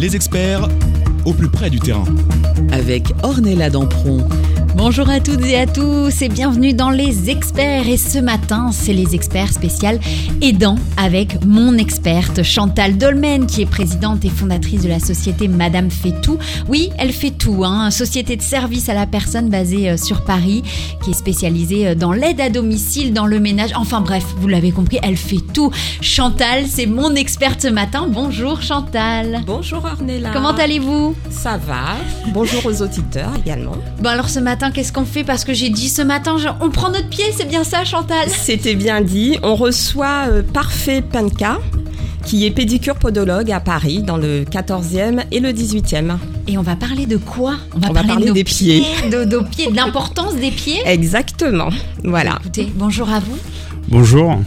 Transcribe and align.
Les 0.00 0.16
experts 0.16 0.66
au 1.26 1.34
plus 1.34 1.50
près 1.50 1.68
du 1.68 1.78
terrain. 1.78 2.06
Avec 2.72 3.12
Ornella 3.22 3.68
Dampron. 3.68 4.26
Bonjour 4.76 5.10
à 5.10 5.18
toutes 5.18 5.44
et 5.44 5.58
à 5.58 5.66
tous 5.66 6.22
et 6.22 6.28
bienvenue 6.28 6.72
dans 6.72 6.90
Les 6.90 7.28
Experts. 7.28 7.88
Et 7.88 7.96
ce 7.96 8.18
matin, 8.18 8.70
c'est 8.72 8.92
Les 8.92 9.16
Experts 9.16 9.52
spécial 9.52 9.98
aidant 10.40 10.76
avec 10.96 11.44
mon 11.44 11.76
experte 11.76 12.44
Chantal 12.44 12.96
Dolmen 12.96 13.46
qui 13.46 13.62
est 13.62 13.66
présidente 13.66 14.24
et 14.24 14.28
fondatrice 14.28 14.82
de 14.82 14.88
la 14.88 15.00
société 15.00 15.48
Madame 15.48 15.90
fait 15.90 16.14
tout. 16.22 16.38
Oui, 16.68 16.90
elle 16.98 17.12
fait 17.12 17.32
tout, 17.32 17.64
hein, 17.64 17.90
société 17.90 18.36
de 18.36 18.42
service 18.42 18.88
à 18.88 18.94
la 18.94 19.06
personne 19.06 19.48
basée 19.48 19.90
euh, 19.90 19.96
sur 19.96 20.24
Paris 20.24 20.62
qui 21.02 21.10
est 21.10 21.14
spécialisée 21.14 21.88
euh, 21.88 21.94
dans 21.96 22.12
l'aide 22.12 22.40
à 22.40 22.48
domicile, 22.48 23.12
dans 23.12 23.26
le 23.26 23.40
ménage. 23.40 23.70
Enfin 23.74 24.00
bref, 24.00 24.24
vous 24.36 24.48
l'avez 24.48 24.70
compris, 24.70 25.00
elle 25.02 25.16
fait 25.16 25.40
tout. 25.52 25.72
Chantal, 26.00 26.66
c'est 26.68 26.86
mon 26.86 27.16
experte 27.16 27.62
ce 27.62 27.68
matin. 27.68 28.06
Bonjour 28.08 28.62
Chantal. 28.62 29.40
Bonjour 29.46 29.84
Ornella. 29.84 30.30
Comment 30.32 30.54
allez-vous? 30.54 31.16
Ça 31.28 31.56
va. 31.56 31.96
Bonjour 32.32 32.64
aux 32.66 32.82
auditeurs 32.82 33.32
également. 33.44 33.76
Bon 33.98 34.10
alors 34.10 34.28
ce 34.28 34.38
matin, 34.38 34.59
qu'est-ce 34.68 34.92
qu'on 34.92 35.06
fait 35.06 35.24
Parce 35.24 35.44
que 35.44 35.54
j'ai 35.54 35.70
dit 35.70 35.88
ce 35.88 36.02
matin, 36.02 36.36
on 36.60 36.68
prend 36.68 36.90
notre 36.90 37.08
pied, 37.08 37.24
c'est 37.34 37.48
bien 37.48 37.64
ça, 37.64 37.84
Chantal 37.84 38.28
C'était 38.28 38.74
bien 38.74 39.00
dit. 39.00 39.38
On 39.42 39.54
reçoit 39.54 40.26
euh, 40.28 40.42
Parfait 40.42 41.00
Panka, 41.00 41.58
qui 42.26 42.44
est 42.44 42.50
pédicure 42.50 42.96
podologue 42.96 43.50
à 43.50 43.60
Paris, 43.60 44.02
dans 44.02 44.18
le 44.18 44.44
14e 44.44 45.24
et 45.30 45.40
le 45.40 45.50
18e. 45.52 46.18
Et 46.46 46.58
on 46.58 46.62
va 46.62 46.76
parler 46.76 47.06
de 47.06 47.16
quoi 47.16 47.54
On 47.74 47.78
va, 47.78 48.02
parler, 48.02 48.30
des 48.32 48.44
pieds. 48.44 48.84
De 49.10 49.24
nos 49.24 49.44
pieds, 49.44 49.70
de 49.70 49.76
l'importance 49.76 50.36
des 50.36 50.50
pieds. 50.50 50.80
Exactement. 50.84 51.70
Voilà. 52.04 52.36
Écoutez, 52.40 52.70
bonjour 52.74 53.08
à 53.08 53.20
vous. 53.20 53.38
Bonjour. 53.88 54.38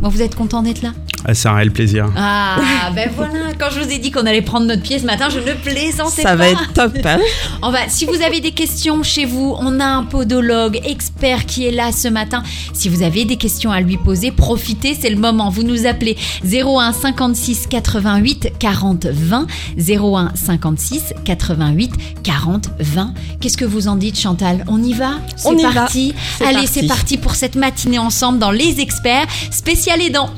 Bon, 0.00 0.08
vous 0.08 0.22
êtes 0.22 0.34
content 0.34 0.62
d'être 0.62 0.80
là 0.82 0.92
ah, 1.26 1.34
c'est 1.34 1.48
un 1.48 1.54
réel 1.54 1.70
plaisir. 1.70 2.10
Ah, 2.16 2.56
ben 2.94 3.10
voilà, 3.14 3.52
quand 3.58 3.68
je 3.70 3.80
vous 3.80 3.90
ai 3.90 3.98
dit 3.98 4.10
qu'on 4.10 4.26
allait 4.26 4.42
prendre 4.42 4.66
notre 4.66 4.82
pied 4.82 4.98
ce 4.98 5.04
matin, 5.04 5.28
je 5.28 5.38
ne 5.38 5.52
plaisantais 5.54 6.22
pas. 6.22 6.30
Ça 6.30 6.36
va 6.36 6.48
être 6.48 6.72
top. 6.72 6.96
Hein 7.04 7.18
on 7.62 7.70
va, 7.70 7.88
si 7.88 8.06
vous 8.06 8.22
avez 8.22 8.40
des 8.40 8.52
questions 8.52 9.02
chez 9.02 9.26
vous, 9.26 9.54
on 9.58 9.80
a 9.80 9.84
un 9.84 10.04
podologue 10.04 10.80
expert 10.84 11.46
qui 11.46 11.66
est 11.66 11.70
là 11.70 11.92
ce 11.92 12.08
matin. 12.08 12.42
Si 12.72 12.88
vous 12.88 13.02
avez 13.02 13.24
des 13.24 13.36
questions 13.36 13.70
à 13.70 13.80
lui 13.80 13.96
poser, 13.96 14.32
profitez, 14.32 14.96
c'est 14.98 15.10
le 15.10 15.16
moment. 15.16 15.50
Vous 15.50 15.62
nous 15.62 15.86
appelez 15.86 16.16
01 16.44 16.92
56 16.92 17.66
88 17.68 18.52
40 18.58 19.06
20. 19.06 19.46
01 19.78 20.32
56 20.34 21.14
88 21.24 21.92
40 22.22 22.70
20. 22.78 23.14
Qu'est-ce 23.40 23.56
que 23.56 23.64
vous 23.64 23.88
en 23.88 23.96
dites, 23.96 24.18
Chantal? 24.18 24.64
On 24.68 24.82
y 24.82 24.94
va? 24.94 25.12
On 25.44 25.56
y 25.56 25.62
parti. 25.62 26.14
va. 26.38 26.48
Allez, 26.48 26.66
c'est 26.66 26.86
parti 26.86 27.18
pour 27.18 27.34
cette 27.34 27.56
matinée 27.56 27.98
ensemble 27.98 28.38
dans 28.38 28.50
Les 28.50 28.80
Experts, 28.80 29.26
spécial 29.50 30.00
aidant. 30.00 30.30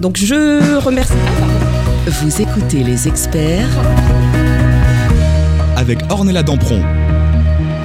Donc 0.00 0.16
je 0.16 0.78
remercie. 0.78 1.12
Vous 2.06 2.40
écoutez 2.40 2.82
les 2.82 3.06
experts 3.06 3.68
avec 5.76 5.98
Ornella 6.08 6.42
Dampron. 6.42 6.82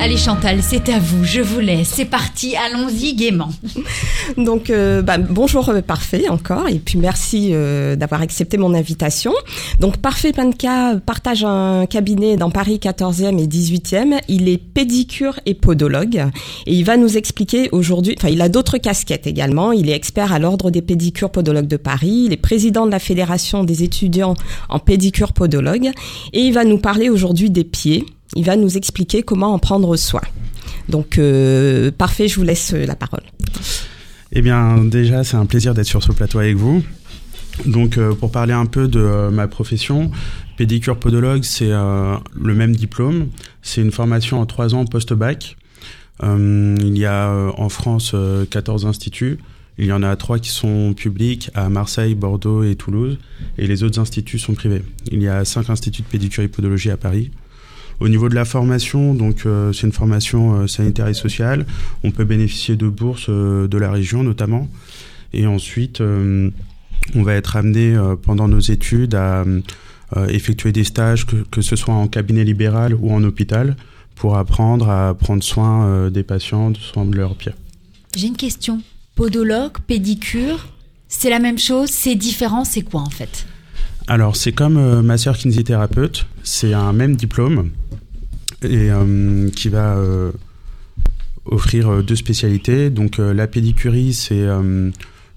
Allez 0.01 0.17
Chantal, 0.17 0.61
c'est 0.61 0.89
à 0.89 0.99
vous, 0.99 1.23
je 1.23 1.41
vous 1.41 1.59
laisse. 1.59 1.87
C'est 1.87 2.05
parti, 2.05 2.55
allons-y 2.55 3.15
gaiement. 3.15 3.49
Donc 4.37 4.69
euh, 4.69 5.01
bah, 5.01 5.17
bonjour 5.17 5.69
euh, 5.69 5.81
Parfait 5.81 6.29
encore 6.29 6.67
et 6.67 6.79
puis 6.79 6.99
merci 6.99 7.49
euh, 7.53 7.95
d'avoir 7.95 8.21
accepté 8.21 8.57
mon 8.57 8.73
invitation. 8.73 9.33
Donc 9.79 9.97
Parfait 9.97 10.31
Panka 10.31 10.97
partage 11.03 11.43
un 11.43 11.85
cabinet 11.87 12.35
dans 12.35 12.51
Paris 12.51 12.79
14e 12.81 13.39
et 13.39 13.47
18e. 13.47 14.19
Il 14.27 14.49
est 14.49 14.57
pédicure 14.57 15.39
et 15.45 15.53
podologue 15.53 16.25
et 16.67 16.73
il 16.73 16.83
va 16.83 16.97
nous 16.97 17.17
expliquer 17.17 17.69
aujourd'hui, 17.71 18.15
enfin 18.17 18.29
il 18.29 18.41
a 18.41 18.49
d'autres 18.49 18.77
casquettes 18.77 19.27
également. 19.27 19.71
Il 19.71 19.89
est 19.89 19.95
expert 19.95 20.33
à 20.33 20.39
l'ordre 20.39 20.71
des 20.71 20.81
pédicures 20.81 21.31
podologues 21.31 21.67
de 21.67 21.77
Paris, 21.77 22.25
il 22.27 22.33
est 22.33 22.37
président 22.37 22.85
de 22.85 22.91
la 22.91 22.99
Fédération 22.99 23.63
des 23.63 23.81
étudiants 23.81 24.35
en 24.69 24.79
pédicure 24.79 25.33
podologue 25.33 25.89
et 26.33 26.41
il 26.41 26.53
va 26.53 26.63
nous 26.63 26.77
parler 26.77 27.09
aujourd'hui 27.09 27.49
des 27.49 27.63
pieds 27.63 28.05
il 28.35 28.45
va 28.45 28.55
nous 28.55 28.77
expliquer 28.77 29.23
comment 29.23 29.53
en 29.53 29.59
prendre 29.59 29.95
soin. 29.95 30.21
Donc, 30.89 31.17
euh, 31.17 31.91
parfait, 31.91 32.27
je 32.27 32.35
vous 32.35 32.43
laisse 32.43 32.73
euh, 32.73 32.85
la 32.85 32.95
parole. 32.95 33.23
Eh 34.31 34.41
bien, 34.41 34.83
déjà, 34.83 35.23
c'est 35.23 35.37
un 35.37 35.45
plaisir 35.45 35.73
d'être 35.73 35.87
sur 35.87 36.03
ce 36.03 36.11
plateau 36.11 36.39
avec 36.39 36.55
vous. 36.55 36.83
Donc, 37.65 37.97
euh, 37.97 38.13
pour 38.13 38.31
parler 38.31 38.53
un 38.53 38.65
peu 38.65 38.87
de 38.87 39.29
ma 39.31 39.47
profession, 39.47 40.11
pédicure 40.57 40.99
podologue, 40.99 41.43
c'est 41.43 41.69
le 41.69 42.53
même 42.53 42.75
diplôme. 42.75 43.29
C'est 43.61 43.81
une 43.81 43.91
formation 43.91 44.41
en 44.41 44.45
trois 44.45 44.75
ans 44.75 44.85
post-bac. 44.85 45.55
il 46.21 46.97
y 46.97 47.05
a 47.05 47.31
en 47.57 47.69
France 47.69 48.15
14 48.49 48.85
instituts. 48.85 49.37
Il 49.77 49.85
y 49.85 49.91
en 49.91 50.03
a 50.03 50.15
trois 50.15 50.39
qui 50.39 50.49
sont 50.49 50.93
publics 50.93 51.49
à 51.53 51.67
Marseille, 51.69 52.15
Bordeaux 52.15 52.63
et 52.63 52.75
Toulouse. 52.75 53.17
Et 53.57 53.67
les 53.67 53.83
autres 53.83 53.99
instituts 53.99 54.39
sont 54.39 54.53
privés. 54.53 54.83
Il 55.11 55.21
y 55.21 55.27
a 55.27 55.43
cinq 55.45 55.69
instituts 55.69 56.01
de 56.01 56.07
pédicure 56.07 56.43
et 56.43 56.47
podologie 56.47 56.91
à 56.91 56.97
Paris. 56.97 57.31
Au 57.99 58.09
niveau 58.09 58.27
de 58.29 58.35
la 58.35 58.45
formation, 58.45 59.13
donc 59.13 59.45
euh, 59.45 59.71
c'est 59.71 59.87
une 59.87 59.93
formation 59.93 60.53
euh, 60.53 60.67
sanitaire 60.67 61.07
et 61.07 61.13
sociale. 61.13 61.65
On 62.03 62.11
peut 62.11 62.25
bénéficier 62.25 62.75
de 62.75 62.87
bourses 62.87 63.27
euh, 63.29 63.67
de 63.67 63.77
la 63.77 63.89
région 63.89 64.23
notamment. 64.23 64.67
Et 65.33 65.47
ensuite, 65.47 66.01
on 66.01 67.23
va 67.23 67.33
être 67.33 67.57
amené 67.57 67.97
pendant 68.21 68.47
nos 68.47 68.61
études 68.61 69.13
à 69.13 69.43
effectuer 70.29 70.71
des 70.71 70.85
stages, 70.85 71.25
que, 71.25 71.61
ce 71.61 71.75
soit 71.75 71.93
en 71.93 72.07
cabinet 72.07 72.45
libéral 72.45 72.93
ou 72.93 73.11
en 73.11 73.21
hôpital, 73.21 73.75
pour 74.15 74.37
apprendre 74.37 74.89
à 74.89 75.13
prendre 75.13 75.43
soin 75.43 76.09
des 76.09 76.23
patients, 76.23 76.71
soin 76.75 77.03
de 77.03 77.17
leurs 77.17 77.35
pieds. 77.35 77.51
J'ai 78.15 78.27
une 78.27 78.37
question. 78.37 78.81
Podologue, 79.15 79.77
pédicure, 79.85 80.69
c'est 81.09 81.29
la 81.29 81.39
même 81.39 81.59
chose, 81.59 81.89
c'est 81.89 82.15
différent, 82.15 82.63
c'est 82.63 82.83
quoi 82.83 83.01
en 83.01 83.09
fait? 83.09 83.45
Alors, 84.07 84.35
c'est 84.35 84.51
comme 84.51 84.77
euh, 84.77 85.01
ma 85.01 85.17
sœur 85.17 85.35
kinésithérapeute, 85.35 86.27
c'est 86.43 86.73
un 86.73 86.93
même 86.93 87.15
diplôme 87.15 87.71
et 88.61 88.91
euh, 88.91 89.49
qui 89.49 89.69
va 89.69 89.97
euh, 89.97 90.31
offrir 91.45 92.03
deux 92.03 92.15
spécialités. 92.15 92.91
Donc, 92.91 93.17
la 93.17 93.47
pédicurie, 93.47 94.13
c'est 94.13 94.45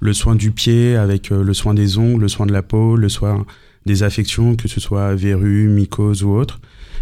le 0.00 0.12
soin 0.12 0.34
du 0.34 0.50
pied 0.50 0.96
avec 0.96 1.30
le 1.30 1.54
soin 1.54 1.74
des 1.74 1.98
ongles, 1.98 2.22
le 2.22 2.28
soin 2.28 2.46
de 2.46 2.52
la 2.52 2.62
peau, 2.62 2.96
le 2.96 3.08
soin 3.08 3.44
des 3.86 4.02
affections, 4.02 4.54
que 4.54 4.68
ce 4.68 4.80
soit 4.80 5.14
verrues, 5.14 5.68
mycoses 5.68 6.22
ou 6.22 6.30
autres. 6.30 6.60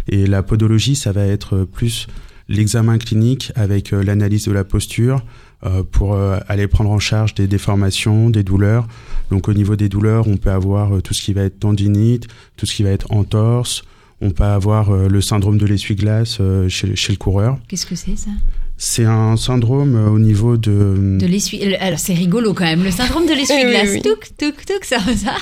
Et 0.09 0.25
la 0.25 0.43
podologie, 0.43 0.95
ça 0.95 1.11
va 1.11 1.25
être 1.25 1.65
plus 1.65 2.07
l'examen 2.49 2.97
clinique 2.97 3.51
avec 3.55 3.91
l'analyse 3.91 4.45
de 4.45 4.51
la 4.51 4.63
posture, 4.63 5.21
euh, 5.65 5.81
pour 5.81 6.13
euh, 6.13 6.37
aller 6.47 6.67
prendre 6.67 6.91
en 6.91 6.99
charge 6.99 7.33
des 7.33 7.47
déformations, 7.47 8.29
des 8.29 8.43
douleurs. 8.43 8.87
Donc 9.31 9.47
au 9.47 9.53
niveau 9.53 9.75
des 9.75 9.89
douleurs, 9.89 10.27
on 10.27 10.37
peut 10.37 10.51
avoir 10.51 10.97
euh, 10.97 11.01
tout 11.01 11.15
ce 11.15 11.23
qui 11.23 11.33
va 11.33 11.41
être 11.41 11.59
tendinite, 11.59 12.27
tout 12.57 12.67
ce 12.67 12.75
qui 12.75 12.83
va 12.83 12.91
être 12.91 13.11
entorse. 13.11 13.83
On 14.21 14.29
peut 14.29 14.43
avoir 14.43 14.91
le 14.91 15.21
syndrome 15.21 15.59
de 15.59 15.65
l'essuie-glace 15.67 16.41
chez, 16.69 16.95
chez, 16.95 17.11
le 17.11 17.17
coureur. 17.17 17.59
Qu'est-ce 17.67 17.85
que 17.85 17.93
c'est 17.93 18.15
ça? 18.15 18.31
C'est 18.75 19.05
un 19.05 19.37
syndrome 19.37 19.95
au 19.95 20.17
niveau 20.17 20.57
de... 20.57 21.17
De 21.19 21.27
l'essuie... 21.27 21.75
Alors 21.75 21.99
c'est 21.99 22.15
rigolo 22.15 22.55
quand 22.55 22.63
même, 22.63 22.83
le 22.83 22.89
syndrome 22.89 23.27
de 23.27 23.33
l'essuie-glace. 23.35 23.89
oui, 23.93 24.01
oui, 24.41 24.75
ça, 24.81 24.97
ça? 24.99 25.35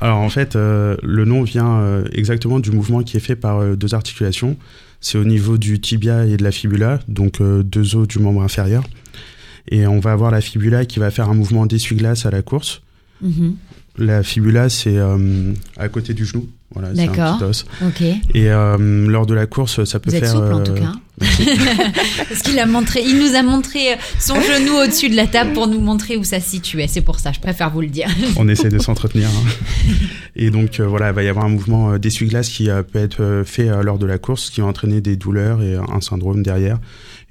Alors 0.00 0.16
en 0.16 0.30
fait, 0.30 0.54
le 0.54 1.24
nom 1.26 1.42
vient 1.42 2.02
exactement 2.14 2.58
du 2.58 2.70
mouvement 2.70 3.02
qui 3.02 3.18
est 3.18 3.20
fait 3.20 3.36
par 3.36 3.76
deux 3.76 3.92
articulations. 3.92 4.56
C'est 5.02 5.18
au 5.18 5.24
niveau 5.24 5.58
du 5.58 5.80
tibia 5.80 6.24
et 6.24 6.38
de 6.38 6.42
la 6.42 6.52
fibula, 6.52 7.00
donc 7.08 7.42
deux 7.42 7.96
os 7.96 8.08
du 8.08 8.18
membre 8.18 8.42
inférieur 8.42 8.84
et 9.70 9.86
on 9.86 10.00
va 10.00 10.12
avoir 10.12 10.30
la 10.30 10.40
fibula 10.40 10.84
qui 10.84 10.98
va 10.98 11.10
faire 11.10 11.28
un 11.28 11.34
mouvement 11.34 11.66
d'essuie-glace 11.66 12.26
à 12.26 12.30
la 12.30 12.42
course. 12.42 12.82
Mhm. 13.20 13.56
La 13.98 14.22
fibula, 14.22 14.68
c'est 14.68 14.96
euh, 14.96 15.52
à 15.76 15.88
côté 15.88 16.14
du 16.14 16.24
genou. 16.24 16.48
Voilà, 16.74 16.94
c'est 16.94 17.02
un 17.02 17.36
petit 17.36 17.44
os. 17.44 17.66
Et 18.34 18.50
euh, 18.50 19.06
lors 19.06 19.26
de 19.26 19.34
la 19.34 19.44
course, 19.44 19.84
ça 19.84 20.00
peut 20.00 20.10
Vous 20.10 20.16
faire. 20.16 20.24
Êtes 20.24 20.30
souple, 20.30 20.52
en 20.52 20.62
tout 20.62 20.72
euh, 20.72 20.80
cas. 20.80 20.92
Parce 22.28 22.40
qu'il 22.40 22.58
a 22.58 22.64
montré, 22.64 23.02
il 23.06 23.18
nous 23.18 23.34
a 23.34 23.42
montré 23.42 23.98
son 24.18 24.36
genou 24.36 24.82
au-dessus 24.82 25.10
de 25.10 25.14
la 25.16 25.26
table 25.26 25.52
pour 25.52 25.66
nous 25.66 25.80
montrer 25.80 26.16
où 26.16 26.24
ça 26.24 26.40
se 26.40 26.48
situait. 26.48 26.86
C'est 26.88 27.02
pour 27.02 27.20
ça, 27.20 27.32
je 27.32 27.40
préfère 27.40 27.68
vous 27.68 27.82
le 27.82 27.88
dire. 27.88 28.08
On 28.36 28.48
essaie 28.48 28.70
de 28.70 28.78
s'entretenir. 28.78 29.28
Hein. 29.28 29.92
Et 30.34 30.50
donc 30.50 30.80
voilà, 30.80 31.10
il 31.10 31.14
va 31.14 31.22
y 31.22 31.28
avoir 31.28 31.44
un 31.44 31.50
mouvement 31.50 31.98
d'essuie-glace 31.98 32.48
qui 32.48 32.70
peut 32.90 32.98
être 32.98 33.42
fait 33.44 33.68
lors 33.82 33.98
de 33.98 34.06
la 34.06 34.16
course, 34.16 34.48
qui 34.48 34.62
va 34.62 34.68
entraîner 34.68 35.02
des 35.02 35.16
douleurs 35.16 35.62
et 35.62 35.76
un 35.76 36.00
syndrome 36.00 36.42
derrière. 36.42 36.78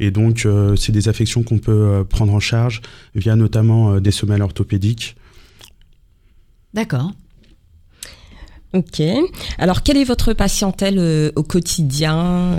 Et 0.02 0.10
donc, 0.10 0.48
euh, 0.48 0.76
c'est 0.76 0.92
des 0.92 1.08
affections 1.10 1.44
qu'on 1.44 1.60
peut 1.60 1.72
euh, 1.72 2.04
prendre 2.04 2.34
en 2.34 2.40
charge 2.40 2.82
via 3.14 3.36
notamment 3.36 3.94
euh, 3.94 4.00
des 4.00 4.10
semelles 4.10 4.42
orthopédiques. 4.42 5.16
D'accord. 6.74 7.12
Ok. 8.74 9.02
Alors, 9.58 9.84
quelle 9.84 9.98
est 9.98 10.06
votre 10.06 10.34
patientèle 10.34 11.32
au 11.36 11.44
quotidien 11.44 12.58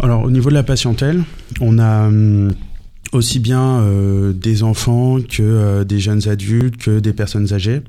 Alors, 0.00 0.24
au 0.24 0.30
niveau 0.30 0.50
de 0.50 0.54
la 0.54 0.64
patientèle, 0.64 1.22
on 1.60 1.78
a 1.78 2.08
hum, 2.08 2.52
aussi 3.12 3.38
bien 3.38 3.80
des 4.32 4.64
enfants 4.64 5.18
que 5.20 5.84
des 5.84 6.00
jeunes 6.00 6.28
adultes, 6.28 6.78
que 6.78 6.98
des 6.98 7.12
personnes 7.12 7.52
âgées. 7.52 7.82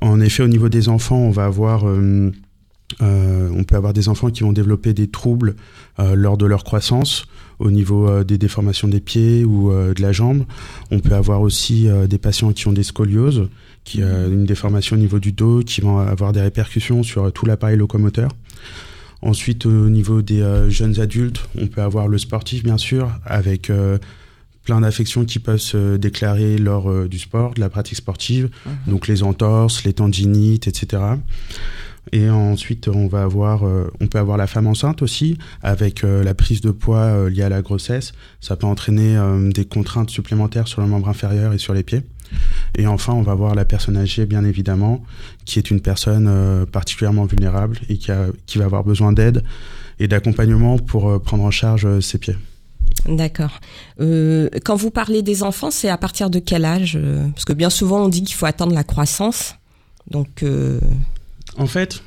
En 0.00 0.20
effet, 0.20 0.42
au 0.42 0.48
niveau 0.48 0.70
des 0.70 0.88
enfants, 0.88 1.18
on 1.18 1.30
va 1.30 1.44
avoir... 1.44 1.84
Hum, 1.84 2.32
on 3.00 3.64
peut 3.64 3.76
avoir 3.76 3.94
des 3.94 4.10
enfants 4.10 4.30
qui 4.30 4.42
vont 4.42 4.52
développer 4.52 4.92
des 4.92 5.08
troubles 5.08 5.56
lors 5.98 6.36
de 6.36 6.44
leur 6.44 6.62
croissance 6.62 7.24
au 7.58 7.70
niveau 7.70 8.22
des 8.22 8.36
déformations 8.36 8.86
des 8.86 9.00
pieds 9.00 9.44
ou 9.46 9.72
de 9.72 10.02
la 10.02 10.12
jambe. 10.12 10.44
On 10.90 11.00
peut 11.00 11.14
avoir 11.14 11.40
aussi 11.40 11.88
des 12.08 12.18
patients 12.18 12.52
qui 12.52 12.68
ont 12.68 12.72
des 12.72 12.82
scolioses, 12.82 13.48
qui 13.84 14.02
ont 14.02 14.28
une 14.28 14.44
déformation 14.44 14.96
au 14.96 14.98
niveau 14.98 15.18
du 15.18 15.32
dos, 15.32 15.60
qui 15.60 15.80
vont 15.80 15.98
avoir 15.98 16.32
des 16.32 16.40
répercussions 16.40 17.02
sur 17.02 17.32
tout 17.32 17.46
l'appareil 17.46 17.76
locomoteur. 17.76 18.30
Ensuite, 19.22 19.66
au 19.66 19.88
niveau 19.88 20.22
des 20.22 20.44
jeunes 20.68 21.00
adultes, 21.00 21.48
on 21.56 21.66
peut 21.66 21.82
avoir 21.82 22.08
le 22.08 22.18
sportif, 22.18 22.62
bien 22.62 22.78
sûr, 22.78 23.12
avec 23.24 23.70
plein 24.64 24.80
d'affections 24.80 25.24
qui 25.24 25.38
peuvent 25.38 25.58
se 25.58 25.96
déclarer 25.96 26.58
lors 26.58 26.90
euh, 26.90 27.08
du 27.08 27.18
sport, 27.18 27.54
de 27.54 27.60
la 27.60 27.68
pratique 27.68 27.96
sportive, 27.96 28.50
donc 28.86 29.08
les 29.08 29.22
entorses, 29.22 29.84
les 29.84 29.92
tendinites, 29.92 30.68
etc. 30.68 31.02
Et 32.12 32.28
ensuite, 32.30 32.88
on 32.88 33.06
va 33.06 33.22
avoir, 33.22 33.66
euh, 33.66 33.90
on 34.00 34.06
peut 34.06 34.18
avoir 34.18 34.36
la 34.36 34.46
femme 34.46 34.66
enceinte 34.66 35.02
aussi, 35.02 35.38
avec 35.62 36.04
euh, 36.04 36.22
la 36.22 36.34
prise 36.34 36.60
de 36.60 36.70
poids 36.70 37.28
liée 37.28 37.42
à 37.42 37.48
la 37.48 37.62
grossesse. 37.62 38.12
Ça 38.40 38.56
peut 38.56 38.66
entraîner 38.66 39.16
des 39.52 39.64
contraintes 39.64 40.10
supplémentaires 40.10 40.68
sur 40.68 40.80
le 40.80 40.88
membre 40.88 41.08
inférieur 41.08 41.52
et 41.52 41.58
sur 41.58 41.74
les 41.74 41.82
pieds. 41.82 42.02
Et 42.76 42.86
enfin, 42.86 43.12
on 43.12 43.22
va 43.22 43.32
avoir 43.32 43.54
la 43.54 43.64
personne 43.64 43.96
âgée, 43.96 44.26
bien 44.26 44.44
évidemment, 44.44 45.02
qui 45.44 45.58
est 45.58 45.70
une 45.70 45.80
personne 45.80 46.66
particulièrement 46.72 47.24
vulnérable 47.24 47.78
et 47.88 47.96
qui, 47.96 48.10
a, 48.10 48.26
qui 48.46 48.58
va 48.58 48.64
avoir 48.64 48.84
besoin 48.84 49.12
d'aide 49.12 49.44
et 49.98 50.08
d'accompagnement 50.08 50.78
pour 50.78 51.20
prendre 51.22 51.44
en 51.44 51.50
charge 51.50 52.00
ses 52.00 52.18
pieds. 52.18 52.36
D'accord. 53.06 53.60
Euh, 54.00 54.48
quand 54.64 54.76
vous 54.76 54.90
parlez 54.90 55.22
des 55.22 55.42
enfants, 55.42 55.70
c'est 55.70 55.88
à 55.88 55.98
partir 55.98 56.30
de 56.30 56.38
quel 56.38 56.64
âge 56.64 56.96
euh, 56.96 57.28
Parce 57.30 57.44
que 57.44 57.52
bien 57.52 57.70
souvent, 57.70 58.04
on 58.04 58.08
dit 58.08 58.22
qu'il 58.22 58.36
faut 58.36 58.46
attendre 58.46 58.74
la 58.74 58.84
croissance. 58.84 59.56
Donc. 60.10 60.42
Euh... 60.42 60.78
En 61.58 61.66
fait, 61.66 62.02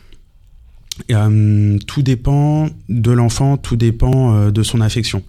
euh, 1.11 1.77
tout 1.87 2.01
dépend 2.01 2.69
de 2.87 3.11
l'enfant, 3.11 3.57
tout 3.57 3.75
dépend 3.75 4.33
euh, 4.33 4.51
de 4.51 4.63
son 4.63 4.79
affection. 4.79 5.23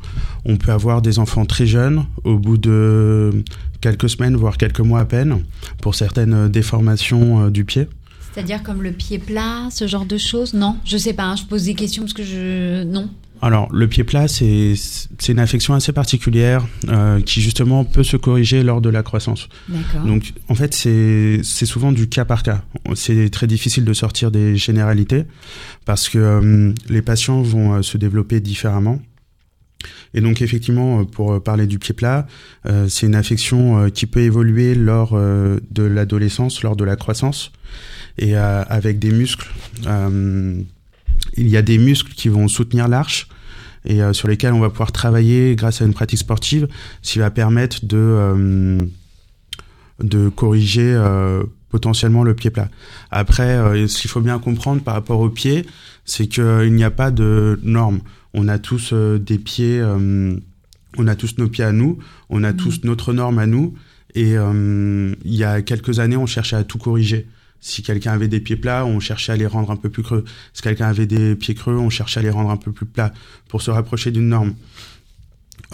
On 0.45 0.57
peut 0.57 0.71
avoir 0.71 1.03
des 1.03 1.19
enfants 1.19 1.45
très 1.45 1.67
jeunes, 1.67 2.07
au 2.25 2.39
bout 2.39 2.57
de 2.57 3.45
quelques 3.81 4.09
semaines, 4.09 4.37
voire 4.37 4.57
quelques 4.57 4.81
mois 4.81 5.01
à 5.01 5.05
peine, 5.05 5.43
pour 5.81 5.95
certaines 5.95 6.49
déformations 6.49 7.49
du 7.51 7.65
pied. 7.65 7.89
C'est-à-dire 8.33 8.63
comme 8.63 8.83
le 8.83 8.93
pied 8.93 9.19
plat, 9.19 9.69
ce 9.71 9.87
genre 9.87 10.05
de 10.05 10.19
choses 10.19 10.53
Non, 10.53 10.77
je 10.85 10.99
sais 10.99 11.15
pas. 11.15 11.25
Hein, 11.25 11.37
je 11.37 11.45
pose 11.45 11.65
des 11.65 11.75
questions 11.75 12.03
parce 12.03 12.13
que 12.13 12.23
je 12.23 12.85
non? 12.85 13.09
Alors, 13.43 13.71
le 13.73 13.87
pied 13.87 14.03
plat, 14.03 14.29
c'est 14.29 14.75
une 15.29 15.39
affection 15.39 15.75
assez 15.75 15.93
particulière 15.93 16.67
euh, 16.89 17.21
qui 17.21 17.43
justement 17.43 17.85
peut 17.85 18.03
se 18.03 18.17
corriger 18.17 18.63
lors 18.63 18.81
de 18.81 18.89
la 18.89 19.03
croissance. 19.03 19.49
Donc, 20.05 20.33
en 20.49 20.55
fait, 20.55 20.75
c'est 20.75 21.43
souvent 21.67 21.93
du 21.93 22.09
cas 22.09 22.25
par 22.25 22.43
cas. 22.43 22.63
C'est 22.95 23.29
très 23.31 23.47
difficile 23.47 23.85
de 23.85 23.93
sortir 23.93 24.31
des 24.31 24.57
généralités 24.57 25.25
parce 25.85 26.09
que 26.09 26.19
euh, 26.19 26.73
les 26.89 27.03
patients 27.03 27.43
vont 27.43 27.75
euh, 27.75 27.83
se 27.83 27.99
développer 27.99 28.41
différemment. 28.41 29.01
Et 30.15 30.21
donc 30.21 30.43
effectivement, 30.43 31.05
pour 31.05 31.43
parler 31.43 31.67
du 31.67 31.79
pied 31.79 31.95
plat, 31.95 32.27
c'est 32.89 33.07
une 33.07 33.15
affection 33.15 33.91
qui 33.91 34.07
peut 34.07 34.21
évoluer 34.21 34.75
lors 34.75 35.17
de 35.17 35.83
l'adolescence, 35.83 36.63
lors 36.63 36.77
de 36.77 36.85
la 36.85 36.97
croissance, 36.97 37.53
et 38.19 38.37
avec 38.37 38.99
des 38.99 39.11
muscles 39.11 39.49
il 41.37 41.49
y 41.49 41.57
a 41.57 41.63
des 41.63 41.79
muscles 41.79 42.13
qui 42.13 42.29
vont 42.29 42.49
soutenir 42.49 42.89
l'arche 42.89 43.29
et 43.85 44.03
euh, 44.03 44.13
sur 44.13 44.29
lesquels 44.29 44.53
on 44.53 44.61
va 44.61 44.71
pouvoir 44.71 44.93
travailler 44.93 45.55
grâce 45.55 45.81
à 45.81 45.85
une 45.85 45.95
pratique 45.95 46.19
sportive, 46.19 46.69
ce 47.03 47.13
qui 47.15 47.19
va 47.19 47.31
permettre 47.31 47.85
de 47.85 47.97
euh, 47.97 48.79
de 50.01 50.29
corriger 50.29 50.93
euh, 50.93 51.45
potentiellement 51.71 52.23
le 52.23 52.35
pied 52.35 52.51
plat. 52.51 52.69
Après, 53.11 53.87
ce 53.87 54.01
qu'il 54.01 54.11
faut 54.11 54.21
bien 54.21 54.39
comprendre 54.39 54.83
par 54.83 54.95
rapport 54.95 55.21
au 55.21 55.31
pied, 55.31 55.67
c'est 56.05 56.27
qu'il 56.27 56.73
n'y 56.73 56.85
a 56.85 56.91
pas 56.91 57.11
de 57.11 57.59
normes. 57.63 58.01
On 58.37 58.47
a 58.47 58.59
tous 58.59 58.93
des 58.93 59.39
pieds, 59.39 59.83
on 59.83 61.09
a 61.09 61.17
tous 61.17 61.39
nos 61.39 61.49
pieds 61.49 61.65
à 61.65 61.73
nous, 61.73 61.99
on 62.29 62.45
a 62.45 62.53
mmh. 62.53 62.57
tous 62.57 62.85
notre 62.85 63.13
norme 63.13 63.39
à 63.39 63.47
nous. 63.47 63.75
Et 64.15 64.35
il 64.35 65.35
y 65.35 65.43
a 65.43 65.63
quelques 65.63 65.99
années, 65.99 66.17
on 66.17 66.27
cherchait 66.27 66.57
à 66.57 66.63
tout 66.63 66.79
corriger. 66.79 67.27
Si 67.61 67.83
quelqu'un 67.83 68.13
avait 68.13 68.29
des 68.29 68.41
pieds 68.41 68.57
plats, 68.57 68.85
on 68.87 69.01
cherchait 69.01 69.33
à 69.33 69.37
les 69.37 69.47
rendre 69.47 69.71
un 69.71 69.77
peu 69.77 69.89
plus 69.89 70.03
creux. 70.03 70.25
Si 70.53 70.63
quelqu'un 70.63 70.87
avait 70.87 71.07
des 71.07 71.35
pieds 71.35 71.55
creux, 71.55 71.77
on 71.77 71.91
cherchait 71.91 72.21
à 72.21 72.23
les 72.23 72.31
rendre 72.31 72.51
un 72.51 72.57
peu 72.57 72.71
plus 72.71 72.87
plats 72.87 73.13
pour 73.49 73.63
se 73.63 73.71
rapprocher 73.71 74.11
d'une 74.11 74.29
norme. 74.29 74.55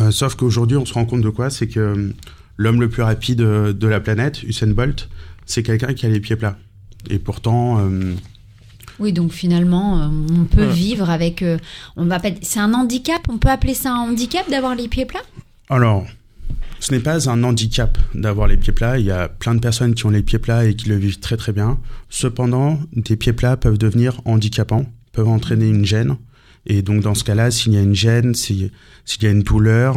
Euh, 0.00 0.10
sauf 0.10 0.34
qu'aujourd'hui, 0.36 0.76
on 0.76 0.86
se 0.86 0.94
rend 0.94 1.04
compte 1.04 1.20
de 1.20 1.28
quoi? 1.28 1.50
C'est 1.50 1.66
que 1.66 1.80
euh, 1.80 2.12
l'homme 2.56 2.80
le 2.80 2.88
plus 2.88 3.02
rapide 3.02 3.38
de 3.38 3.86
la 3.86 4.00
planète, 4.00 4.42
Usain 4.42 4.68
Bolt, 4.68 5.08
c'est 5.44 5.62
quelqu'un 5.62 5.92
qui 5.92 6.06
a 6.06 6.08
les 6.08 6.20
pieds 6.20 6.36
plats. 6.36 6.56
Et 7.10 7.18
pourtant. 7.18 7.80
Euh, 9.00 9.04
oui, 9.04 9.12
donc 9.12 9.32
finalement, 9.32 10.10
on 10.30 10.44
peut 10.44 10.64
vivre 10.66 11.10
avec. 11.10 11.44
on 11.96 12.04
va 12.06 12.18
C'est 12.42 12.60
un 12.60 12.74
handicap. 12.74 13.22
On 13.28 13.38
peut 13.38 13.50
appeler 13.50 13.74
ça 13.74 13.92
un 13.92 14.10
handicap 14.10 14.48
d'avoir 14.50 14.74
les 14.74 14.88
pieds 14.88 15.06
plats? 15.06 15.22
Alors, 15.68 16.06
ce 16.82 16.92
n'est 16.92 17.00
pas 17.00 17.30
un 17.30 17.44
handicap 17.44 17.96
d'avoir 18.12 18.48
les 18.48 18.56
pieds 18.56 18.72
plats. 18.72 18.98
Il 18.98 19.06
y 19.06 19.12
a 19.12 19.28
plein 19.28 19.54
de 19.54 19.60
personnes 19.60 19.94
qui 19.94 20.04
ont 20.04 20.10
les 20.10 20.22
pieds 20.22 20.40
plats 20.40 20.64
et 20.64 20.74
qui 20.74 20.88
le 20.88 20.96
vivent 20.96 21.20
très 21.20 21.36
très 21.36 21.52
bien. 21.52 21.78
Cependant, 22.08 22.80
des 22.92 23.16
pieds 23.16 23.32
plats 23.32 23.56
peuvent 23.56 23.78
devenir 23.78 24.20
handicapants, 24.24 24.86
peuvent 25.12 25.28
entraîner 25.28 25.68
une 25.68 25.84
gêne. 25.84 26.16
Et 26.66 26.82
donc 26.82 27.02
dans 27.02 27.14
ce 27.14 27.22
cas-là, 27.22 27.52
s'il 27.52 27.72
y 27.72 27.76
a 27.76 27.80
une 27.80 27.94
gêne, 27.94 28.34
s'il 28.34 28.70
y 29.22 29.26
a 29.26 29.30
une 29.30 29.42
douleur, 29.42 29.96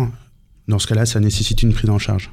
dans 0.68 0.78
ce 0.78 0.88
cas-là, 0.88 1.06
ça 1.08 1.20
nécessite 1.20 1.64
une 1.64 1.74
prise 1.74 1.90
en 1.90 2.00
charge. 2.00 2.32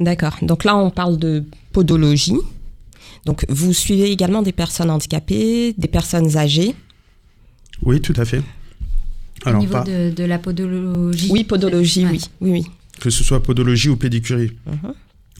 D'accord. 0.00 0.38
Donc 0.40 0.64
là, 0.64 0.76
on 0.76 0.90
parle 0.90 1.18
de 1.18 1.44
podologie. 1.72 2.36
Donc 3.26 3.44
vous 3.48 3.72
suivez 3.72 4.10
également 4.10 4.42
des 4.42 4.52
personnes 4.52 4.90
handicapées, 4.90 5.74
des 5.76 5.88
personnes 5.88 6.36
âgées. 6.36 6.74
Oui, 7.82 8.00
tout 8.00 8.14
à 8.16 8.24
fait. 8.24 8.42
Au 9.46 9.54
niveau 9.54 9.82
de, 9.84 10.24
la 10.24 10.38
podologie. 10.38 11.30
Oui, 11.30 11.44
podologie, 11.44 12.06
oui, 12.06 12.20
oui, 12.40 12.50
oui 12.50 12.66
que 13.00 13.10
ce 13.10 13.24
soit 13.24 13.42
podologie 13.42 13.88
ou 13.88 13.96
pédicurie. 13.96 14.52
Uh-huh. 14.68 14.94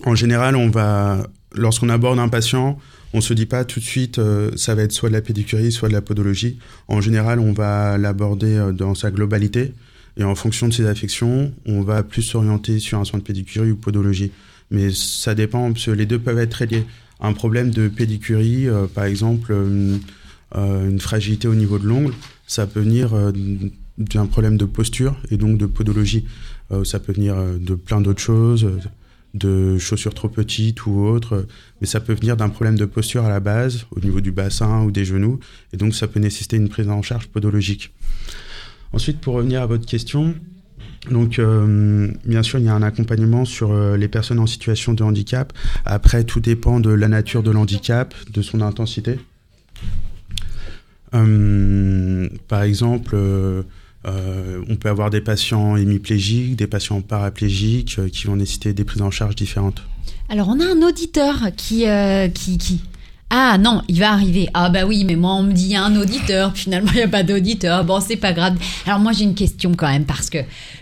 En 0.05 0.15
général, 0.17 0.57
on 0.57 0.71
va, 0.71 1.29
lorsqu'on 1.55 1.89
aborde 1.89 2.19
un 2.19 2.29
patient, 2.29 2.79
on 3.13 3.21
se 3.21 3.35
dit 3.35 3.47
pas 3.47 3.65
tout 3.65 3.79
de 3.79 3.85
suite, 3.85 4.19
euh, 4.19 4.51
ça 4.57 4.75
va 4.75 4.83
être 4.83 4.93
soit 4.93 5.11
de 5.11 5.15
la 5.15 5.21
pédicurie, 5.21 5.71
soit 5.71 5.89
de 5.89 5.93
la 5.93 6.01
podologie. 6.01 6.59
En 6.89 7.01
général, 7.01 7.39
on 7.39 7.53
va 7.53 7.99
l'aborder 7.99 8.57
euh, 8.57 8.73
dans 8.73 8.95
sa 8.95 9.11
globalité. 9.11 9.75
Et 10.17 10.25
en 10.25 10.35
fonction 10.35 10.69
de 10.69 10.73
ses 10.73 10.87
affections, 10.87 11.53
on 11.67 11.83
va 11.83 12.03
plus 12.03 12.23
s'orienter 12.23 12.79
sur 12.79 12.99
un 12.99 13.05
soin 13.05 13.21
de 13.21 13.25
pédicurie 13.25 13.71
ou 13.71 13.77
podologie. 13.77 14.33
Mais 14.71 14.91
ça 14.93 15.35
dépend, 15.35 15.73
parce 15.73 15.87
que 15.87 15.91
les 15.91 16.07
deux 16.07 16.19
peuvent 16.19 16.39
être 16.39 16.65
liés. 16.65 16.85
Un 17.21 17.33
problème 17.33 17.71
de 17.71 17.89
pédicurie, 17.89 18.69
euh, 18.69 18.87
par 18.87 19.05
exemple, 19.05 19.53
une 20.55 21.01
fragilité 21.01 21.47
au 21.47 21.55
niveau 21.55 21.79
de 21.79 21.87
l'ongle, 21.87 22.15
ça 22.47 22.67
peut 22.67 22.81
venir 22.81 23.13
d'un 23.99 24.27
problème 24.27 24.57
de 24.57 24.65
posture 24.65 25.17
et 25.31 25.37
donc 25.37 25.59
de 25.59 25.67
podologie. 25.67 26.25
Euh, 26.73 26.85
ça 26.85 26.99
peut 26.99 27.13
venir 27.13 27.37
euh, 27.37 27.59
de 27.59 27.75
plein 27.75 28.01
d'autres 28.01 28.21
choses, 28.21 28.65
euh, 28.65 28.79
de 29.35 29.79
chaussures 29.79 30.15
trop 30.15 30.29
petites 30.29 30.87
ou 30.87 31.01
autres, 31.01 31.47
mais 31.81 31.87
ça 31.87 32.01
peut 32.01 32.15
venir 32.15 32.37
d'un 32.37 32.49
problème 32.49 32.77
de 32.77 32.85
posture 32.85 33.25
à 33.25 33.29
la 33.29 33.41
base, 33.41 33.87
au 33.91 34.01
niveau 34.01 34.21
du 34.21 34.33
bassin 34.33 34.83
ou 34.83 34.91
des 34.91 35.05
genoux, 35.05 35.39
et 35.73 35.77
donc 35.77 35.95
ça 35.95 36.09
peut 36.09 36.19
nécessiter 36.19 36.57
une 36.57 36.69
prise 36.69 36.89
en 36.89 37.03
charge 37.03 37.29
podologique. 37.29 37.93
Ensuite, 38.93 39.21
pour 39.21 39.35
revenir 39.35 39.63
à 39.63 39.67
votre 39.67 39.87
question, 39.87 40.35
donc, 41.09 41.41
bien 42.27 42.43
sûr, 42.43 42.59
il 42.59 42.67
y 42.67 42.69
a 42.69 42.75
un 42.75 42.83
accompagnement 42.83 43.47
sur 43.47 43.75
les 43.97 44.09
personnes 44.09 44.39
en 44.39 44.47
situation 44.47 44.93
de 44.93 45.03
handicap. 45.03 45.53
Après, 45.87 46.25
tout 46.25 46.41
dépend 46.41 46.79
de 46.79 46.91
la 46.91 47.09
nature 47.09 47.43
de 47.43 47.51
l'handicap, 47.51 48.15
de 48.31 48.43
son 48.43 48.61
intensité. 48.61 49.19
par 51.11 52.63
exemple, 52.63 53.17
euh, 54.07 54.63
on 54.69 54.77
peut 54.77 54.89
avoir 54.89 55.11
des 55.11 55.21
patients 55.21 55.77
hémiplégiques, 55.77 56.57
des 56.57 56.67
patients 56.67 57.03
paraplégiques 57.03 57.99
euh, 57.99 58.09
qui 58.09 58.27
vont 58.27 58.37
nécessiter 58.37 58.73
des 58.73 58.85
prises 58.85 59.03
en 59.03 59.11
charge 59.11 59.37
différentes. 59.37 59.83
Alors 60.31 60.49
on 60.49 60.59
a 60.61 60.65
un 60.65 60.81
auditeur 60.83 61.51
qui, 61.57 61.87
euh, 61.87 62.29
qui, 62.29 62.57
qui, 62.57 62.81
ah 63.33 63.59
non, 63.59 63.83
il 63.87 64.01
va 64.01 64.13
arriver. 64.13 64.49
Ah 64.55 64.71
bah 64.71 64.85
oui, 64.85 65.05
mais 65.05 65.15
moi 65.15 65.35
on 65.35 65.45
me 65.45 65.53
dit 65.53 65.67
il 65.67 65.71
y 65.71 65.77
a 65.77 65.85
un 65.85 65.95
auditeur, 65.95 66.53
finalement 66.57 66.91
il 66.93 66.97
n'y 66.97 67.03
a 67.03 67.09
pas 67.09 67.23
d'auditeur. 67.23 67.85
Bon, 67.85 68.01
c'est 68.01 68.17
pas 68.17 68.33
grave. 68.33 68.57
Alors 68.87 68.99
moi 68.99 69.13
j'ai 69.13 69.23
une 69.23 69.37
question 69.37 69.73
quand 69.77 69.89
même 69.89 70.05
parce 70.05 70.31
que 70.31 70.39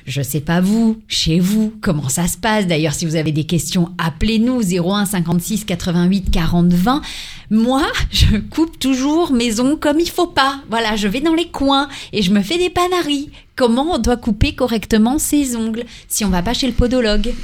je 0.06 0.22
sais 0.22 0.40
pas 0.40 0.62
vous, 0.62 0.98
chez 1.08 1.40
vous, 1.40 1.74
comment 1.82 2.08
ça 2.08 2.26
se 2.26 2.38
passe. 2.38 2.66
D'ailleurs, 2.66 2.94
si 2.94 3.04
vous 3.04 3.16
avez 3.16 3.32
des 3.32 3.44
questions, 3.44 3.90
appelez-nous 3.98 4.62
01 4.62 5.04
56 5.04 5.66
88 5.66 6.30
40 6.30 6.72
20. 6.72 7.02
Moi, 7.50 7.82
je 8.10 8.38
coupe 8.38 8.78
toujours 8.78 9.32
mes 9.32 9.60
ongles 9.60 9.78
comme 9.78 10.00
il 10.00 10.08
faut 10.08 10.26
pas. 10.26 10.60
Voilà, 10.70 10.96
je 10.96 11.06
vais 11.08 11.20
dans 11.20 11.34
les 11.34 11.48
coins 11.48 11.88
et 12.14 12.22
je 12.22 12.32
me 12.32 12.40
fais 12.40 12.56
des 12.56 12.70
panaries. 12.70 13.30
Comment 13.56 13.94
on 13.94 13.98
doit 13.98 14.16
couper 14.16 14.54
correctement 14.54 15.18
ses 15.18 15.54
ongles 15.54 15.84
si 16.08 16.24
on 16.24 16.30
va 16.30 16.40
pas 16.40 16.54
chez 16.54 16.66
le 16.66 16.72
podologue? 16.72 17.34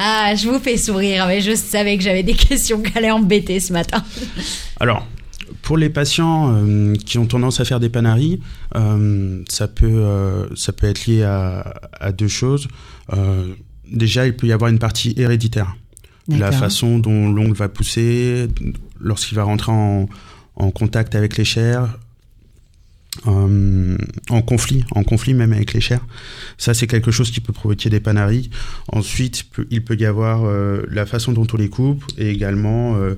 Ah, 0.00 0.32
je 0.36 0.48
vous 0.48 0.60
fais 0.60 0.76
sourire, 0.76 1.26
mais 1.26 1.40
je 1.40 1.56
savais 1.56 1.96
que 1.98 2.04
j'avais 2.04 2.22
des 2.22 2.34
questions 2.48 2.80
qui 2.80 2.96
allaient 2.96 3.10
embêter 3.10 3.58
ce 3.58 3.72
matin. 3.72 4.04
Alors, 4.78 5.04
pour 5.62 5.76
les 5.76 5.90
patients 5.90 6.54
euh, 6.54 6.94
qui 6.94 7.18
ont 7.18 7.26
tendance 7.26 7.58
à 7.58 7.64
faire 7.64 7.80
des 7.80 7.88
panaries, 7.88 8.40
euh, 8.76 9.42
ça, 9.48 9.66
peut, 9.66 9.86
euh, 9.86 10.46
ça 10.54 10.72
peut 10.72 10.86
être 10.86 11.06
lié 11.06 11.24
à, 11.24 12.12
deux 12.12 12.28
choses. 12.28 12.68
déjà, 13.90 14.24
il 14.24 14.36
peut 14.36 14.46
y 14.46 14.52
avoir 14.52 14.70
une 14.70 14.78
partie 14.78 15.14
héréditaire. 15.16 15.74
La 16.28 16.52
façon 16.52 17.00
dont 17.00 17.28
l'ongle 17.28 17.54
va 17.54 17.68
pousser, 17.68 18.46
lorsqu'il 19.00 19.34
va 19.34 19.42
rentrer 19.42 19.72
en, 19.72 20.08
en, 20.54 20.70
contact 20.70 21.16
avec 21.16 21.36
les 21.38 21.44
chairs, 21.44 21.98
euh, 23.26 23.96
en 24.30 24.42
conflit, 24.42 24.84
en 24.92 25.02
conflit 25.02 25.34
même 25.34 25.52
avec 25.52 25.72
les 25.72 25.80
chairs. 25.80 26.06
Ça, 26.56 26.74
c'est 26.74 26.86
quelque 26.86 27.10
chose 27.10 27.30
qui 27.30 27.40
peut 27.40 27.52
provoquer 27.52 27.90
des 27.90 28.00
panaries. 28.00 28.50
Ensuite, 28.92 29.44
il 29.70 29.84
peut 29.84 29.96
y 29.96 30.06
avoir 30.06 30.44
euh, 30.44 30.82
la 30.88 31.06
façon 31.06 31.32
dont 31.32 31.46
on 31.52 31.56
les 31.56 31.68
coupe 31.68 32.04
et 32.16 32.30
également 32.30 32.96
euh, 32.96 33.14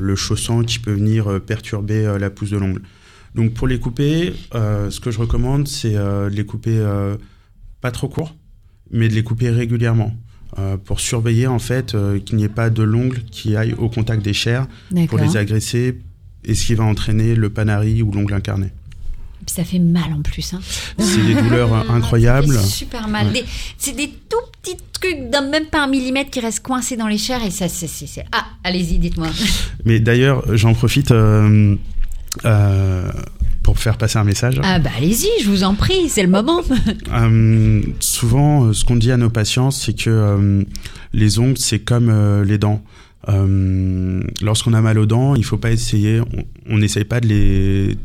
le 0.00 0.16
chaussant 0.16 0.62
qui 0.62 0.78
peut 0.78 0.92
venir 0.92 1.40
perturber 1.46 2.16
la 2.18 2.30
pousse 2.30 2.50
de 2.50 2.56
l'ongle. 2.56 2.80
Donc 3.34 3.52
pour 3.52 3.66
les 3.66 3.78
couper, 3.78 4.32
ce 4.54 5.00
que 5.00 5.10
je 5.10 5.18
recommande, 5.18 5.68
c'est 5.68 5.92
de 5.92 6.28
les 6.28 6.46
couper 6.46 6.82
pas 7.82 7.90
trop 7.90 8.08
court, 8.08 8.34
mais 8.90 9.10
de 9.10 9.14
les 9.14 9.22
couper 9.22 9.50
régulièrement. 9.50 10.16
pour 10.86 10.98
surveiller 10.98 11.46
en 11.46 11.58
fait 11.58 11.94
qu'il 12.24 12.38
n'y 12.38 12.44
ait 12.44 12.48
pas 12.48 12.70
de 12.70 12.82
l'ongle 12.82 13.22
qui 13.24 13.54
aille 13.54 13.74
au 13.76 13.90
contact 13.90 14.24
des 14.24 14.32
chairs 14.32 14.66
pour 15.08 15.18
les 15.18 15.36
agresser 15.36 15.98
et 16.44 16.54
ce 16.54 16.64
qui 16.64 16.74
va 16.74 16.84
entraîner 16.84 17.34
le 17.34 17.50
panari 17.50 18.00
ou 18.00 18.10
l'ongle 18.10 18.32
incarné 18.32 18.70
ça 19.46 19.64
fait 19.64 19.78
mal 19.78 20.12
en 20.12 20.22
plus. 20.22 20.54
Hein. 20.54 20.60
C'est 20.98 21.24
des 21.24 21.34
douleurs 21.34 21.72
incroyables. 21.90 22.58
Super 22.58 23.08
mal. 23.08 23.28
C'est 23.78 23.94
des 23.94 24.08
tout 24.28 24.36
petits 24.62 24.76
trucs 24.92 25.16
même 25.50 25.66
pas 25.66 25.84
un 25.84 25.86
millimètre 25.86 26.30
qui 26.30 26.40
restent 26.40 26.62
coincés 26.62 26.96
dans 26.96 27.06
les 27.06 27.18
chairs 27.18 27.44
et 27.44 27.50
ça, 27.50 27.68
c'est. 27.68 28.24
Ah, 28.32 28.46
allez-y, 28.64 28.98
dites-moi. 28.98 29.28
Mais 29.84 30.00
d'ailleurs, 30.00 30.44
j'en 30.56 30.74
profite. 30.74 31.10
Euh, 31.10 31.76
euh, 32.44 33.10
pour 33.62 33.78
faire 33.80 33.96
passer 33.96 34.16
un 34.18 34.22
message. 34.22 34.60
Ah 34.62 34.78
bah 34.78 34.90
allez-y, 34.96 35.42
je 35.42 35.48
vous 35.48 35.64
en 35.64 35.74
prie, 35.74 36.08
c'est 36.08 36.22
le 36.22 36.28
moment. 36.28 36.62
Euh, 37.12 37.82
souvent, 37.98 38.72
ce 38.72 38.84
qu'on 38.84 38.94
dit 38.94 39.10
à 39.10 39.16
nos 39.16 39.30
patients, 39.30 39.72
c'est 39.72 39.94
que 39.94 40.64
les 41.12 41.38
ongles, 41.38 41.58
c'est 41.58 41.80
comme 41.80 42.42
les 42.42 42.58
dents. 42.58 42.82
Lorsqu'on 43.26 44.72
a 44.72 44.80
mal 44.80 44.98
aux 44.98 45.06
dents, 45.06 45.34
il 45.34 45.44
faut 45.44 45.56
pas 45.56 45.72
essayer, 45.72 46.20
on 46.68 46.78
n'essaye 46.78 47.04
pas 47.04 47.20
de 47.20 47.26
les 47.26 47.96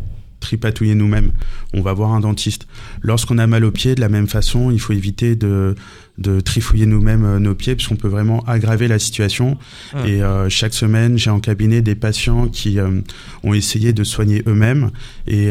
tripatouiller 0.42 0.96
nous-mêmes. 0.96 1.32
On 1.74 1.82
va 1.82 1.94
voir 1.94 2.12
un 2.12 2.20
dentiste. 2.20 2.68
Lorsqu'on 3.02 3.38
a 3.38 3.48
mal 3.48 3.64
aux 3.64 3.72
pieds, 3.72 3.96
de 3.96 4.02
la 4.02 4.10
même 4.10 4.28
façon, 4.28 4.72
il 4.72 4.80
faut 4.80 4.92
éviter 4.92 5.38
de, 5.38 5.76
de 6.18 6.40
trifouiller 6.40 6.86
nous-mêmes 6.86 7.26
euh, 7.26 7.40
nos 7.40 7.56
pieds, 7.56 7.76
puisqu'on 7.76 7.96
peut 7.96 8.08
vraiment 8.08 8.42
aggraver 8.42 8.88
la 8.88 9.00
situation. 9.00 9.58
Ah. 9.94 10.08
Et 10.08 10.22
euh, 10.22 10.50
chaque 10.50 10.74
semaine, 10.74 11.18
j'ai 11.18 11.30
en 11.30 11.40
cabinet 11.40 11.82
des 11.82 11.96
patients 11.96 12.48
qui 12.48 12.80
euh, 12.80 13.02
ont 13.44 13.54
essayé 13.54 13.94
de 13.94 14.04
soigner 14.04 14.44
eux-mêmes, 14.48 14.92
et 15.28 15.50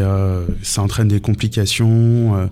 ça 0.63 0.83
entraîne 0.83 1.09
des 1.09 1.21
complications, 1.21 2.51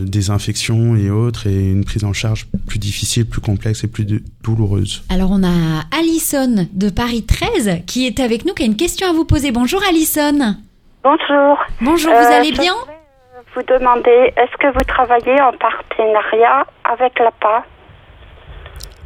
des 0.00 0.30
infections 0.30 0.96
et 0.96 1.10
autres, 1.10 1.46
et 1.46 1.70
une 1.70 1.84
prise 1.84 2.04
en 2.04 2.12
charge 2.12 2.46
plus 2.66 2.78
difficile, 2.78 3.26
plus 3.26 3.40
complexe 3.40 3.84
et 3.84 3.86
plus 3.86 4.06
douloureuse. 4.42 5.02
Alors 5.08 5.30
on 5.30 5.42
a 5.44 5.84
Alison 5.98 6.68
de 6.72 6.90
Paris 6.90 7.24
13 7.24 7.82
qui 7.86 8.06
est 8.06 8.20
avec 8.20 8.44
nous, 8.44 8.54
qui 8.54 8.62
a 8.62 8.66
une 8.66 8.76
question 8.76 9.08
à 9.08 9.12
vous 9.12 9.24
poser. 9.24 9.52
Bonjour 9.52 9.82
Alison. 9.88 10.56
Bonjour. 11.02 11.58
Bonjour, 11.80 12.10
vous 12.10 12.32
allez 12.32 12.50
bien 12.50 12.74
euh, 12.74 13.40
Vous 13.54 13.62
demander, 13.62 14.32
est-ce 14.36 14.56
que 14.58 14.72
vous 14.72 14.84
travaillez 14.84 15.40
en 15.40 15.52
partenariat 15.52 16.66
avec 16.84 17.18
l'APA? 17.18 17.64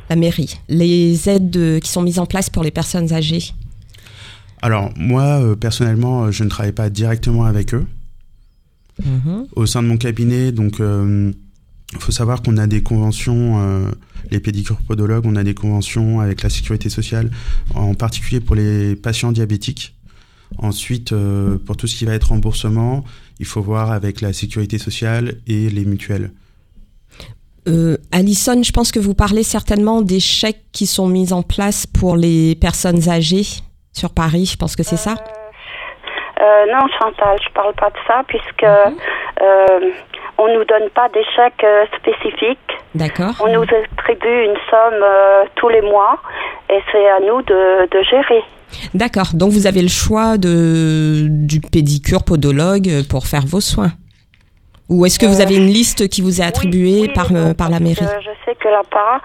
La 0.08 0.16
mairie. 0.16 0.58
Les 0.68 1.28
aides 1.28 1.80
qui 1.80 1.90
sont 1.90 2.02
mises 2.02 2.18
en 2.18 2.26
place 2.26 2.48
pour 2.48 2.62
les 2.62 2.70
personnes 2.70 3.12
âgées 3.12 3.52
Alors, 4.62 4.90
moi, 4.96 5.22
euh, 5.42 5.54
personnellement, 5.54 6.24
euh, 6.24 6.30
je 6.30 6.44
ne 6.44 6.48
travaille 6.48 6.72
pas 6.72 6.88
directement 6.88 7.44
avec 7.44 7.74
eux. 7.74 7.86
Mhm. 9.04 9.48
Au 9.54 9.66
sein 9.66 9.82
de 9.82 9.88
mon 9.88 9.96
cabinet, 9.96 10.50
donc, 10.52 10.78
il 10.78 11.98
faut 11.98 12.12
savoir 12.12 12.42
qu'on 12.42 12.56
a 12.56 12.66
des 12.66 12.82
conventions, 12.82 13.86
les 14.30 14.38
pédicures 14.38 14.78
podologues, 14.86 15.24
on 15.26 15.34
a 15.34 15.42
des 15.42 15.54
conventions 15.54 16.20
avec 16.20 16.42
la 16.42 16.50
sécurité 16.50 16.90
sociale, 16.90 17.30
en 17.74 17.94
particulier 17.94 18.40
pour 18.40 18.54
les 18.54 18.94
patients 18.94 19.32
diabétiques. 19.32 19.94
Ensuite, 20.58 21.12
euh, 21.12 21.58
pour 21.66 21.76
tout 21.76 21.86
ce 21.86 21.96
qui 21.96 22.04
va 22.04 22.14
être 22.14 22.28
remboursement, 22.28 23.04
il 23.40 23.46
faut 23.46 23.60
voir 23.60 23.90
avec 23.90 24.20
la 24.20 24.32
sécurité 24.32 24.78
sociale 24.78 25.34
et 25.46 25.68
les 25.68 25.84
mutuelles. 25.84 26.30
Euh, 27.68 27.96
Alison, 28.12 28.60
je 28.62 28.72
pense 28.72 28.90
que 28.90 28.98
vous 28.98 29.14
parlez 29.14 29.44
certainement 29.44 30.02
des 30.02 30.18
chèques 30.18 30.64
qui 30.72 30.86
sont 30.86 31.06
mis 31.06 31.32
en 31.32 31.42
place 31.42 31.86
pour 31.86 32.16
les 32.16 32.56
personnes 32.60 33.08
âgées 33.08 33.46
sur 33.92 34.10
Paris. 34.12 34.50
Je 34.52 34.56
pense 34.56 34.74
que 34.74 34.82
c'est 34.82 34.96
ça. 34.96 35.14
Euh, 36.40 36.66
non, 36.72 36.80
Chantal, 36.98 37.38
je 37.40 37.52
parle 37.52 37.72
pas 37.74 37.90
de 37.90 37.98
ça 38.06 38.22
puisque 38.26 38.64
mhm. 38.64 38.96
euh, 39.42 39.90
on 40.38 40.48
nous 40.48 40.64
donne 40.64 40.90
pas 40.90 41.08
des 41.10 41.24
chèques 41.36 41.64
spécifiques. 41.98 42.58
D'accord. 42.96 43.34
On 43.40 43.52
nous 43.52 43.62
attribue 43.62 44.44
une 44.44 44.56
somme 44.68 45.04
tous 45.54 45.68
les 45.68 45.82
mois 45.82 46.18
et 46.68 46.80
c'est 46.90 47.08
à 47.10 47.20
nous 47.20 47.42
de, 47.42 47.88
de 47.88 48.02
gérer. 48.02 48.42
D'accord. 48.94 49.30
Donc 49.34 49.50
vous 49.52 49.66
avez 49.66 49.82
le 49.82 49.88
choix 49.88 50.38
de, 50.38 51.26
du 51.28 51.60
pédicure 51.60 52.24
podologue 52.24 53.06
pour 53.08 53.26
faire 53.26 53.46
vos 53.46 53.60
soins. 53.60 53.92
Ou 54.92 55.06
est-ce 55.06 55.18
que 55.18 55.26
vous 55.26 55.40
avez 55.40 55.56
une 55.56 55.68
liste 55.68 56.08
qui 56.08 56.20
vous 56.20 56.42
est 56.42 56.44
attribuée 56.44 57.08
par, 57.14 57.28
euh, 57.32 57.54
par 57.54 57.70
la 57.70 57.80
mairie? 57.80 58.04
Je 58.20 58.30
sais 58.44 58.54
que 58.56 58.68
l'APA, 58.68 59.20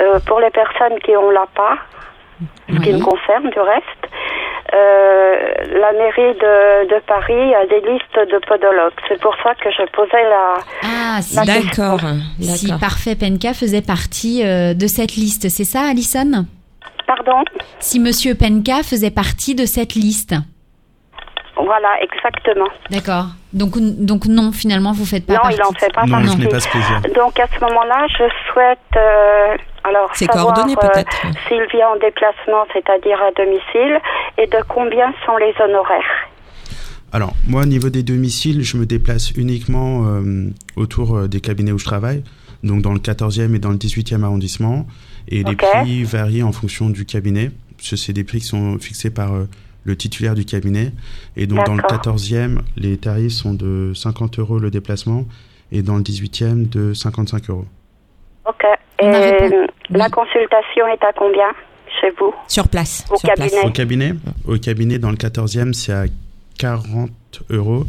euh, 0.00 0.18
pour 0.26 0.40
les 0.40 0.50
personnes 0.50 0.98
qui 1.04 1.14
ont 1.14 1.30
l'APA, 1.30 1.76
ce 2.70 2.80
qui 2.80 2.92
me 2.92 3.00
concerne 3.00 3.50
du 3.50 3.60
reste, 3.60 4.02
euh, 4.72 5.78
la 5.78 5.92
mairie 5.92 6.34
de, 6.38 6.88
de, 6.88 7.00
Paris 7.06 7.54
a 7.54 7.66
des 7.66 7.80
listes 7.80 8.32
de 8.32 8.38
podologues. 8.46 8.94
C'est 9.08 9.20
pour 9.20 9.34
ça 9.42 9.54
que 9.56 9.70
je 9.70 9.84
posais 9.92 10.22
la. 10.22 10.54
Ah, 10.82 11.20
si, 11.20 11.36
d'accord. 11.44 12.00
Si 12.40 12.72
Parfait 12.80 13.14
Penka 13.14 13.52
faisait 13.52 13.82
partie 13.82 14.42
de 14.42 14.86
cette 14.86 15.16
liste, 15.16 15.50
c'est 15.50 15.64
ça, 15.64 15.82
Alison? 15.90 16.46
Pardon 17.16 17.44
Si 17.78 18.00
Monsieur 18.00 18.34
Penka 18.34 18.82
faisait 18.82 19.10
partie 19.10 19.54
de 19.54 19.66
cette 19.66 19.94
liste. 19.94 20.34
Voilà, 21.56 21.88
exactement. 22.00 22.68
D'accord. 22.90 23.26
Donc, 23.52 23.74
donc 23.78 24.26
non, 24.26 24.50
finalement, 24.50 24.92
vous 24.92 25.04
faites 25.04 25.26
pas 25.26 25.34
non, 25.34 25.40
partie. 25.40 25.58
Non, 25.58 25.64
il 25.64 25.76
en 25.76 25.78
fait 25.78 25.92
pas 25.92 26.06
non, 26.06 26.24
partie. 26.24 26.46
pas 26.46 26.60
ce 26.60 26.68
plaisir. 26.70 27.00
Donc 27.14 27.38
à 27.38 27.46
ce 27.54 27.60
moment-là, 27.60 28.06
je 28.08 28.24
souhaite 28.50 28.78
euh, 28.96 29.56
alors 29.84 30.10
C'est 30.14 30.26
coordonné 30.26 30.72
euh, 30.72 30.88
peut-être. 30.88 31.10
s'il 31.48 31.62
vient 31.74 31.88
en 31.88 31.98
déplacement, 31.98 32.64
c'est-à-dire 32.72 33.18
à 33.20 33.30
domicile, 33.32 34.00
et 34.38 34.46
de 34.46 34.64
combien 34.68 35.12
sont 35.26 35.36
les 35.36 35.54
honoraires. 35.62 36.28
Alors 37.12 37.34
moi, 37.46 37.62
au 37.62 37.66
niveau 37.66 37.90
des 37.90 38.02
domiciles, 38.02 38.62
je 38.64 38.78
me 38.78 38.86
déplace 38.86 39.32
uniquement 39.32 40.06
euh, 40.06 40.48
autour 40.76 41.28
des 41.28 41.40
cabinets 41.40 41.72
où 41.72 41.78
je 41.78 41.84
travaille, 41.84 42.24
donc 42.62 42.80
dans 42.80 42.92
le 42.92 43.00
14e 43.00 43.54
et 43.54 43.58
dans 43.58 43.70
le 43.70 43.76
18e 43.76 44.24
arrondissement. 44.24 44.86
Et 45.28 45.42
les 45.42 45.56
prix 45.56 46.04
varient 46.04 46.42
en 46.42 46.52
fonction 46.52 46.90
du 46.90 47.04
cabinet. 47.04 47.50
C'est 47.78 48.12
des 48.12 48.24
prix 48.24 48.38
qui 48.38 48.46
sont 48.46 48.78
fixés 48.78 49.10
par 49.10 49.34
euh, 49.34 49.48
le 49.84 49.96
titulaire 49.96 50.34
du 50.34 50.44
cabinet. 50.44 50.92
Et 51.36 51.46
donc 51.46 51.64
dans 51.66 51.74
le 51.74 51.82
14e, 51.82 52.58
les 52.76 52.96
tarifs 52.96 53.32
sont 53.32 53.54
de 53.54 53.92
50 53.94 54.38
euros 54.38 54.58
le 54.58 54.70
déplacement 54.70 55.24
et 55.72 55.82
dans 55.82 55.96
le 55.96 56.02
18e 56.02 56.68
de 56.68 56.92
55 56.94 57.50
euros. 57.50 57.64
Ok. 58.46 58.64
Et 59.00 59.50
la 59.90 60.08
consultation 60.10 60.86
est 60.86 61.02
à 61.04 61.12
combien 61.16 61.50
chez 62.00 62.10
vous? 62.18 62.32
Sur 62.46 62.68
place. 62.68 63.04
Au 63.10 63.16
cabinet. 63.16 63.64
Au 63.64 63.70
cabinet? 63.70 64.14
Au 64.46 64.56
cabinet, 64.58 64.98
dans 64.98 65.10
le 65.10 65.16
14e, 65.16 65.72
c'est 65.72 65.92
à 65.92 66.04
40 66.58 67.10
euros. 67.50 67.84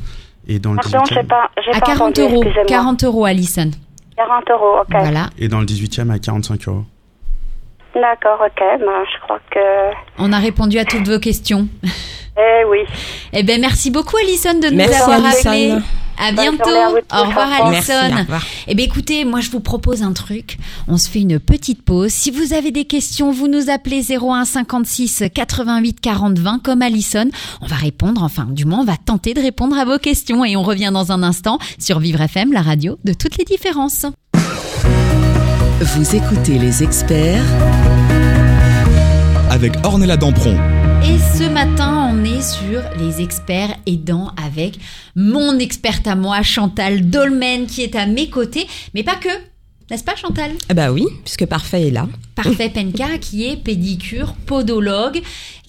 Et 0.47 0.59
dans 0.59 0.73
le 0.73 0.77
Pardon, 0.77 1.03
18e, 1.05 1.27
pas, 1.27 1.49
à 1.73 1.79
40 1.79 2.19
euros. 2.19 2.43
40 2.67 3.03
euros, 3.05 3.25
Alison. 3.25 3.71
40 4.17 4.49
euros, 4.51 4.81
ok. 4.81 4.87
Voilà. 4.89 5.29
Et 5.37 5.47
dans 5.47 5.59
le 5.59 5.65
18e, 5.65 6.09
à 6.09 6.19
45 6.19 6.67
euros. 6.67 6.83
D'accord, 7.95 8.39
ok. 8.45 8.59
Ben, 8.59 9.05
je 9.13 9.21
crois 9.21 9.39
que. 9.51 9.93
On 10.17 10.33
a 10.33 10.39
répondu 10.39 10.77
à 10.79 10.85
toutes 10.85 11.07
vos 11.07 11.19
questions. 11.19 11.67
Eh 12.35 12.65
oui. 12.65 12.79
Eh 13.31 13.43
ben 13.43 13.61
merci 13.61 13.91
beaucoup 13.91 14.17
Alison 14.17 14.59
de 14.59 14.69
nous 14.69 14.77
merci, 14.77 14.95
avoir 14.95 15.23
appelé. 15.23 15.75
À 16.17 16.31
bientôt. 16.31 16.69
au 16.69 17.23
revoir 17.25 17.65
Alison. 17.65 18.25
Eh 18.67 18.73
bien 18.73 18.85
écoutez, 18.85 19.23
moi 19.23 19.39
je 19.39 19.51
vous 19.51 19.59
propose 19.59 20.01
un 20.01 20.13
truc. 20.13 20.57
On 20.87 20.97
se 20.97 21.07
fait 21.09 21.21
une 21.21 21.39
petite 21.39 21.85
pause. 21.85 22.09
Si 22.11 22.31
vous 22.31 22.53
avez 22.53 22.71
des 22.71 22.85
questions, 22.85 23.31
vous 23.31 23.47
nous 23.47 23.69
appelez 23.69 24.01
01 24.17 24.45
56 24.45 25.25
88 25.33 26.01
40 26.01 26.39
20 26.39 26.63
comme 26.63 26.81
Alison. 26.81 27.29
On 27.61 27.67
va 27.67 27.75
répondre, 27.75 28.23
enfin 28.23 28.47
du 28.49 28.65
moins 28.65 28.79
on 28.79 28.85
va 28.85 28.97
tenter 28.97 29.35
de 29.35 29.41
répondre 29.41 29.77
à 29.77 29.85
vos 29.85 29.99
questions 29.99 30.43
et 30.43 30.55
on 30.55 30.63
revient 30.63 30.89
dans 30.91 31.11
un 31.11 31.21
instant 31.21 31.59
sur 31.77 31.99
Vivre 31.99 32.21
FM, 32.21 32.51
la 32.51 32.63
radio 32.63 32.97
de 33.03 33.13
toutes 33.13 33.37
les 33.37 33.45
différences. 33.45 34.07
Vous 35.81 36.15
écoutez 36.15 36.59
les 36.59 36.83
experts 36.83 37.43
avec 39.49 39.73
Ornella 39.83 40.17
Dampron. 40.17 40.55
Et 41.03 41.17
ce 41.37 41.49
matin, 41.49 42.11
on 42.13 42.23
est 42.23 42.41
sur 42.41 42.81
les 42.99 43.21
experts 43.21 43.75
aidants 43.85 44.31
avec 44.43 44.77
mon 45.15 45.57
experte 45.59 46.07
à 46.07 46.15
moi, 46.15 46.41
Chantal 46.43 47.09
Dolmen, 47.09 47.65
qui 47.65 47.81
est 47.81 47.95
à 47.95 48.05
mes 48.05 48.29
côtés. 48.29 48.67
Mais 48.93 49.03
pas 49.03 49.15
que. 49.15 49.29
N'est-ce 49.89 50.03
pas, 50.03 50.15
Chantal? 50.15 50.51
Ah 50.69 50.73
bah 50.73 50.91
oui, 50.91 51.05
puisque 51.25 51.45
Parfait 51.45 51.87
est 51.87 51.91
là. 51.91 52.07
Parfait 52.35 52.69
Penka, 52.69 53.17
qui 53.19 53.45
est 53.45 53.57
pédicure, 53.57 54.33
podologue 54.45 55.21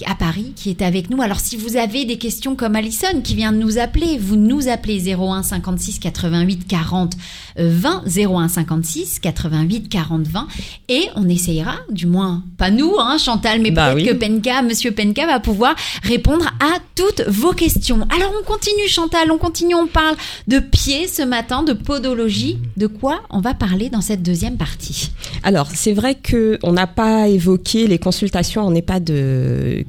à 0.07 0.15
Paris, 0.15 0.53
qui 0.57 0.71
est 0.71 0.83
avec 0.83 1.09
nous. 1.09 1.23
Alors, 1.23 1.39
si 1.39 1.57
vous 1.57 1.77
avez 1.77 2.05
des 2.05 2.19
questions 2.19 2.57
comme 2.57 2.75
Alison, 2.75 3.21
qui 3.23 3.35
vient 3.37 3.53
de 3.53 3.59
nous 3.59 3.79
appeler, 3.79 4.19
vous 4.19 4.35
nous 4.37 4.69
appelez 4.69 5.15
01 5.15 5.43
56 5.43 5.99
88 6.01 6.67
40 6.67 7.15
20, 7.57 8.03
01 8.07 8.49
56 8.49 9.21
88 9.21 9.89
40 9.89 10.27
20, 10.27 10.49
et 10.89 11.05
on 11.15 11.29
essayera, 11.29 11.77
du 11.91 12.07
moins, 12.07 12.43
pas 12.59 12.71
nous, 12.71 12.95
hein, 12.99 13.19
Chantal, 13.19 13.61
mais 13.61 13.71
Bah 13.71 13.95
peut-être 13.95 14.11
oui. 14.13 14.19
que 14.19 14.27
Penka, 14.27 14.63
Monsieur 14.63 14.91
Penka 14.91 15.27
va 15.27 15.39
pouvoir 15.39 15.77
répondre 16.03 16.47
à 16.61 16.79
toutes 16.97 17.23
vos 17.29 17.53
questions. 17.53 18.07
Alors, 18.15 18.33
on 18.41 18.45
continue, 18.45 18.89
Chantal, 18.89 19.31
on 19.31 19.39
continue, 19.39 19.75
on 19.75 19.87
parle 19.87 20.17
de 20.49 20.59
pieds 20.59 21.07
ce 21.07 21.23
matin, 21.23 21.63
de 21.63 21.73
podologie. 21.73 22.59
De 22.77 22.87
quoi 22.89 23.23
on 23.31 23.41
va 23.41 23.55
parler 23.55 23.91
dans 23.91 24.01
cette 24.01 24.23
deuxième 24.23 24.57
partie? 24.57 25.11
Alors, 25.45 25.69
c'est 25.73 25.93
vrai 25.93 26.17
que 26.17 26.54
on 26.63 26.73
n'a 26.73 26.87
pas 26.87 27.29
évoqué 27.29 27.87
les 27.87 27.99
consultations 27.99 28.63
en 28.63 28.75
EHPAD 28.75 29.07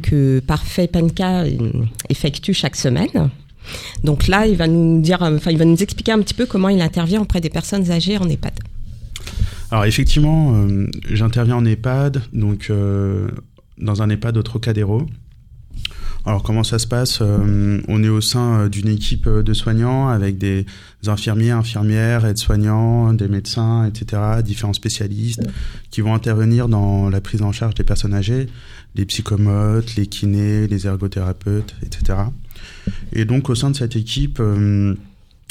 que 0.01 0.39
Parfait 0.45 0.87
Penka 0.87 1.43
euh, 1.43 1.71
effectue 2.09 2.53
chaque 2.53 2.75
semaine. 2.75 3.29
Donc 4.03 4.27
là, 4.27 4.45
il 4.45 4.55
va 4.55 4.67
nous 4.67 5.01
dire, 5.01 5.23
euh, 5.23 5.37
il 5.49 5.57
va 5.57 5.65
nous 5.65 5.81
expliquer 5.81 6.11
un 6.11 6.19
petit 6.19 6.33
peu 6.33 6.45
comment 6.45 6.69
il 6.69 6.81
intervient 6.81 7.21
auprès 7.21 7.41
des 7.41 7.49
personnes 7.49 7.91
âgées 7.91 8.17
en 8.17 8.29
EHPAD. 8.29 8.53
Alors 9.71 9.85
effectivement, 9.85 10.55
euh, 10.55 10.87
j'interviens 11.09 11.55
en 11.55 11.65
EHPAD, 11.65 12.21
donc 12.33 12.71
dans 13.77 14.01
un 14.01 14.09
EHPAD 14.09 14.37
au 14.37 14.43
Trocadéro. 14.43 15.05
Alors 16.27 16.41
comment 16.41 16.63
ça 16.63 16.79
se 16.79 16.87
passe 16.87 17.19
Euh, 17.21 17.81
On 17.87 18.03
est 18.03 18.09
au 18.09 18.19
sein 18.19 18.61
euh, 18.61 18.69
d'une 18.69 18.87
équipe 18.87 19.27
euh, 19.27 19.43
de 19.43 19.53
soignants 19.53 20.07
avec 20.07 20.39
des 20.39 20.65
infirmiers, 21.05 21.51
infirmières, 21.51 22.25
aides-soignants, 22.25 23.13
des 23.13 23.27
médecins, 23.27 23.85
etc., 23.85 24.41
différents 24.43 24.73
spécialistes 24.73 25.43
qui 25.91 26.01
vont 26.01 26.15
intervenir 26.15 26.67
dans 26.67 27.11
la 27.11 27.21
prise 27.21 27.43
en 27.43 27.51
charge 27.51 27.75
des 27.75 27.83
personnes 27.83 28.15
âgées, 28.15 28.47
les 28.95 29.05
psychomotes, 29.05 29.95
les 29.97 30.07
kinés, 30.07 30.65
les 30.65 30.87
ergothérapeutes, 30.87 31.75
etc. 31.83 32.17
Et 33.13 33.25
donc 33.25 33.49
au 33.51 33.55
sein 33.55 33.69
de 33.69 33.75
cette 33.75 33.95
équipe, 33.95 34.41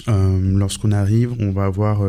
lorsqu'on 0.09 0.91
arrive, 0.91 1.35
on 1.39 1.53
va 1.53 1.67
avoir 1.67 2.03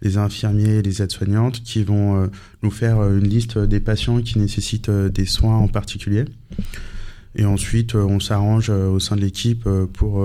les 0.00 0.16
infirmiers 0.16 0.76
et 0.76 0.82
les 0.82 1.02
aides-soignantes 1.02 1.62
qui 1.62 1.84
vont 1.84 2.30
nous 2.62 2.70
faire 2.70 3.02
une 3.10 3.28
liste 3.28 3.58
des 3.58 3.80
patients 3.80 4.22
qui 4.22 4.38
nécessitent 4.38 4.90
des 4.90 5.26
soins 5.26 5.56
en 5.56 5.68
particulier. 5.68 6.24
Et 7.36 7.44
ensuite, 7.44 7.94
euh, 7.94 8.02
on 8.02 8.18
s'arrange 8.20 8.68
euh, 8.70 8.88
au 8.88 8.98
sein 8.98 9.14
de 9.16 9.20
l'équipe 9.20 9.64
euh, 9.66 9.86
pour 9.86 10.24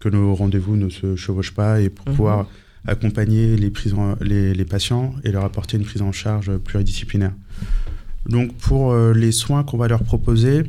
que 0.00 0.08
nos 0.08 0.34
rendez-vous 0.34 0.76
ne 0.76 0.88
se 0.88 1.16
chevauchent 1.16 1.54
pas 1.54 1.80
et 1.80 1.88
pour 1.90 2.08
Mhm. 2.08 2.14
pouvoir 2.14 2.46
accompagner 2.86 3.56
les, 3.56 3.70
prises 3.70 3.94
en- 3.94 4.16
les, 4.20 4.54
les 4.54 4.64
patients 4.64 5.14
et 5.24 5.32
leur 5.32 5.44
apporter 5.44 5.76
une 5.76 5.84
prise 5.84 6.02
en 6.02 6.12
charge 6.12 6.56
pluridisciplinaire. 6.58 7.32
Donc 8.28 8.54
pour 8.54 8.94
les 8.94 9.32
soins 9.32 9.64
qu'on 9.64 9.76
va 9.78 9.88
leur 9.88 10.02
proposer, 10.02 10.64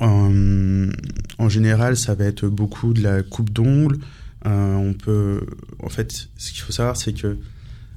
en 0.00 1.48
général, 1.48 1.96
ça 1.96 2.14
va 2.14 2.24
être 2.24 2.46
beaucoup 2.48 2.92
de 2.92 3.02
la 3.02 3.22
coupe 3.22 3.50
d'ongles. 3.50 3.98
Euh, 4.46 4.74
on 4.76 4.92
peut, 4.92 5.40
en 5.82 5.88
fait, 5.88 6.28
ce 6.36 6.52
qu'il 6.52 6.60
faut 6.60 6.72
savoir, 6.72 6.96
c'est 6.96 7.12
que 7.14 7.36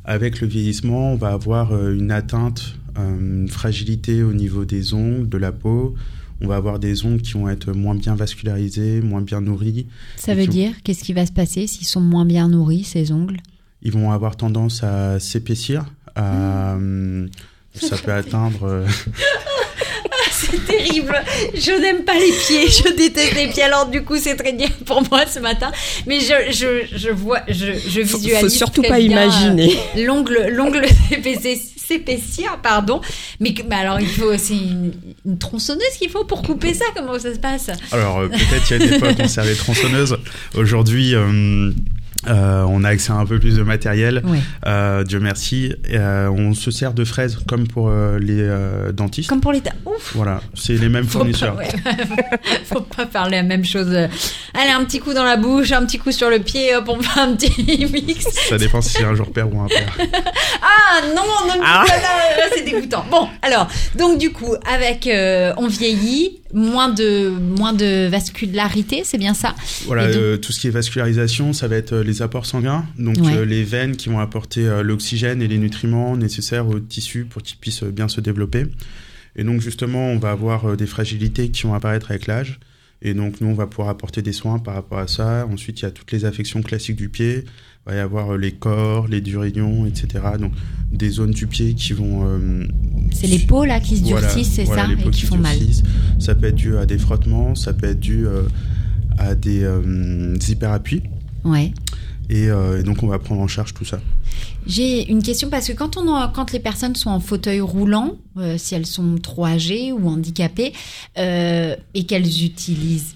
avec 0.06 0.39
le 0.39 0.48
vieillissement, 0.48 1.12
on 1.13 1.16
va 1.18 1.30
avoir 1.30 1.74
une 1.92 2.12
atteinte, 2.12 2.75
une 2.98 3.50
fragilité 3.50 4.24
au 4.24 4.34
niveau 4.34 4.63
des 4.66 4.94
ongles, 4.94 5.27
de 5.27 5.38
la 5.38 5.51
peau. 5.51 5.96
On 6.41 6.48
va 6.48 6.56
avoir 6.58 6.77
des 6.79 7.03
ongles 7.06 7.22
qui 7.22 7.34
vont 7.34 7.50
être 7.50 7.72
moins 7.74 7.96
bien 7.96 8.15
vascularisés, 8.15 9.01
moins 9.01 9.22
bien 9.22 9.41
nourris. 9.41 9.88
Ça 10.17 10.36
veut 10.36 10.46
dire, 10.48 10.72
qu'est-ce 10.84 11.03
qui 11.03 11.13
va 11.13 11.25
se 11.25 11.32
passer 11.32 11.65
s'ils 11.67 11.88
sont 11.88 12.01
moins 12.01 12.25
bien 12.25 12.48
nourris, 12.48 12.84
ces 12.84 13.12
ongles? 13.12 13.38
Ils 13.82 13.91
vont 13.91 14.12
avoir 14.12 14.36
tendance 14.38 14.84
à 14.84 15.20
s'épaissir. 15.20 15.86
À, 16.15 16.75
euh, 16.75 17.27
ça 17.74 17.98
peut 17.98 18.12
atteindre. 18.13 18.63
euh, 18.63 18.86
C'est 20.32 20.65
terrible. 20.65 21.15
Je 21.56 21.82
n'aime 21.82 22.03
pas 22.03 22.13
les 22.13 22.32
pieds. 22.48 22.67
Je 22.70 22.96
déteste 22.96 23.36
les 23.36 23.48
pieds. 23.48 23.63
Alors 23.63 23.88
du 23.89 24.03
coup, 24.03 24.17
c'est 24.17 24.36
très 24.36 24.53
bien 24.53 24.67
pour 24.86 25.01
moi 25.10 25.25
ce 25.25 25.39
matin. 25.39 25.72
Mais 26.06 26.20
je, 26.20 26.51
je, 26.51 26.96
je 26.98 27.10
vois, 27.10 27.41
je, 27.48 27.74
je 27.74 28.03
Faut, 28.03 28.17
visualise. 28.20 28.41
faut 28.41 28.50
surtout 28.50 28.82
très 28.82 28.89
pas 28.91 28.98
bien, 29.00 29.24
imaginer. 29.24 29.75
euh, 29.98 30.06
L'ongle, 30.06 30.48
l'ongle 30.51 30.86
s'épaissir, 31.88 32.60
pardon. 32.62 33.01
Mais, 33.39 33.53
alors, 33.72 34.00
il 34.00 34.08
faut 34.08 34.38
c'est 34.38 34.56
une, 34.56 34.94
une 35.25 35.38
tronçonneuse 35.38 35.96
qu'il 36.00 36.10
faut 36.10 36.25
pour 36.25 36.41
couper 36.41 36.74
ça. 36.74 36.86
Comment 36.96 37.17
ça 37.20 37.34
se 37.34 37.39
passe? 37.39 37.70
Alors 37.91 38.20
euh, 38.20 38.27
peut-être 38.29 38.70
il 38.70 38.74
y 38.79 38.84
a 38.84 38.88
des 38.88 39.00
fois 39.00 39.13
qu'on 39.13 39.27
sert 39.27 39.46
des 39.46 39.56
tronçonneuses. 39.56 40.17
Aujourd'hui, 40.56 41.15
euh, 41.15 41.72
euh, 42.29 42.63
on 42.67 42.84
a 42.84 42.89
accès 42.89 43.12
à 43.12 43.15
un 43.15 43.25
peu 43.25 43.39
plus 43.39 43.55
de 43.57 43.63
matériel. 43.63 44.22
Ouais. 44.25 44.39
Euh, 44.65 45.03
Dieu 45.03 45.19
merci. 45.19 45.74
Euh, 45.91 46.27
on 46.29 46.53
se 46.53 46.72
sert 46.72 46.93
de 46.93 47.03
fraises 47.05 47.38
comme 47.48 47.67
pour 47.67 47.89
euh, 47.89 48.19
les 48.19 48.39
euh, 48.41 48.91
dentistes. 48.91 49.29
Comme 49.29 49.41
pour 49.41 49.51
les. 49.51 49.62
Ouf. 49.86 50.13
Voilà, 50.15 50.41
c'est 50.53 50.74
les 50.74 50.89
mêmes 50.89 51.05
Faut 51.05 51.19
pas, 51.19 51.25
fournisseurs. 51.25 51.55
ouais. 51.57 51.67
Faut 52.65 52.81
pas 52.81 53.05
faire 53.07 53.29
la 53.29 53.43
même 53.43 53.65
chose. 53.65 53.88
Allez, 54.53 54.72
un 54.72 54.84
petit 54.86 55.00
coup 55.00 55.13
dans 55.13 55.24
la 55.24 55.38
bouche, 55.38 55.72
un 55.72 55.86
petit 55.86 55.98
coup 56.00 56.12
sur 56.12 56.29
le 56.29 56.40
pied, 56.40 56.75
hop, 56.75 56.85
on 56.90 57.01
fait 57.01 57.20
un 57.20 57.33
petit 57.35 57.85
mix. 57.92 58.25
Ça 58.50 58.57
dépend 58.57 58.81
si 58.81 58.92
c'est 58.94 59.03
un 59.05 59.16
jour 59.16 59.31
père 59.31 59.53
ou 59.53 59.59
un 59.61 59.68
père. 59.68 59.98
Ah 60.61 61.01
non, 61.16 61.22
dis 61.53 61.59
Ah. 61.63 61.83
c'est 62.55 62.63
dégoûtant. 62.63 63.05
Bon, 63.11 63.27
alors, 63.42 63.68
donc 63.96 64.18
du 64.18 64.31
coup, 64.31 64.55
avec 64.66 65.05
euh, 65.07 65.53
on 65.57 65.68
vieillit, 65.68 66.40
moins 66.53 66.90
de 66.90 67.29
moins 67.29 67.74
de 67.74 68.07
vascularité, 68.07 69.01
c'est 69.03 69.18
bien 69.18 69.33
ça? 69.33 69.55
Voilà, 69.86 70.07
donc- 70.07 70.16
euh, 70.16 70.38
tout 70.38 70.51
ce 70.51 70.60
qui 70.60 70.68
est 70.68 70.72
vascularisation, 70.72 71.53
ça 71.53 71.68
va 71.68 71.75
être 71.75 71.94
euh, 71.94 72.03
les 72.03 72.22
apports 72.22 72.46
sanguins, 72.46 72.86
donc 72.98 73.18
Ouais. 73.18 73.36
euh, 73.38 73.46
les 73.46 73.64
veines 73.64 73.96
qui 73.98 74.10
vont 74.10 74.20
apporter 74.20 74.68
euh, 74.68 74.83
l'oxygène 74.83 75.42
et 75.42 75.48
les 75.48 75.57
nutriments 75.57 76.16
nécessaires 76.18 76.68
aux 76.68 76.79
tissus 76.79 77.25
pour 77.25 77.42
qu'ils 77.42 77.57
puissent 77.57 77.83
bien 77.83 78.07
se 78.07 78.22
développer. 78.22 78.66
Et 79.36 79.44
donc 79.44 79.62
justement, 79.62 80.07
on 80.10 80.18
va 80.20 80.31
avoir 80.31 80.75
des 80.77 80.88
fragilités 80.88 81.50
qui 81.50 81.64
vont 81.64 81.74
apparaître 81.74 82.10
avec 82.12 82.27
l'âge. 82.27 82.60
Et 83.01 83.14
donc 83.14 83.42
nous, 83.42 83.48
on 83.48 83.53
va 83.53 83.68
pouvoir 83.68 83.90
apporter 83.90 84.22
des 84.22 84.33
soins 84.33 84.60
par 84.60 84.74
rapport 84.74 84.98
à 85.00 85.07
ça. 85.07 85.46
Ensuite, 85.51 85.81
il 85.81 85.83
y 85.83 85.86
a 85.86 85.92
toutes 85.92 86.12
les 86.12 86.25
affections 86.25 86.62
classiques 86.62 86.96
du 86.96 87.10
pied. 87.10 87.44
Il 87.46 87.92
va 87.92 87.96
y 87.96 88.00
avoir 88.00 88.33
euh, 88.33 88.38
les 88.38 88.51
corps, 88.51 89.07
les 89.07 89.22
durillons, 89.22 89.86
etc. 89.86 90.24
Donc 90.40 90.51
des 90.92 91.10
zones 91.10 91.31
du 91.31 91.48
pied 91.48 91.74
qui 91.74 91.94
vont... 91.94 92.25
euh, 92.27 92.68
C'est 93.14 93.27
les 93.27 93.40
peaux 93.40 93.66
là 93.66 93.79
qui 93.79 93.98
se 93.98 94.03
voilà, 94.03 94.27
durcissent, 94.27 94.53
c'est 94.55 94.64
voilà, 94.64 94.83
ça, 94.83 94.88
les 94.90 95.01
et 95.01 95.03
qui 95.05 95.22
qui 95.22 95.25
font 95.25 95.38
mal. 95.38 95.57
Ça 96.20 96.36
peut 96.36 96.48
être 96.48 96.55
dû 96.55 96.75
à 96.75 96.86
des 96.86 96.98
frottements, 96.98 97.55
ça 97.55 97.74
peut 97.74 97.88
être 97.88 98.00
dû 98.00 98.25
euh, 98.27 98.42
à 99.18 99.36
des 99.36 99.64
euh, 99.64 100.36
hyperappuis. 100.50 101.03
Ouais. 101.46 101.72
Et, 102.29 102.50
euh, 102.50 102.79
et 102.79 102.83
donc 102.83 103.03
on 103.03 103.07
va 103.07 103.20
prendre 103.20 103.42
en 103.42 103.48
charge 103.48 103.74
tout 103.74 103.85
ça. 103.85 104.00
J'ai 104.66 105.09
une 105.09 105.24
question 105.24 105.50
parce 105.50 105.68
que 105.68 105.74
quand 105.74 105.96
on 105.98 106.07
en- 106.09 106.27
quand 106.29 106.51
les 106.51 106.59
personnes 106.59 106.96
sont 106.96 107.09
en 107.09 107.20
fauteuil 107.22 107.61
roulant, 107.61 108.18
euh, 108.37 108.57
si 108.57 108.75
elles 108.75 108.85
sont 108.85 109.18
trop 109.18 109.46
âgées 109.46 109.92
ou 109.94 110.07
handicapées 110.09 110.74
euh, 111.18 111.75
et 111.94 112.05
qu'elles 112.05 112.44
utilisent 112.44 113.16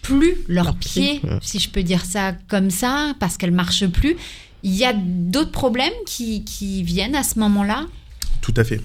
plus 0.00 0.36
leurs 0.48 0.76
pieds, 0.76 1.20
si 1.42 1.58
je 1.58 1.68
peux 1.68 1.82
dire 1.82 2.04
ça 2.04 2.32
comme 2.48 2.70
ça, 2.70 3.14
parce 3.20 3.36
qu'elles 3.36 3.50
marchent 3.50 3.88
plus, 3.88 4.16
il 4.62 4.74
y 4.74 4.84
a 4.84 4.94
d'autres 4.94 5.50
problèmes 5.50 5.92
qui, 6.06 6.44
qui 6.44 6.82
viennent 6.82 7.14
à 7.16 7.24
ce 7.24 7.38
moment-là? 7.40 7.86
Tout 8.40 8.54
à 8.56 8.64
fait. 8.64 8.80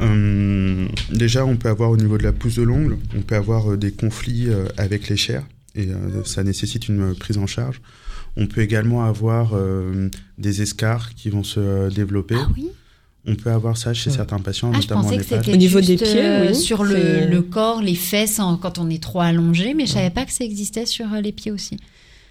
Euh, 0.00 0.86
déjà, 1.12 1.44
on 1.44 1.56
peut 1.56 1.68
avoir 1.68 1.90
au 1.90 1.96
niveau 1.96 2.16
de 2.18 2.22
la 2.22 2.32
pousse 2.32 2.54
de 2.54 2.62
l'ongle, 2.62 2.96
on 3.16 3.20
peut 3.20 3.36
avoir 3.36 3.72
euh, 3.72 3.76
des 3.76 3.92
conflits 3.92 4.48
euh, 4.48 4.66
avec 4.78 5.08
les 5.08 5.16
chairs 5.16 5.44
et 5.74 5.88
euh, 5.88 6.24
ça 6.24 6.42
nécessite 6.42 6.88
une 6.88 7.10
euh, 7.10 7.14
prise 7.14 7.36
en 7.38 7.46
charge. 7.46 7.80
On 8.36 8.46
peut 8.46 8.62
également 8.62 9.04
avoir 9.04 9.50
euh, 9.54 10.08
des 10.38 10.62
escarres 10.62 11.14
qui 11.14 11.28
vont 11.30 11.44
se 11.44 11.60
euh, 11.60 11.90
développer. 11.90 12.36
Ah 12.38 12.48
oui. 12.56 12.68
On 13.26 13.36
peut 13.36 13.50
avoir 13.50 13.76
ça 13.76 13.94
chez 13.94 14.10
Ouais. 14.10 14.16
certains 14.16 14.38
patients, 14.40 14.70
Ah, 14.72 14.76
je 14.78 14.82
notamment 14.82 15.02
pensais 15.02 15.16
que 15.18 15.22
EHPAD. 15.22 15.38
c'était 15.44 15.52
Au 15.54 15.56
niveau 15.58 15.78
juste, 15.78 15.90
des 15.90 15.96
pieds, 15.96 16.24
euh, 16.26 16.48
oui, 16.48 16.54
sur 16.56 16.82
le, 16.82 17.40
corps, 17.42 17.80
les 17.80 17.94
fesses 17.94 18.40
en- 18.40 18.56
quand 18.56 18.78
on 18.78 18.90
est 18.90 19.00
trop 19.02 19.20
allongé, 19.20 19.74
mais 19.74 19.86
je 19.86 19.92
savais 19.92 20.10
pas 20.10 20.24
que 20.24 20.32
ça 20.32 20.44
existait 20.44 20.86
sur 20.86 21.06
les 21.22 21.30
pieds 21.32 21.52
aussi. 21.52 21.76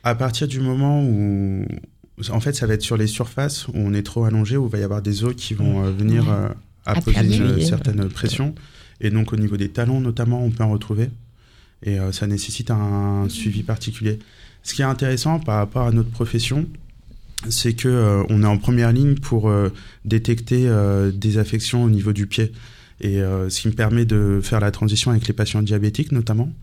À 0.03 0.15
partir 0.15 0.47
du 0.49 0.59
moment 0.59 1.01
où, 1.03 1.65
en 2.29 2.39
fait, 2.41 2.53
ça 2.55 2.65
va 2.67 2.73
être 2.73 2.81
sur 2.81 2.97
les 2.97 3.07
surfaces 3.07 3.67
où 3.69 3.73
on 3.75 3.93
est 3.93 4.03
trop 4.03 4.25
allongé, 4.25 4.57
où 4.57 4.65
il 4.67 4.71
va 4.71 4.79
y 4.79 4.83
avoir 4.83 5.01
des 5.01 5.23
os 5.23 5.33
qui 5.35 5.53
vont 5.53 5.85
euh, 5.85 5.91
venir 5.91 6.23
Ouais. 6.23 6.33
euh, 6.33 6.49
apposer 6.85 7.37
une 7.37 7.61
certaine 7.61 8.09
pression. 8.09 8.53
Et 8.99 9.09
donc 9.11 9.31
au 9.33 9.37
niveau 9.37 9.55
des 9.57 9.69
talons 9.69 9.99
notamment, 10.01 10.43
on 10.43 10.49
peut 10.51 10.63
en 10.63 10.71
retrouver. 10.71 11.09
Et 11.83 11.99
euh, 11.99 12.11
ça 12.11 12.27
nécessite 12.27 12.71
un 12.71 13.27
suivi 13.29 13.63
particulier. 13.63 14.19
Ce 14.63 14.73
qui 14.73 14.81
est 14.81 14.85
intéressant 14.85 15.39
par 15.39 15.57
rapport 15.57 15.87
à 15.87 15.91
notre 15.91 16.09
profession, 16.09 16.67
c'est 17.49 17.73
que 17.73 17.87
euh, 17.87 18.23
on 18.29 18.43
est 18.43 18.47
en 18.47 18.57
première 18.57 18.91
ligne 18.91 19.15
pour 19.15 19.49
euh, 19.49 19.69
détecter 20.05 20.69
des 21.13 21.37
affections 21.37 21.83
au 21.83 21.89
niveau 21.89 22.13
du 22.13 22.27
pied. 22.27 22.51
Et 23.03 23.17
ce 23.17 23.61
qui 23.61 23.67
me 23.67 23.73
permet 23.73 24.05
de 24.05 24.39
faire 24.43 24.59
la 24.59 24.69
transition 24.69 25.09
avec 25.09 25.27
les 25.27 25.33
patients 25.33 25.63
diabétiques 25.63 26.11
notamment, 26.11 26.53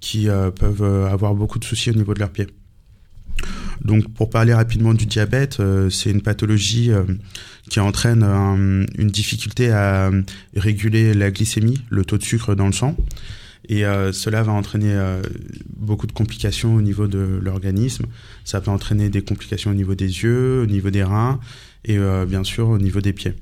qui 0.00 0.28
peuvent 0.54 0.84
avoir 0.84 1.34
beaucoup 1.34 1.58
de 1.58 1.64
soucis 1.64 1.90
au 1.90 1.94
niveau 1.94 2.14
de 2.14 2.20
leurs 2.20 2.30
pieds. 2.30 2.46
Donc, 3.84 4.06
pour 4.14 4.30
parler 4.30 4.54
rapidement 4.54 4.94
du 4.94 5.06
diabète, 5.06 5.60
c'est 5.90 6.10
une 6.10 6.22
pathologie 6.22 6.92
qui 7.70 7.80
entraîne 7.80 8.22
une 8.22 9.10
difficulté 9.10 9.72
à 9.72 10.12
réguler 10.54 11.12
la 11.12 11.32
glycémie, 11.32 11.82
le 11.90 12.04
taux 12.04 12.18
de 12.18 12.22
sucre 12.22 12.54
dans 12.54 12.66
le 12.66 12.72
sang. 12.72 12.94
Et 13.70 13.84
euh, 13.84 14.12
cela 14.12 14.42
va 14.42 14.50
entraîner 14.50 14.92
euh, 14.92 15.22
beaucoup 15.76 16.08
de 16.08 16.12
complications 16.12 16.74
au 16.74 16.82
niveau 16.82 17.06
de 17.06 17.38
l'organisme. 17.40 18.06
Ça 18.44 18.60
peut 18.60 18.72
entraîner 18.72 19.10
des 19.10 19.22
complications 19.22 19.70
au 19.70 19.74
niveau 19.74 19.94
des 19.94 20.24
yeux, 20.24 20.60
au 20.62 20.66
niveau 20.66 20.90
des 20.90 21.04
reins 21.04 21.38
et 21.84 21.96
euh, 21.96 22.26
bien 22.26 22.42
sûr 22.42 22.68
au 22.68 22.78
niveau 22.78 23.00
des 23.00 23.12
pieds. 23.12 23.34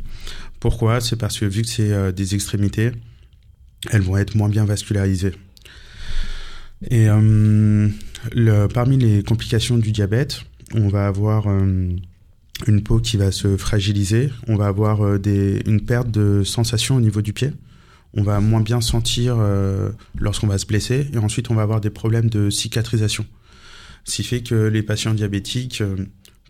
Pourquoi? 0.61 1.01
C'est 1.01 1.17
parce 1.17 1.39
que 1.39 1.47
vu 1.47 1.63
que 1.63 1.69
c'est 1.69 2.13
des 2.13 2.35
extrémités, 2.35 2.91
elles 3.91 4.03
vont 4.03 4.19
être 4.19 4.35
moins 4.35 4.51
bien 4.51 4.67
vascularisées. 4.67 5.33
Et 6.91 7.07
parmi 8.75 8.99
les 8.99 9.23
complications 9.23 9.79
du 9.79 9.93
diabète, 9.93 10.43
on 10.75 10.89
va 10.89 11.07
avoir 11.07 11.47
une 11.49 12.83
peau 12.85 12.99
qui 12.99 13.17
va 13.17 13.31
se 13.31 13.57
fragiliser, 13.57 14.31
on 14.49 14.57
va 14.57 14.67
avoir 14.67 15.15
une 15.15 15.81
perte 15.87 16.11
de 16.11 16.43
sensation 16.43 16.97
au 16.97 17.01
niveau 17.01 17.23
du 17.23 17.33
pied, 17.33 17.53
on 18.15 18.23
va 18.23 18.41
moins 18.41 18.61
bien 18.61 18.81
sentir 18.81 19.37
euh, 19.39 19.91
lorsqu'on 20.19 20.47
va 20.47 20.59
se 20.59 20.67
blesser, 20.67 21.09
et 21.13 21.19
ensuite 21.19 21.51
on 21.51 21.55
va 21.55 21.63
avoir 21.63 21.81
des 21.81 21.91
problèmes 21.91 22.31
de 22.31 22.51
cicatrisation. 22.51 23.27
Ce 24.05 24.17
qui 24.17 24.25
fait 24.25 24.43
que 24.43 24.55
les 24.55 24.83
patients 24.83 25.15
diabétiques 25.15 25.81
euh, 25.83 25.97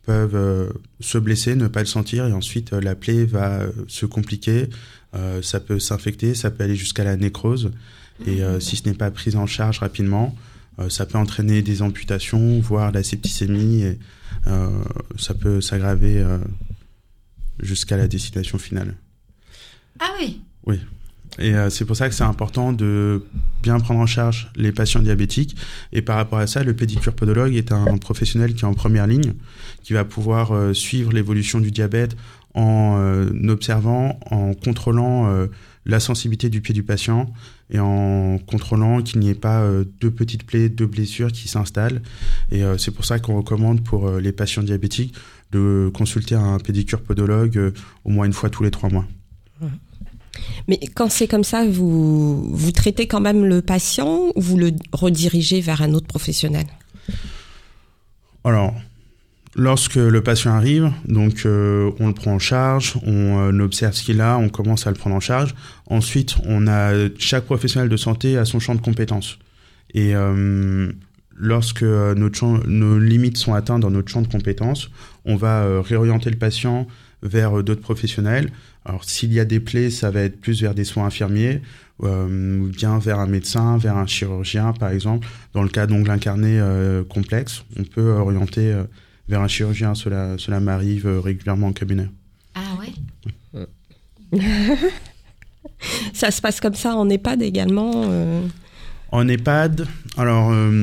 peuvent 0.05 0.37
euh, 0.37 0.69
se 1.01 1.19
blesser, 1.19 1.57
ne 1.57 1.67
pas 1.67 1.81
le 1.81 1.87
sentir, 1.87 2.27
et 2.27 2.33
ensuite 2.33 2.73
la 2.73 2.95
plaie 2.95 3.25
va 3.25 3.61
se 3.89 4.07
compliquer, 4.07 4.69
ça 5.43 5.59
peut 5.59 5.79
s'infecter, 5.79 6.35
ça 6.35 6.51
peut 6.51 6.65
aller 6.65 6.77
jusqu'à 6.77 7.03
la 7.03 7.17
nécrose, 7.17 7.73
et 8.27 8.41
si 8.61 8.77
ce 8.77 8.89
n'est 8.89 8.95
pas 8.95 9.11
pris 9.11 9.37
en 9.37 9.47
charge 9.47 9.79
rapidement, 9.79 10.37
ça 10.89 11.07
peut 11.07 11.19
entraîner 11.19 11.63
des 11.63 11.83
amputations, 11.83 12.61
voire 12.61 12.93
la 12.93 13.03
septicémie, 13.03 13.83
et 13.83 13.99
ça 15.19 15.35
peut 15.35 15.61
s'aggraver 15.61 16.25
jusqu'à 17.59 17.97
la 17.97 18.07
destination 18.07 18.59
finale. 18.59 18.97
Ah 19.99 20.13
oui. 20.21 20.81
Et 21.39 21.55
euh, 21.55 21.71
c'est 21.71 21.85
pour 21.85 21.97
ça 21.97 22.09
que 22.09 22.15
c'est 22.15 22.25
important 22.25 22.73
de 22.73 23.23
bien 23.63 23.79
prendre 23.81 24.01
en 24.01 24.07
charge 24.07 24.51
les 24.57 24.73
patients 24.73 25.01
diabétiques. 25.01 25.57
Et 25.93 26.03
par 26.03 26.17
rapport 26.17 26.39
à 26.39 26.47
ça, 26.47 26.63
le 26.63 26.75
pédicure 26.75 27.15
podologue 27.15 27.55
est 27.55 27.73
un 27.73 27.97
professionnel 27.99 28.55
qui 28.55 28.65
est 28.65 28.69
en 28.69 28.75
première 28.75 29.07
ligne, 29.07 29.35
qui 29.83 29.93
va 29.93 30.05
pouvoir 30.05 30.53
euh, 30.53 30.75
suivre 30.75 31.13
l'évolution 31.13 31.61
du 31.61 31.71
diabète 31.71 32.17
en 32.55 32.97
euh, 32.99 33.49
observant, 33.49 34.19
en 34.31 34.55
contrôlant 34.55 35.49
la 35.89 36.01
sensibilité 36.01 36.51
du 36.51 36.61
pied 36.61 36.75
du 36.75 36.83
patient 36.83 37.33
et 37.71 37.81
en 37.81 38.39
contrôlant 38.39 39.03
qu'il 39.03 39.21
n'y 39.21 39.31
ait 39.31 39.35
pas 39.35 39.63
euh, 39.63 39.85
de 40.01 40.09
petites 40.09 40.45
plaies, 40.45 40.69
de 40.69 40.87
blessures 40.87 41.33
qui 41.33 41.49
s'installent. 41.49 42.03
Et 42.53 42.63
c'est 42.79 42.91
pour 42.91 43.05
ça 43.05 43.19
qu'on 43.19 43.37
recommande 43.37 43.83
pour 43.83 44.11
les 44.19 44.33
patients 44.33 44.63
diabétiques 44.63 45.15
de 45.53 45.91
consulter 45.95 46.35
un 46.35 46.59
pédicure 46.59 47.01
podologue 47.01 47.73
au 48.05 48.11
moins 48.11 48.27
une 48.27 48.33
fois 48.33 48.51
tous 48.51 48.63
les 48.63 48.71
trois 48.71 48.91
mois. 48.91 49.07
Mais 50.69 50.79
quand 50.95 51.11
c'est 51.11 51.29
comme 51.29 51.45
ça, 51.45 51.65
vous, 51.67 52.55
vous 52.55 52.73
traitez 52.73 53.07
quand 53.07 53.21
même 53.21 53.45
le 53.45 53.63
patient 53.63 54.33
ou 54.35 54.41
vous 54.41 54.59
le 54.59 54.73
redirigez 54.93 55.61
vers 55.61 55.83
un 55.83 55.95
autre 55.95 56.07
professionnel? 56.07 56.67
Alors, 58.45 58.75
lorsque 59.55 59.97
le 59.97 60.23
patient 60.23 60.53
arrive, 60.53 60.91
donc 61.07 61.43
euh, 61.45 61.91
on 62.01 62.07
le 62.09 62.15
prend 62.15 62.33
en 62.33 62.39
charge, 62.39 62.95
on 63.05 63.53
euh, 63.53 63.65
observe 63.65 63.93
ce 63.93 64.03
qu'il 64.03 64.21
a, 64.21 64.39
on 64.39 64.49
commence 64.49 64.87
à 64.87 64.91
le 64.91 64.97
prendre 64.97 65.17
en 65.17 65.21
charge. 65.21 65.55
Ensuite, 65.87 66.37
on 66.47 66.67
a 66.67 66.93
chaque 67.19 67.45
professionnel 67.45 67.89
de 67.89 67.97
santé 67.97 68.39
a 68.39 68.45
son 68.45 68.61
champ 68.61 68.75
de 68.75 68.81
compétences. 68.81 69.39
Et 69.95 70.15
euh, 70.15 70.93
lorsque 71.37 71.83
nos 71.83 72.99
limites 72.99 73.37
sont 73.37 73.55
atteintes 73.55 73.81
dans 73.81 73.91
notre 73.91 74.11
champ 74.11 74.23
de 74.23 74.29
compétences, 74.29 74.91
on 75.25 75.37
va 75.37 75.83
réorienter 75.83 76.31
le 76.31 76.37
patient 76.37 76.87
vers 77.23 77.63
d'autres 77.63 77.81
professionnels. 77.81 78.51
Alors, 78.89 79.05
s'il 79.05 79.35
y 79.35 79.39
a 79.39 79.45
des 79.45 79.61
plaies, 79.61 79.91
ça 79.91 80.11
va 80.11 80.23
être 80.23 80.41
plus 80.41 80.63
vers 80.63 80.75
des 80.75 80.85
soins 80.85 81.05
infirmiers, 81.07 81.61
euh, 82.03 82.59
ou 82.59 82.69
bien 82.69 82.99
vers 82.99 83.19
un 83.21 83.27
médecin, 83.27 83.77
vers 83.77 83.99
un 83.99 84.07
chirurgien, 84.07 84.73
par 84.73 84.91
exemple. 84.91 85.29
Dans 85.53 85.63
le 85.63 85.69
cas 85.69 85.87
d'ongles 85.87 86.11
incarnés 86.11 86.59
euh, 86.59 87.05
complexes, 87.05 87.65
on 87.79 87.85
peut 87.85 88.13
orienter 88.13 88.73
euh, 88.73 88.85
vers 89.29 89.43
un 89.43 89.49
chirurgien. 89.49 89.95
Cela, 89.95 90.37
cela 90.39 90.59
m'arrive 90.59 91.07
euh, 91.07 91.21
régulièrement 91.21 91.67
en 91.67 91.73
cabinet. 91.73 92.09
Ah 92.55 92.79
ouais. 92.81 93.67
Ça 96.13 96.31
se 96.31 96.41
passe 96.41 96.61
comme 96.61 96.75
ça 96.75 96.95
en 96.97 97.09
EHPAD 97.09 97.43
également 97.43 97.93
euh, 97.95 98.41
En 99.13 99.29
EHPAD, 99.29 99.87
alors 100.17 100.51
euh, 100.51 100.83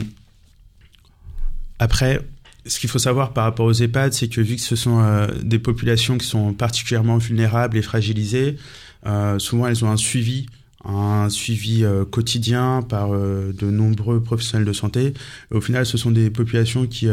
après, 1.79 2.21
ce 2.65 2.79
qu'il 2.79 2.89
faut 2.89 2.99
savoir 2.99 3.33
par 3.33 3.43
rapport 3.43 3.65
aux 3.65 3.73
EHPAD, 3.73 4.13
c'est 4.13 4.27
que 4.27 4.41
vu 4.41 4.55
que 4.55 4.61
ce 4.61 4.75
sont 4.75 5.01
euh, 5.01 5.27
des 5.43 5.59
populations 5.59 6.17
qui 6.17 6.27
sont 6.27 6.53
particulièrement 6.53 7.17
vulnérables 7.17 7.77
et 7.77 7.81
fragilisées, 7.81 8.57
euh, 9.05 9.37
souvent 9.39 9.67
elles 9.67 9.85
ont 9.85 9.91
un 9.91 9.97
suivi, 9.97 10.47
un 10.83 11.29
suivi 11.29 11.83
euh, 11.83 12.05
quotidien 12.05 12.81
par 12.81 13.11
de 13.11 13.69
nombreux 13.69 14.21
professionnels 14.21 14.67
de 14.67 14.73
santé. 14.73 15.13
Et 15.51 15.55
au 15.55 15.61
final, 15.61 15.85
ce 15.85 15.97
sont 15.97 16.11
des 16.11 16.29
populations 16.29 16.87
qui 16.87 17.07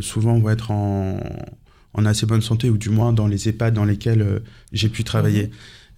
souvent 0.00 0.38
vont 0.38 0.50
être 0.50 0.70
en, 0.70 1.18
en 1.94 2.06
assez 2.06 2.26
bonne 2.26 2.42
santé, 2.42 2.70
ou 2.70 2.78
du 2.78 2.90
moins 2.90 3.12
dans 3.12 3.26
les 3.26 3.48
EHPAD 3.48 3.74
dans 3.74 3.84
lesquels 3.84 4.42
j'ai 4.72 4.88
pu 4.88 5.04
travailler. 5.04 5.50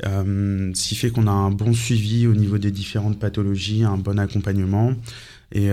Euh, 0.04 0.72
ce 0.74 0.88
qui 0.88 0.94
fait 0.94 1.10
qu'on 1.10 1.26
a 1.26 1.30
un 1.30 1.50
bon 1.50 1.72
suivi 1.72 2.26
au 2.26 2.34
niveau 2.34 2.58
des 2.58 2.70
différentes 2.70 3.18
pathologies, 3.18 3.84
un 3.84 3.96
bon 3.96 4.18
accompagnement. 4.18 4.94
Et, 5.52 5.70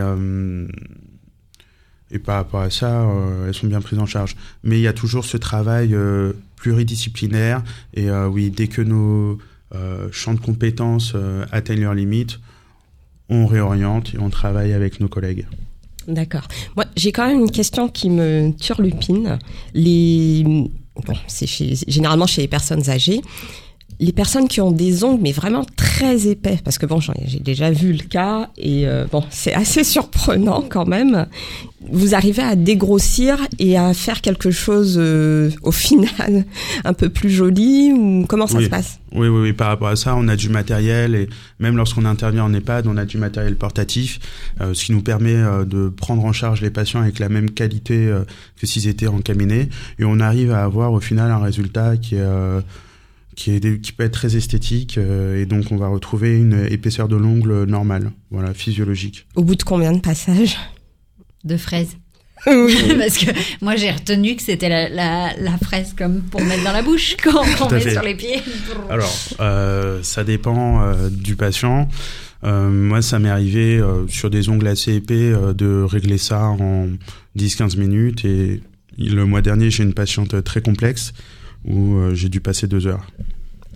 et 2.14 2.20
par 2.20 2.36
rapport 2.36 2.62
à 2.62 2.70
ça, 2.70 3.02
euh, 3.02 3.48
elles 3.48 3.54
sont 3.56 3.68
bien 3.68 3.82
prises 3.82 4.00
en 4.00 4.06
charge. 4.06 4.38
Mais 4.64 4.78
il 4.78 4.82
y 4.82 4.88
a 4.88 4.94
toujours 4.94 5.26
ce 5.26 5.36
travail 5.36 5.96
euh, 5.96 6.34
pluridisciplinaire. 6.56 7.64
Et 7.96 8.10
euh, 8.10 8.28
oui, 8.28 8.52
dès 8.52 8.68
que 8.68 8.82
nos 8.82 9.40
champs 10.12 10.36
de 10.36 10.40
compétences 10.40 11.16
atteignent 11.52 11.82
leurs 11.82 11.96
limites, 11.96 12.40
on 13.28 13.48
réoriente 13.48 14.14
et 14.14 14.20
on 14.20 14.30
travaille 14.30 14.72
avec 14.72 15.00
nos 15.00 15.08
collègues. 15.08 15.48
D'accord. 16.08 16.48
Moi, 16.76 16.86
j'ai 16.96 17.12
quand 17.12 17.26
même 17.26 17.40
une 17.40 17.50
question 17.50 17.90
qui 17.90 18.12
me 18.12 18.52
turlupine. 18.52 19.40
Les, 19.74 20.44
bon, 20.44 21.16
c'est 21.26 21.48
généralement 21.88 22.28
chez 22.28 22.44
les 22.44 22.48
personnes 22.48 22.88
âgées. 22.88 23.22
Les 24.00 24.12
personnes 24.12 24.48
qui 24.48 24.62
ont 24.62 24.72
des 24.72 25.04
ongles, 25.04 25.22
mais 25.22 25.32
vraiment 25.32 25.66
très 25.76 26.28
épais, 26.28 26.60
parce 26.64 26.78
que 26.78 26.86
bon, 26.86 27.00
j'ai 27.00 27.40
déjà 27.40 27.72
vu 27.72 27.94
le 27.94 28.04
cas, 28.04 28.50
et 28.58 28.88
euh, 28.88 29.06
bon, 29.12 29.24
c'est 29.30 29.54
assez 29.54 29.84
surprenant 29.84 30.64
quand 30.68 30.86
même. 30.86 31.26
Vous 31.92 32.16
arrivez 32.16 32.42
à 32.42 32.56
dégrossir 32.56 33.38
et 33.60 33.78
à 33.78 33.94
faire 33.94 34.22
quelque 34.22 34.52
chose 34.52 34.96
euh, 34.98 35.52
au 35.64 35.72
final 35.72 36.46
un 36.86 36.94
peu 36.94 37.10
plus 37.10 37.30
joli 37.30 37.92
ou 37.92 38.26
comment 38.28 38.48
ça 38.48 38.58
Oui. 38.58 38.66
se 38.66 38.70
passe? 38.70 39.00
Oui, 39.12 39.28
oui, 39.28 39.42
oui, 39.42 39.54
par 39.54 39.68
rapport 39.68 39.90
à 39.90 39.96
ça, 39.98 40.16
on 40.16 40.28
a 40.30 40.36
du 40.38 40.48
matériel 40.50 41.14
et 41.14 41.28
même 41.60 41.76
lorsqu'on 41.76 42.06
intervient 42.06 42.46
en 42.46 42.54
EHPAD, 42.54 42.88
on 42.88 42.96
a 42.98 43.04
du 43.06 43.18
matériel 43.18 43.56
portatif, 43.58 44.20
euh, 44.62 44.74
ce 44.74 44.86
qui 44.86 44.92
nous 44.94 45.02
permet 45.02 45.36
euh, 45.36 45.66
de 45.66 45.90
prendre 45.90 46.24
en 46.24 46.32
charge 46.32 46.62
les 46.62 46.70
patients 46.70 47.02
avec 47.02 47.20
la 47.20 47.28
même 47.30 47.52
qualité 47.52 48.08
euh, 48.08 48.24
que 48.60 48.66
s'ils 48.66 48.88
étaient 48.88 49.08
en 49.08 49.20
cabinet 49.20 49.68
et 50.00 50.06
on 50.06 50.20
arrive 50.22 50.52
à 50.52 50.64
avoir 50.64 50.94
au 50.94 51.02
final 51.02 51.30
un 51.32 51.40
résultat 51.40 51.98
qui 51.98 52.16
est 52.16 52.20
euh, 52.22 52.62
qui, 53.36 53.52
est 53.52 53.82
qui 53.82 53.92
peut 53.92 54.04
être 54.04 54.14
très 54.14 54.36
esthétique 54.36 54.98
euh, 54.98 55.42
et 55.42 55.46
donc 55.46 55.72
on 55.72 55.78
va 55.78 55.88
retrouver 55.88 56.38
une 56.38 56.68
épaisseur 56.70 57.08
de 57.08 57.16
l'ongle 57.16 57.64
normale, 57.66 58.12
voilà, 58.32 58.54
physiologique. 58.54 59.28
Au 59.36 59.44
bout 59.44 59.56
de 59.56 59.64
combien 59.64 59.92
de 59.92 60.00
passages 60.00 60.58
De 61.44 61.58
fraises. 61.58 61.98
Oui. 62.48 62.76
Parce 62.98 63.18
que 63.18 63.32
moi 63.64 63.76
j'ai 63.76 63.92
retenu 63.92 64.36
que 64.36 64.42
c'était 64.42 64.70
la, 64.70 64.90
la, 64.90 65.34
la 65.38 65.58
fraise 65.58 65.94
comme 65.98 66.22
pour 66.22 66.42
mettre 66.42 66.64
dans 66.64 66.74
la 66.74 66.82
bouche 66.82 67.16
quand 67.24 67.44
on 67.62 67.72
met 67.72 67.80
fait. 67.80 67.92
sur 67.92 68.04
les 68.04 68.16
pieds. 68.16 68.42
Alors, 68.90 69.14
euh, 69.40 70.02
ça 70.04 70.24
dépend 70.24 70.84
euh, 70.84 71.10
du 71.10 71.36
patient. 71.36 71.88
Euh, 72.44 72.70
moi, 72.70 73.02
ça 73.02 73.20
m'est 73.20 73.30
arrivé 73.30 73.78
euh, 73.78 74.08
sur 74.08 74.30
des 74.30 74.50
ongles 74.50 74.68
assez 74.68 74.96
épais 74.96 75.32
euh, 75.32 75.54
de 75.54 75.84
régler 75.84 76.18
ça 76.18 76.44
en 76.44 76.90
10-15 77.38 77.78
minutes. 77.78 78.26
Et 78.26 78.62
le 78.98 79.26
mois 79.26 79.42
dernier, 79.42 79.70
j'ai 79.72 79.84
une 79.84 79.94
patiente 79.94 80.44
très 80.44 80.62
complexe 80.62 81.14
où 81.66 81.96
euh, 81.98 82.14
j'ai 82.16 82.30
dû 82.30 82.40
passer 82.42 82.68
deux 82.68 82.88
heures. 82.88 83.06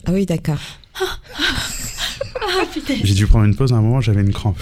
Ah 0.05 0.11
oui, 0.13 0.25
d'accord. 0.25 0.59
Ah 0.99 2.63
putain. 2.73 2.95
J'ai 3.03 3.13
dû 3.13 3.27
prendre 3.27 3.45
une 3.45 3.55
pause 3.55 3.73
à 3.73 3.75
un 3.75 3.81
moment, 3.81 4.01
j'avais 4.01 4.21
une 4.21 4.31
crampe. 4.33 4.57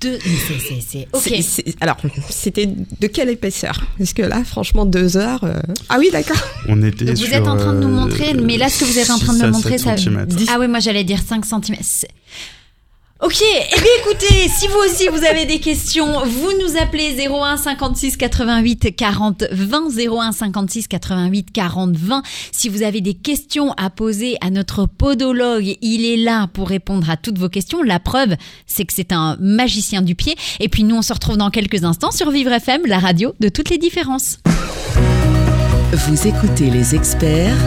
Deux. 0.00 0.18
c'est- 0.18 0.58
c'est- 0.58 0.80
c'est- 0.80 1.08
Ok. 1.12 1.22
C'est- 1.22 1.42
c'est- 1.42 1.76
alors, 1.82 1.98
c'était 2.30 2.66
de 2.66 3.06
quelle 3.06 3.28
épaisseur? 3.28 3.78
Parce 3.98 4.14
que 4.14 4.22
là, 4.22 4.42
franchement, 4.44 4.86
deux 4.86 5.16
heures. 5.18 5.44
euh, 5.44 5.60
Ah 5.90 5.96
oui, 5.98 6.08
d'accord. 6.10 6.38
On 6.68 6.82
était 6.82 7.04
Donc 7.04 7.16
vous 7.16 7.24
sur, 7.26 7.34
êtes 7.34 7.46
en 7.46 7.56
train 7.56 7.74
de 7.74 7.80
nous 7.80 7.88
euh, 7.88 8.00
montrer, 8.00 8.32
mais 8.34 8.56
là 8.56 8.68
ce 8.70 8.80
que 8.80 8.84
vous 8.86 8.98
êtes 8.98 9.10
en 9.10 9.18
train 9.18 9.34
de 9.34 9.38
6 9.38 9.44
me 9.44 9.50
montrer, 9.50 9.76
7 9.78 9.98
ça. 9.98 10.52
Ah 10.54 10.56
oui, 10.58 10.68
moi 10.68 10.78
j'allais 10.80 11.04
dire 11.04 11.20
5 11.20 11.44
cm. 11.44 11.76
Ok, 13.22 13.42
eh 13.42 13.80
bien 13.80 13.90
écoutez, 13.98 14.48
si 14.48 14.66
vous 14.66 14.78
aussi 14.78 15.08
vous 15.08 15.26
avez 15.26 15.44
des 15.44 15.58
questions, 15.58 16.24
vous 16.24 16.52
nous 16.62 16.80
appelez 16.80 17.14
01 17.28 17.58
56 17.58 18.16
88 18.16 18.96
40 18.96 19.44
20 19.52 19.88
01 20.10 20.32
56 20.32 20.88
88 20.88 21.52
40 21.52 21.96
20. 21.96 22.22
Si 22.50 22.70
vous 22.70 22.82
avez 22.82 23.02
des 23.02 23.12
questions 23.12 23.72
à 23.72 23.90
poser 23.90 24.38
à 24.40 24.48
notre 24.48 24.86
podologue, 24.86 25.76
il 25.82 26.06
est 26.06 26.16
là 26.16 26.46
pour 26.46 26.70
répondre 26.70 27.10
à 27.10 27.18
toutes 27.18 27.36
vos 27.36 27.50
questions. 27.50 27.82
La 27.82 28.00
preuve, 28.00 28.36
c'est 28.66 28.86
que 28.86 28.94
c'est 28.94 29.12
un 29.12 29.36
magicien 29.38 30.00
du 30.00 30.14
pied. 30.14 30.34
Et 30.58 30.70
puis 30.70 30.82
nous, 30.82 30.96
on 30.96 31.02
se 31.02 31.12
retrouve 31.12 31.36
dans 31.36 31.50
quelques 31.50 31.84
instants 31.84 32.12
sur 32.12 32.30
Vivre 32.30 32.52
FM, 32.52 32.86
la 32.86 32.98
radio 32.98 33.34
de 33.38 33.50
toutes 33.50 33.68
les 33.68 33.76
différences. 33.76 34.38
Vous 35.92 36.26
écoutez 36.26 36.70
les 36.70 36.94
experts 36.94 37.58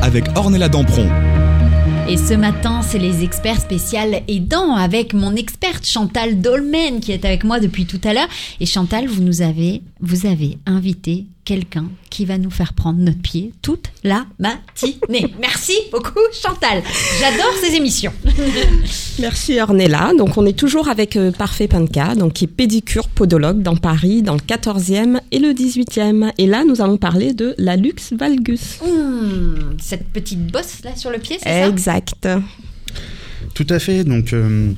Avec 0.00 0.26
Ornella 0.36 0.68
Dampron. 0.68 1.10
Et 2.08 2.16
ce 2.16 2.32
matin, 2.32 2.80
c'est 2.80 2.98
les 2.98 3.22
experts 3.22 3.60
spéciales 3.60 4.22
aidants 4.28 4.74
avec 4.74 5.12
mon 5.12 5.36
experte 5.36 5.84
Chantal 5.84 6.40
Dolmen 6.40 7.00
qui 7.00 7.12
est 7.12 7.26
avec 7.26 7.44
moi 7.44 7.60
depuis 7.60 7.84
tout 7.84 8.00
à 8.02 8.14
l'heure. 8.14 8.28
Et 8.60 8.66
Chantal, 8.66 9.06
vous 9.06 9.22
nous 9.22 9.42
avez, 9.42 9.82
vous 10.00 10.24
avez 10.24 10.56
invité 10.64 11.26
quelqu'un 11.48 11.86
qui 12.10 12.26
va 12.26 12.36
nous 12.36 12.50
faire 12.50 12.74
prendre 12.74 12.98
notre 12.98 13.22
pied 13.22 13.54
toute 13.62 13.86
la 14.04 14.26
matinée. 14.38 15.34
Merci 15.40 15.72
beaucoup 15.90 16.20
Chantal. 16.30 16.82
J'adore 17.18 17.54
ces 17.62 17.74
émissions. 17.74 18.12
Merci 19.18 19.58
Ornella. 19.58 20.12
Donc 20.18 20.36
on 20.36 20.44
est 20.44 20.52
toujours 20.52 20.90
avec 20.90 21.16
euh, 21.16 21.32
Parfait 21.32 21.66
Panka, 21.66 22.14
donc 22.16 22.34
qui 22.34 22.44
est 22.44 22.48
pédicure 22.48 23.08
podologue 23.08 23.62
dans 23.62 23.76
Paris, 23.76 24.20
dans 24.20 24.34
le 24.34 24.40
14e 24.40 25.20
et 25.32 25.38
le 25.38 25.54
18e. 25.54 26.32
Et 26.36 26.46
là, 26.46 26.64
nous 26.66 26.82
allons 26.82 26.98
parler 26.98 27.32
de 27.32 27.54
la 27.56 27.76
Lux 27.76 28.12
valgus. 28.12 28.80
Hmm, 28.84 29.78
cette 29.80 30.06
petite 30.08 30.52
bosse 30.52 30.82
là 30.84 30.94
sur 30.96 31.10
le 31.10 31.18
pied, 31.18 31.38
c'est 31.42 31.48
ça? 31.48 31.66
Exact. 31.66 32.28
Tout 33.54 33.66
à 33.70 33.78
fait. 33.78 34.04
Donc, 34.04 34.34
euh, 34.34 34.72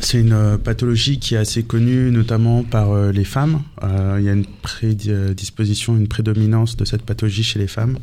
c'est 0.00 0.20
une 0.20 0.32
euh, 0.32 0.58
pathologie 0.58 1.18
qui 1.18 1.34
est 1.34 1.38
assez 1.38 1.62
connue, 1.62 2.10
notamment 2.10 2.62
par 2.62 2.92
euh, 2.92 3.12
les 3.12 3.24
femmes. 3.24 3.62
Euh, 3.82 4.16
il 4.18 4.24
y 4.24 4.28
a 4.28 4.32
une 4.32 4.46
prédisposition, 4.46 5.96
une 5.96 6.08
prédominance 6.08 6.76
de 6.76 6.84
cette 6.84 7.02
pathologie 7.02 7.42
chez 7.42 7.58
les 7.58 7.66
femmes. 7.66 7.98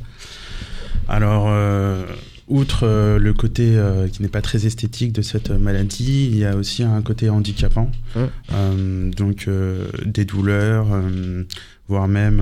Alors, 1.08 1.46
euh, 1.48 2.06
outre 2.48 3.18
le 3.18 3.34
côté 3.34 3.78
qui 4.12 4.22
n'est 4.22 4.30
pas 4.30 4.42
très 4.42 4.66
esthétique 4.66 5.12
de 5.12 5.22
cette 5.22 5.52
maladie, 5.52 6.28
il 6.32 6.38
y 6.38 6.46
a 6.46 6.56
aussi 6.56 6.82
un 6.84 7.02
côté 7.02 7.30
handicapant. 7.30 7.92
Mmh. 8.16 9.12
Donc, 9.12 9.50
des 10.06 10.24
douleurs, 10.24 10.88
voire 11.90 12.08
même 12.08 12.42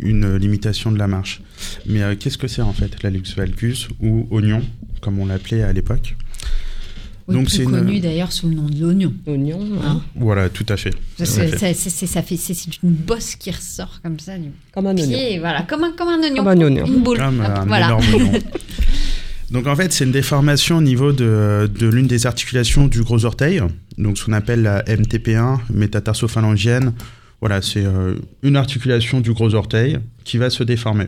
une 0.00 0.36
limitation 0.36 0.90
de 0.92 0.98
la 0.98 1.06
marche. 1.06 1.42
Mais 1.86 2.16
qu'est-ce 2.16 2.38
que 2.38 2.48
c'est 2.48 2.62
en 2.62 2.72
fait 2.72 3.02
la 3.02 3.10
luxe 3.10 3.36
valgus 3.36 3.88
ou 4.00 4.26
oignon, 4.30 4.62
comme 5.02 5.18
on 5.18 5.26
l'appelait 5.26 5.62
à 5.62 5.72
l'époque? 5.74 6.16
Donc, 7.32 7.46
plus 7.46 7.58
une- 7.60 7.70
connu 7.70 8.00
d'ailleurs 8.00 8.32
sous 8.32 8.48
le 8.48 8.54
nom 8.54 8.66
de 8.68 8.78
l'oignon. 8.78 9.12
Oignon. 9.26 9.60
Hein 9.82 10.02
Voilà, 10.14 10.48
tout 10.50 10.66
à 10.68 10.76
fait. 10.76 10.90
C'est- 11.16 12.82
une 12.82 12.90
bosse 12.90 13.34
qui 13.36 13.50
ressort 13.50 14.00
comme 14.02 14.18
ça 14.18 14.36
du 14.36 14.50
Comme 14.72 14.86
un 14.86 14.90
oignon. 14.96 15.06
pied, 15.08 15.38
voilà, 15.38 15.62
comme 15.62 15.84
un, 15.84 15.92
comme 15.92 16.08
un 16.08 16.18
oignon. 16.20 16.36
Comme 16.36 16.48
un 16.48 16.60
oignon. 16.60 16.84
Une 16.86 17.02
boule. 17.02 17.18
Comme 17.18 17.40
Hop, 17.40 17.46
un 17.46 17.64
voilà. 17.66 17.86
énorme 17.86 18.04
oignon. 18.14 18.32
Donc 19.50 19.66
en 19.66 19.76
fait, 19.76 19.92
c'est 19.92 20.04
une 20.04 20.12
déformation 20.12 20.78
au 20.78 20.82
niveau 20.82 21.12
de, 21.12 21.70
de 21.78 21.86
l'une 21.86 22.06
des 22.06 22.26
articulations 22.26 22.86
du 22.88 23.02
gros 23.02 23.24
orteil, 23.24 23.60
donc 23.98 24.18
ce 24.18 24.24
qu'on 24.24 24.32
appelle 24.32 24.62
la 24.62 24.82
MTP1, 24.84 25.60
métatarsophalangienne. 25.72 26.92
Voilà, 27.40 27.60
c'est 27.62 27.84
euh, 27.84 28.14
une 28.42 28.56
articulation 28.56 29.20
du 29.20 29.32
gros 29.32 29.54
orteil 29.54 29.98
qui 30.24 30.38
va 30.38 30.50
se 30.50 30.64
déformer. 30.64 31.06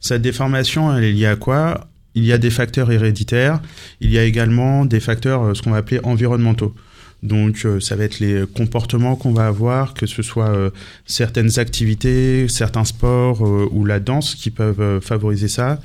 Cette 0.00 0.22
déformation, 0.22 0.94
elle 0.94 1.04
est 1.04 1.12
liée 1.12 1.26
à 1.26 1.36
quoi? 1.36 1.88
Il 2.16 2.24
y 2.24 2.32
a 2.32 2.38
des 2.38 2.50
facteurs 2.50 2.90
héréditaires, 2.90 3.60
il 4.00 4.10
y 4.10 4.18
a 4.18 4.24
également 4.24 4.84
des 4.84 4.98
facteurs, 5.00 5.42
euh, 5.44 5.54
ce 5.54 5.62
qu'on 5.62 5.70
va 5.70 5.76
appeler 5.76 6.00
environnementaux. 6.02 6.74
Donc 7.22 7.64
euh, 7.64 7.80
ça 7.80 7.96
va 7.96 8.04
être 8.04 8.20
les 8.20 8.44
comportements 8.54 9.16
qu'on 9.16 9.32
va 9.32 9.46
avoir, 9.46 9.94
que 9.94 10.06
ce 10.06 10.22
soit 10.22 10.48
euh, 10.50 10.70
certaines 11.06 11.58
activités, 11.58 12.46
certains 12.48 12.84
sports 12.84 13.46
euh, 13.46 13.68
ou 13.72 13.84
la 13.84 14.00
danse 14.00 14.34
qui 14.34 14.50
peuvent 14.50 14.80
euh, 14.80 15.00
favoriser 15.00 15.48
ça, 15.48 15.78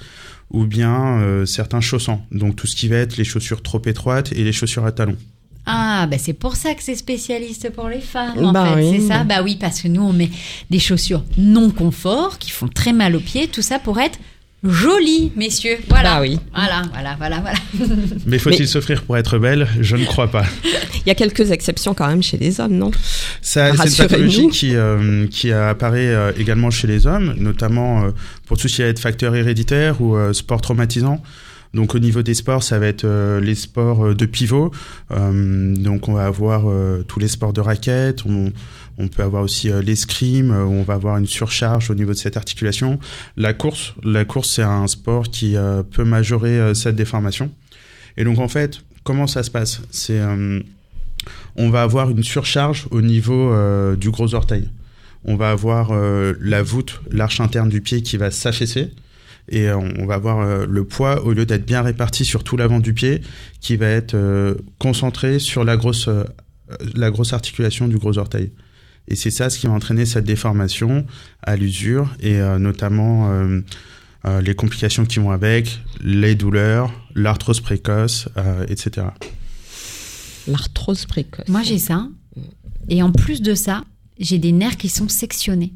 ou 0.52 0.66
bien 0.66 1.46
certains 1.46 1.80
chaussants. 1.80 2.26
Donc 2.32 2.58
tout 2.58 2.68
ce 2.68 2.76
qui 2.76 2.90
va 2.90 2.98
être 2.98 3.16
les 3.16 3.24
chaussures 3.24 3.62
trop 3.62 3.82
étroites 3.86 4.34
et 4.34 4.44
les 4.44 4.52
chaussures 4.52 4.86
à 4.86 4.92
talons. 4.92 5.16
Ah, 5.66 6.08
bah 6.12 6.18
c'est 6.18 6.34
pour 6.34 6.56
ça 6.58 6.74
que 6.74 6.84
c'est 6.84 6.96
spécialiste 6.96 7.70
pour 7.72 7.88
les 7.88 8.02
femmes, 8.02 8.38
en 8.44 8.52
Bah 8.52 8.74
fait, 8.76 8.82
oui. 8.82 8.98
c'est 9.00 9.08
ça 9.08 9.24
Bah 9.24 9.44
oui, 9.44 9.56
parce 9.58 9.82
que 9.82 9.88
nous, 9.88 10.02
on 10.02 10.12
met 10.12 10.30
des 10.70 10.80
chaussures 10.80 11.24
non 11.38 11.70
confort, 11.70 12.38
qui 12.38 12.52
font 12.52 12.68
très 12.68 12.92
mal 12.92 13.16
aux 13.16 13.20
pieds, 13.22 13.48
tout 13.48 13.62
ça 13.62 13.80
pour 13.80 13.98
être 14.02 14.20
joli, 14.64 15.32
messieurs. 15.36 15.78
Voilà. 15.90 16.16
Bah 16.16 16.22
oui. 16.22 16.40
Voilà, 16.54 16.84
voilà, 16.94 17.16
voilà, 17.18 17.40
voilà. 17.40 17.58
Mais 18.26 18.38
faut-il 18.40 18.60
Mais- 18.62 18.66
s'offrir 18.68 19.04
pour 19.04 19.18
être 19.18 19.38
belle? 19.40 19.68
Je 19.80 19.96
ne 19.96 20.06
crois 20.06 20.28
pas. 20.30 20.46
Il 20.64 21.08
y 21.08 21.12
a 21.12 21.16
quelques 21.16 21.52
exceptions 21.52 21.94
quand 21.94 22.08
même 22.08 22.22
chez 22.22 22.38
les 22.38 22.60
hommes, 22.60 22.74
non? 22.78 22.92
C'est 23.42 23.70
une 23.72 23.76
pathologie 23.78 24.50
qui, 24.50 24.76
euh, 24.76 25.26
qui 25.28 25.52
apparaît 25.52 26.08
euh, 26.14 26.32
également 26.38 26.70
chez 26.70 26.88
les 26.88 27.08
hommes, 27.08 27.34
notamment 27.38 28.04
euh, 28.06 28.12
pour 28.46 28.58
tout 28.58 28.68
ce 28.68 28.76
qui 28.76 28.82
va 28.84 28.88
être 28.90 29.00
facteur 29.00 29.36
héréditaire 29.36 30.02
ou 30.02 30.16
euh, 30.16 30.34
sport 30.34 30.62
traumatisant. 30.62 31.22
Donc 31.74 31.96
au 31.96 32.00
niveau 32.00 32.22
des 32.22 32.34
sports, 32.34 32.64
ça 32.64 32.80
va 32.80 32.88
être 32.88 33.06
euh, 33.06 33.40
les 33.40 33.56
sports 33.56 34.08
euh, 34.08 34.16
de 34.16 34.26
pivot. 34.26 34.72
Euh, 35.12 35.76
donc 35.76 36.10
on 36.10 36.14
va 36.14 36.26
avoir 36.26 36.64
tous 37.08 37.20
les 37.20 37.28
sports 37.28 37.54
de 37.54 37.62
raquettes. 37.62 38.24
On, 38.26 38.52
peut 39.08 39.24
avoir 39.24 39.42
aussi 39.42 39.68
l'escrime 39.84 40.52
on 40.52 40.84
va 40.84 40.94
avoir 40.94 41.18
une 41.18 41.26
surcharge 41.26 41.90
au 41.90 41.96
niveau 41.96 42.12
de 42.12 42.18
cette 42.18 42.38
articulation. 42.38 43.00
La 43.36 43.52
course, 43.54 43.96
la 44.04 44.26
course 44.26 44.52
c'est 44.52 44.62
un 44.62 44.86
sport 44.86 45.24
qui 45.24 45.56
peut 45.92 46.04
majorer 46.04 46.76
cette 46.76 46.96
déformation. 46.96 47.50
Et 48.16 48.24
donc 48.24 48.38
en 48.38 48.48
fait, 48.48 48.82
comment 49.04 49.26
ça 49.26 49.42
se 49.42 49.50
passe? 49.50 49.82
C'est 49.90 50.22
on 51.56 51.70
va 51.72 51.82
avoir 51.82 52.12
une 52.12 52.22
surcharge 52.22 52.88
au 52.92 53.02
niveau 53.02 53.56
du 53.96 54.12
gros 54.12 54.36
orteil. 54.36 54.70
On 55.26 55.36
va 55.36 55.50
avoir 55.50 55.92
la 56.40 56.62
voûte, 56.62 57.02
l'arche 57.10 57.40
interne 57.40 57.70
du 57.70 57.82
pied 57.82 58.04
qui 58.04 58.18
va 58.18 58.30
s'affaisser. 58.30 58.92
Et 59.50 59.68
euh, 59.68 59.78
on 59.78 60.06
va 60.06 60.16
avoir 60.16 60.40
euh, 60.40 60.66
le 60.68 60.86
poids, 60.86 61.24
au 61.24 61.34
lieu 61.34 61.46
d'être 61.46 61.66
bien 61.66 61.82
réparti 61.82 62.26
sur 62.26 62.44
tout 62.44 62.58
l'avant 62.58 62.80
du 62.80 62.94
pied, 62.94 63.22
qui 63.60 63.76
va 63.76 63.88
être 63.88 64.14
euh, 64.14 64.56
concentré 64.80 65.40
sur 65.40 65.64
la 65.64 65.78
grosse, 65.78 66.08
euh, 66.08 66.24
la 66.96 67.12
grosse 67.12 67.34
articulation 67.34 67.88
du 67.88 67.98
gros 67.98 68.18
orteil. 68.18 68.52
Et 69.08 69.16
c'est 69.16 69.32
ça 69.32 69.50
ce 69.50 69.60
qui 69.60 69.68
va 69.68 69.74
entraîner 69.74 70.06
cette 70.06 70.26
déformation 70.26 71.06
à 71.42 71.56
l'usure 71.56 72.16
et 72.20 72.40
euh, 72.40 72.60
notamment 72.60 73.32
euh, 73.32 73.62
euh, 74.26 74.42
les 74.42 74.54
complications 74.54 75.06
qui 75.06 75.20
vont 75.20 75.32
avec, 75.32 75.82
les 76.02 76.36
douleurs, 76.36 76.94
l'arthrose 77.16 77.60
précoce, 77.60 78.30
euh, 78.38 78.66
etc. 78.70 79.08
L'arthrose 80.48 81.06
précoce. 81.06 81.48
Moi, 81.48 81.64
j'ai 81.64 81.80
ça. 81.80 82.08
Et 82.90 83.02
en 83.02 83.12
plus 83.12 83.42
de 83.42 83.56
ça, 83.56 83.84
j'ai 84.20 84.38
des 84.38 84.52
nerfs 84.52 84.78
qui 84.78 84.90
sont 84.90 85.10
sectionnés. 85.10 85.74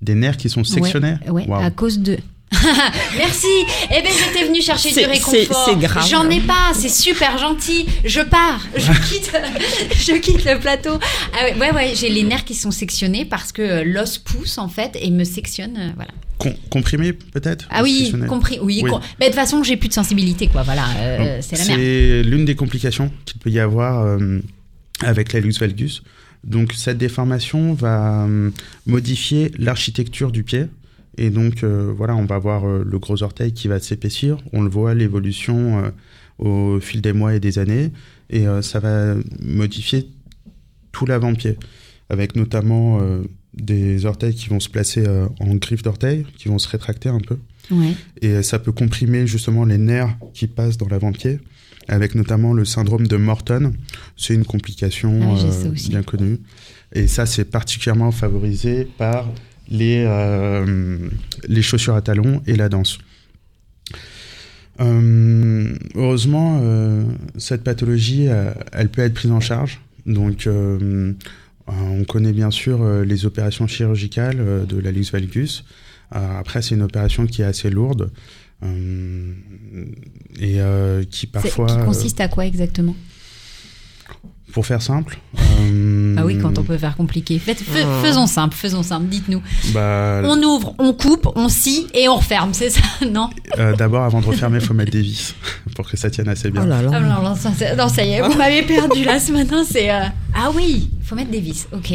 Des 0.00 0.14
nerfs 0.14 0.36
qui 0.36 0.48
sont 0.48 0.64
sectionnés? 0.64 1.16
Ouais, 1.28 1.46
à 1.50 1.70
cause 1.70 1.98
de. 1.98 2.18
Merci. 3.16 3.46
Eh 3.90 4.02
ben, 4.02 4.10
j'étais 4.12 4.46
venue 4.46 4.62
chercher 4.62 4.90
du 4.92 5.00
réconfort. 5.04 5.32
c'est- 5.66 5.72
c'est 5.72 5.78
grave. 5.78 6.06
J'en 6.08 6.28
ai 6.30 6.40
pas. 6.40 6.72
C'est 6.74 6.88
super 6.88 7.36
gentil. 7.38 7.86
Je 8.04 8.20
pars. 8.20 8.60
Je 8.76 8.92
quitte. 9.08 9.32
je 9.98 10.12
quitte 10.18 10.44
le 10.44 10.58
plateau. 10.58 10.98
Ah 11.34 11.44
ouais, 11.44 11.58
ouais, 11.58 11.72
ouais, 11.72 11.92
j'ai 11.94 12.08
les 12.08 12.22
nerfs 12.22 12.44
qui 12.44 12.54
sont 12.54 12.70
sectionnés 12.70 13.24
parce 13.24 13.52
que 13.52 13.62
euh, 13.62 13.84
l'os 13.84 14.18
pousse 14.18 14.58
en 14.58 14.68
fait 14.68 14.96
et 15.00 15.10
me 15.10 15.24
sectionne. 15.24 15.76
euh, 15.76 15.90
voilà. 15.96 16.10
Com- 16.38 16.54
comprimé 16.70 17.12
peut-être? 17.12 17.66
Ah 17.70 17.82
oui, 17.82 18.12
compris. 18.28 18.58
Oui. 18.60 18.80
Oui. 18.84 18.90
com- 18.90 19.00
Mais 19.20 19.26
de 19.26 19.30
toute 19.32 19.40
façon, 19.40 19.62
j'ai 19.62 19.76
plus 19.76 19.88
de 19.88 19.94
sensibilité, 19.94 20.48
quoi. 20.48 20.62
Voilà. 20.62 20.84
euh, 20.98 21.38
c'est 21.40 21.56
la 21.58 21.64
merde. 21.64 21.80
C'est 21.80 22.22
l'une 22.22 22.44
des 22.44 22.54
complications 22.54 23.10
qu'il 23.24 23.38
peut 23.40 23.50
y 23.50 23.60
avoir 23.60 24.04
euh, 24.04 24.40
avec 25.00 25.32
la 25.32 25.40
luxe 25.40 25.58
valgus. 25.58 26.02
Donc 26.44 26.72
cette 26.74 26.98
déformation 26.98 27.72
va 27.74 28.24
euh, 28.26 28.50
modifier 28.86 29.50
l'architecture 29.58 30.30
du 30.30 30.44
pied. 30.44 30.66
Et 31.16 31.30
donc 31.30 31.62
euh, 31.62 31.92
voilà, 31.96 32.16
on 32.16 32.24
va 32.24 32.36
avoir 32.36 32.66
euh, 32.66 32.84
le 32.84 32.98
gros 32.98 33.22
orteil 33.22 33.52
qui 33.52 33.68
va 33.68 33.78
s'épaissir. 33.80 34.38
On 34.52 34.62
le 34.62 34.68
voit, 34.68 34.94
l'évolution 34.94 35.84
euh, 35.84 35.90
au 36.38 36.80
fil 36.80 37.00
des 37.00 37.12
mois 37.12 37.34
et 37.34 37.40
des 37.40 37.58
années. 37.58 37.92
Et 38.30 38.46
ça 38.62 38.80
va 38.80 39.14
modifier 39.42 40.08
tout 40.92 41.06
l'avant-pied. 41.06 41.56
Avec 42.08 42.34
notamment 42.34 43.00
des 43.52 44.06
orteils 44.06 44.34
qui 44.34 44.48
vont 44.48 44.60
se 44.60 44.68
placer 44.68 45.04
en 45.38 45.54
griffe 45.54 45.82
d'orteil, 45.82 46.26
qui 46.36 46.48
vont 46.48 46.58
se 46.58 46.66
rétracter 46.68 47.10
un 47.10 47.20
peu. 47.20 47.36
Ouais. 47.70 47.94
Et 48.22 48.42
ça 48.42 48.58
peut 48.58 48.72
comprimer 48.72 49.26
justement 49.26 49.64
les 49.64 49.78
nerfs 49.78 50.16
qui 50.32 50.48
passent 50.48 50.78
dans 50.78 50.88
l'avant-pied, 50.88 51.38
avec 51.86 52.14
notamment 52.14 52.54
le 52.54 52.64
syndrome 52.64 53.06
de 53.06 53.16
Morton. 53.16 53.72
C'est 54.16 54.34
une 54.34 54.46
complication 54.46 55.36
Ah 55.36 55.68
bien 55.88 56.02
connue. 56.02 56.38
Et 56.94 57.06
ça, 57.06 57.26
c'est 57.26 57.44
particulièrement 57.44 58.10
favorisé 58.10 58.88
par 58.98 59.28
les, 59.68 60.04
euh, 60.06 60.96
les 61.48 61.62
chaussures 61.62 61.94
à 61.94 62.02
talons 62.02 62.42
et 62.46 62.56
la 62.56 62.68
danse. 62.68 62.98
Euh, 64.80 65.74
heureusement, 65.94 66.60
euh, 66.62 67.04
cette 67.38 67.62
pathologie, 67.62 68.26
elle 68.72 68.88
peut 68.88 69.02
être 69.02 69.14
prise 69.14 69.30
en 69.30 69.40
charge. 69.40 69.80
Donc, 70.06 70.48
on 71.66 72.04
connaît 72.04 72.32
bien 72.32 72.50
sûr 72.50 72.84
les 73.04 73.24
opérations 73.26 73.66
chirurgicales 73.66 74.66
de 74.66 74.78
la 74.78 74.92
luxe 74.92 75.12
valgus. 75.12 75.64
Après, 76.10 76.60
c'est 76.62 76.74
une 76.74 76.82
opération 76.82 77.26
qui 77.26 77.42
est 77.42 77.46
assez 77.46 77.70
lourde 77.70 78.10
et 80.40 80.58
qui 81.10 81.26
parfois, 81.26 81.66
Qui 81.66 81.84
consiste 81.84 82.20
à 82.20 82.28
quoi 82.28 82.46
exactement? 82.46 82.96
Pour 84.54 84.64
faire 84.66 84.80
simple, 84.80 85.18
euh, 85.36 86.14
Ah 86.18 86.24
oui, 86.24 86.38
quand 86.40 86.58
on 86.58 86.62
peut 86.62 86.78
faire 86.78 86.96
compliqué. 86.96 87.38
Faites- 87.38 87.58
fais- 87.60 87.82
Ah. 87.84 88.00
Faisons 88.02 88.26
simple, 88.26 88.54
faisons 88.56 88.82
simple. 88.82 89.06
Dites-nous. 89.06 89.42
bah, 89.74 90.22
On 90.24 90.40
ouvre, 90.42 90.74
on 90.78 90.92
coupe, 90.92 91.28
on 91.34 91.48
scie 91.48 91.86
et 91.92 92.08
on 92.08 92.16
referme, 92.16 92.54
c'est 92.54 92.70
ça 92.70 92.80
Non 93.12 93.28
euh, 93.58 93.74
d'abord, 93.76 94.04
avant 94.04 94.20
de 94.20 94.26
refermer, 94.26 94.58
il 94.60 94.64
faut 94.64 94.72
mettre 94.74 94.92
des 94.92 95.02
vis 95.02 95.34
pour 95.76 95.90
que 95.90 95.96
ça 95.96 96.08
tienne 96.10 96.28
assez 96.28 96.50
bien. 96.50 96.62
Oh 96.64 96.68
là 96.68 96.80
là. 96.82 96.90
Ah 96.94 97.00
non, 97.00 97.22
non, 97.30 97.34
ça, 97.34 97.50
non, 97.76 97.88
ça 97.88 98.04
y 98.04 98.12
est, 98.12 98.22
vous 98.22 98.36
m'avez 98.38 98.62
perdu 98.62 99.04
là 99.04 99.18
ce 99.18 99.32
matin. 99.32 99.64
C'est 99.68 99.90
euh, 99.90 100.04
ah 100.34 100.50
oui, 100.54 100.88
il 101.00 101.04
faut 101.04 101.16
mettre 101.16 101.30
des 101.32 101.40
vis. 101.40 101.66
Ok. 101.72 101.92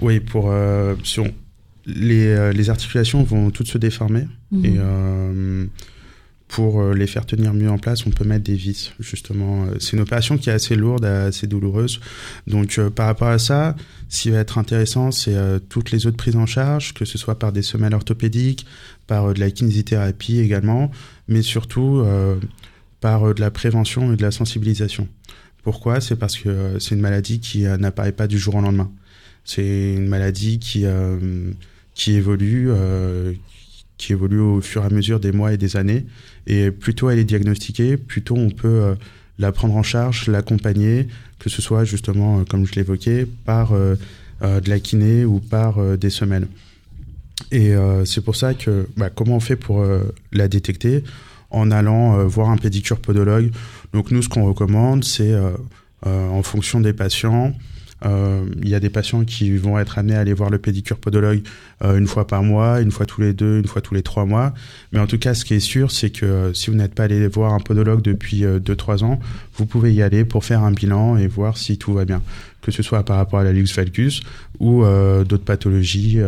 Oui, 0.00 0.20
pour 0.20 0.46
euh, 0.50 0.94
si 1.04 1.20
on- 1.20 1.32
les, 1.86 2.26
euh, 2.28 2.52
les 2.52 2.70
articulations 2.70 3.22
vont 3.24 3.50
toutes 3.50 3.66
se 3.68 3.78
déformer 3.78 4.28
Mhm. 4.52 4.64
et 4.64 4.74
euh, 4.78 5.66
pour 6.50 6.82
les 6.92 7.06
faire 7.06 7.24
tenir 7.26 7.54
mieux 7.54 7.70
en 7.70 7.78
place, 7.78 8.06
on 8.06 8.10
peut 8.10 8.24
mettre 8.24 8.42
des 8.42 8.56
vis, 8.56 8.92
justement. 8.98 9.66
C'est 9.78 9.92
une 9.92 10.00
opération 10.00 10.36
qui 10.36 10.50
est 10.50 10.52
assez 10.52 10.74
lourde, 10.74 11.04
assez 11.04 11.46
douloureuse. 11.46 12.00
Donc, 12.48 12.80
par 12.96 13.06
rapport 13.06 13.28
à 13.28 13.38
ça, 13.38 13.76
ce 14.08 14.22
qui 14.22 14.30
va 14.30 14.38
être 14.38 14.58
intéressant, 14.58 15.12
c'est 15.12 15.36
toutes 15.68 15.92
les 15.92 16.08
autres 16.08 16.16
prises 16.16 16.34
en 16.34 16.46
charge, 16.46 16.92
que 16.92 17.04
ce 17.04 17.18
soit 17.18 17.38
par 17.38 17.52
des 17.52 17.62
semelles 17.62 17.94
orthopédiques, 17.94 18.66
par 19.06 19.32
de 19.32 19.38
la 19.38 19.52
kinésithérapie 19.52 20.40
également, 20.40 20.90
mais 21.28 21.42
surtout 21.42 22.04
par 23.00 23.32
de 23.32 23.40
la 23.40 23.52
prévention 23.52 24.12
et 24.12 24.16
de 24.16 24.22
la 24.22 24.32
sensibilisation. 24.32 25.06
Pourquoi? 25.62 26.00
C'est 26.00 26.16
parce 26.16 26.36
que 26.36 26.78
c'est 26.80 26.96
une 26.96 27.00
maladie 27.00 27.38
qui 27.38 27.62
n'apparaît 27.62 28.12
pas 28.12 28.26
du 28.26 28.38
jour 28.40 28.56
au 28.56 28.60
lendemain. 28.60 28.90
C'est 29.44 29.94
une 29.94 30.08
maladie 30.08 30.58
qui, 30.58 30.84
qui 31.94 32.12
évolue, 32.14 32.70
qui 34.00 34.12
évolue 34.12 34.40
au 34.40 34.60
fur 34.62 34.82
et 34.82 34.86
à 34.86 34.88
mesure 34.88 35.20
des 35.20 35.30
mois 35.30 35.52
et 35.52 35.58
des 35.58 35.76
années. 35.76 36.06
Et 36.46 36.70
plus 36.70 36.94
tôt 36.94 37.10
elle 37.10 37.18
est 37.18 37.24
diagnostiquée, 37.24 37.96
plus 37.98 38.22
tôt 38.22 38.34
on 38.36 38.50
peut 38.50 38.68
euh, 38.68 38.94
la 39.38 39.52
prendre 39.52 39.76
en 39.76 39.82
charge, 39.82 40.26
l'accompagner, 40.26 41.06
que 41.38 41.50
ce 41.50 41.60
soit 41.60 41.84
justement, 41.84 42.40
euh, 42.40 42.44
comme 42.48 42.66
je 42.66 42.74
l'évoquais, 42.74 43.26
par 43.44 43.72
euh, 43.72 43.96
de 44.42 44.70
la 44.70 44.80
kiné 44.80 45.26
ou 45.26 45.38
par 45.38 45.98
des 45.98 46.08
semelles. 46.08 46.48
Et 47.52 47.74
c'est 48.06 48.24
pour 48.24 48.36
ça 48.36 48.54
que 48.54 48.86
bah, 48.96 49.10
comment 49.10 49.36
on 49.36 49.40
fait 49.40 49.56
pour 49.56 49.84
la 50.32 50.48
détecter? 50.48 51.04
En 51.50 51.70
allant 51.70 52.26
voir 52.26 52.48
un 52.48 52.56
pédicure 52.56 53.00
podologue. 53.00 53.50
Donc 53.92 54.10
nous, 54.10 54.22
ce 54.22 54.30
qu'on 54.30 54.46
recommande, 54.46 55.04
c'est 55.04 55.34
en 56.06 56.42
fonction 56.42 56.80
des 56.80 56.94
patients, 56.94 57.52
il 58.04 58.68
y 58.68 58.74
a 58.74 58.80
des 58.80 58.90
patients 58.90 59.24
qui 59.24 59.56
vont 59.56 59.78
être 59.78 59.98
amenés 59.98 60.14
à 60.14 60.20
aller 60.20 60.32
voir 60.32 60.50
le 60.50 60.58
pédicure 60.58 60.98
podologue 60.98 61.42
euh, 61.82 61.98
une 61.98 62.06
fois 62.06 62.26
par 62.26 62.42
mois, 62.42 62.80
une 62.80 62.90
fois 62.90 63.06
tous 63.06 63.20
les 63.20 63.32
deux, 63.32 63.58
une 63.58 63.66
fois 63.66 63.82
tous 63.82 63.94
les 63.94 64.02
trois 64.02 64.24
mois. 64.24 64.54
Mais 64.92 64.98
en 64.98 65.06
tout 65.06 65.18
cas, 65.18 65.34
ce 65.34 65.44
qui 65.44 65.54
est 65.54 65.60
sûr, 65.60 65.90
c'est 65.90 66.10
que 66.10 66.26
euh, 66.26 66.54
si 66.54 66.70
vous 66.70 66.76
n'êtes 66.76 66.94
pas 66.94 67.04
allé 67.04 67.26
voir 67.28 67.54
un 67.54 67.60
podologue 67.60 68.02
depuis 68.02 68.42
deux 68.60 68.76
trois 68.76 69.04
ans, 69.04 69.20
vous 69.56 69.66
pouvez 69.66 69.92
y 69.92 70.02
aller 70.02 70.24
pour 70.24 70.44
faire 70.44 70.62
un 70.62 70.72
bilan 70.72 71.16
et 71.16 71.26
voir 71.26 71.56
si 71.56 71.78
tout 71.78 71.92
va 71.92 72.04
bien, 72.04 72.22
que 72.62 72.70
ce 72.70 72.82
soit 72.82 73.04
par 73.04 73.16
rapport 73.16 73.40
à 73.40 73.44
la 73.44 73.52
luxe 73.52 73.74
valgus 73.74 74.20
ou 74.58 74.84
d'autres 75.24 75.44
pathologies. 75.44 76.18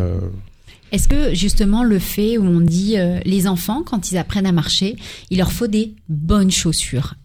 Est-ce 0.91 1.07
que 1.07 1.33
justement 1.33 1.83
le 1.83 1.99
fait 1.99 2.37
où 2.37 2.45
on 2.45 2.59
dit 2.59 2.95
les 3.25 3.47
enfants, 3.47 3.83
quand 3.83 4.11
ils 4.11 4.17
apprennent 4.17 4.45
à 4.45 4.51
marcher, 4.51 4.95
il 5.29 5.39
leur 5.39 5.51
faut 5.51 5.67
des 5.67 5.93
bonnes 6.09 6.51
chaussures? 6.51 7.15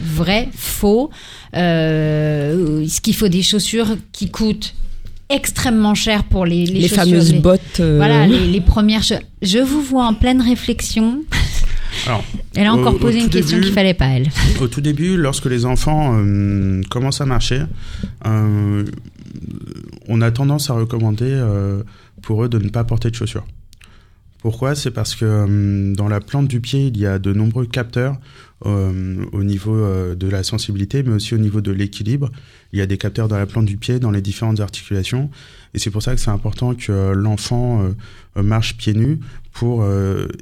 Vrai, 0.00 0.48
faux. 0.54 1.10
Euh, 1.54 2.86
ce 2.86 3.00
qu'il 3.00 3.14
faut 3.14 3.28
des 3.28 3.42
chaussures 3.42 3.96
qui 4.12 4.30
coûtent 4.30 4.74
extrêmement 5.28 5.94
cher 5.94 6.24
pour 6.24 6.46
les 6.46 6.66
les, 6.66 6.80
les 6.80 6.88
fameuses 6.88 7.34
bottes. 7.34 7.80
Euh, 7.80 7.96
voilà, 7.96 8.26
les, 8.26 8.60
premières. 8.60 9.02
Je 9.42 9.58
vous 9.58 9.82
vois 9.82 10.06
en 10.06 10.14
pleine 10.14 10.40
réflexion. 10.40 11.22
elle 12.54 12.66
a 12.66 12.72
encore 12.72 12.98
posé 12.98 13.20
une 13.20 13.28
question 13.28 13.60
qu'il 13.60 13.72
fallait 13.72 13.94
pas 13.94 14.06
elle. 14.06 14.28
Au 14.60 14.68
tout 14.68 14.80
début, 14.80 15.16
lorsque 15.16 15.46
les 15.46 15.64
enfants 15.64 16.16
euh, 16.18 16.80
commencent 16.90 17.20
à 17.20 17.26
marcher, 17.26 17.62
on 18.24 20.20
a 20.20 20.30
tendance 20.30 20.70
à 20.70 20.74
recommander 20.74 21.42
pour 22.22 22.44
eux 22.44 22.48
de 22.48 22.58
ne 22.58 22.68
pas 22.68 22.84
porter 22.84 23.10
de 23.10 23.14
chaussures. 23.14 23.44
Pourquoi? 24.40 24.74
C'est 24.74 24.92
parce 24.92 25.16
que 25.16 25.94
dans 25.94 26.08
la 26.08 26.20
plante 26.20 26.46
du 26.46 26.60
pied, 26.60 26.86
il 26.86 26.98
y 26.98 27.06
a 27.06 27.18
de 27.18 27.32
nombreux 27.32 27.66
capteurs 27.66 28.18
euh, 28.66 29.24
au 29.32 29.42
niveau 29.42 29.74
euh, 29.74 30.14
de 30.14 30.28
la 30.28 30.42
sensibilité, 30.42 31.02
mais 31.02 31.12
aussi 31.12 31.34
au 31.34 31.38
niveau 31.38 31.60
de 31.60 31.72
l'équilibre. 31.72 32.30
Il 32.72 32.78
y 32.78 32.82
a 32.82 32.86
des 32.86 32.98
capteurs 32.98 33.28
dans 33.28 33.36
la 33.38 33.46
plante 33.46 33.66
du 33.66 33.76
pied, 33.76 33.98
dans 33.98 34.10
les 34.12 34.20
différentes 34.22 34.60
articulations, 34.60 35.30
et 35.74 35.78
c'est 35.78 35.90
pour 35.90 36.02
ça 36.02 36.14
que 36.14 36.20
c'est 36.20 36.30
important 36.30 36.74
que 36.74 37.12
l'enfant 37.12 37.82
euh, 37.82 38.42
marche 38.42 38.76
pieds 38.76 38.94
nus 38.94 39.18
pour 39.52 39.84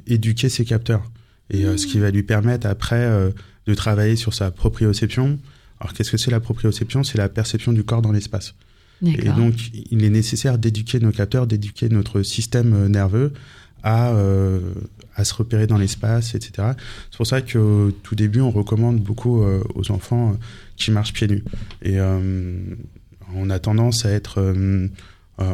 éduquer 0.05 0.47
ses 0.47 0.63
capteurs. 0.63 1.03
Et 1.49 1.63
ce 1.75 1.87
qui 1.87 1.97
va 1.97 2.11
lui 2.11 2.21
permettre 2.21 2.67
après 2.67 3.33
de 3.65 3.73
travailler 3.73 4.15
sur 4.15 4.35
sa 4.35 4.51
proprioception. 4.51 5.39
Alors 5.79 5.93
qu'est-ce 5.93 6.11
que 6.11 6.17
c'est 6.17 6.29
la 6.29 6.39
proprioception? 6.39 7.03
C'est 7.03 7.17
la 7.17 7.27
perception 7.27 7.73
du 7.73 7.83
corps 7.83 8.03
dans 8.03 8.11
l'espace. 8.11 8.53
Et 9.03 9.29
donc, 9.29 9.55
il 9.89 10.03
est 10.03 10.09
nécessaire 10.11 10.59
d'éduquer 10.59 10.99
nos 10.99 11.11
capteurs, 11.11 11.47
d'éduquer 11.47 11.89
notre 11.89 12.21
système 12.21 12.87
nerveux 12.87 13.33
à, 13.87 14.13
à 15.17 15.23
se 15.23 15.33
repérer 15.33 15.67
dans 15.67 15.77
l'espace, 15.77 16.35
etc. 16.35 16.69
C'est 17.09 17.17
pour 17.17 17.27
ça 17.27 17.41
qu'au 17.41 17.91
tout 18.03 18.15
début, 18.15 18.39
on 18.39 18.51
recommande 18.51 18.99
beaucoup 18.99 19.41
euh, 19.41 19.63
aux 19.73 19.91
enfants 19.91 20.29
euh, 20.29 20.33
qui 20.77 20.91
marchent 20.91 21.11
pieds 21.11 21.27
nus. 21.27 21.43
Et 21.81 21.99
euh, 21.99 22.51
on 23.35 23.49
a 23.49 23.59
tendance 23.59 24.05
à 24.05 24.11
être, 24.11 24.55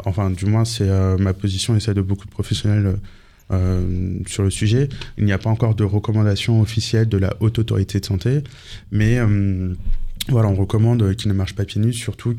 enfin, 0.05 0.29
du 0.29 0.45
moins, 0.45 0.63
c'est 0.63 0.87
ma 1.17 1.33
position 1.33 1.75
et 1.75 1.79
celle 1.79 1.95
de 1.95 2.01
beaucoup 2.01 2.25
de 2.25 2.31
professionnels. 2.31 2.97
sur 4.27 4.43
le 4.43 4.49
sujet. 4.51 4.89
Il 5.17 5.25
n'y 5.25 5.31
a 5.31 5.39
pas 5.39 5.49
encore 5.49 5.73
de 5.73 5.83
recommandation 5.83 6.61
officielle 6.61 7.07
de 7.07 7.17
la 7.17 7.35
haute 7.39 7.57
autorité 7.57 7.99
de 7.99 8.05
santé, 8.05 8.43
mais 8.91 9.17
voilà, 10.29 10.49
on 10.49 10.55
recommande 10.55 11.15
qu'ils 11.15 11.29
ne 11.29 11.33
marchent 11.33 11.55
pas 11.55 11.65
pieds 11.65 11.81
nus, 11.81 11.93
surtout 11.93 12.35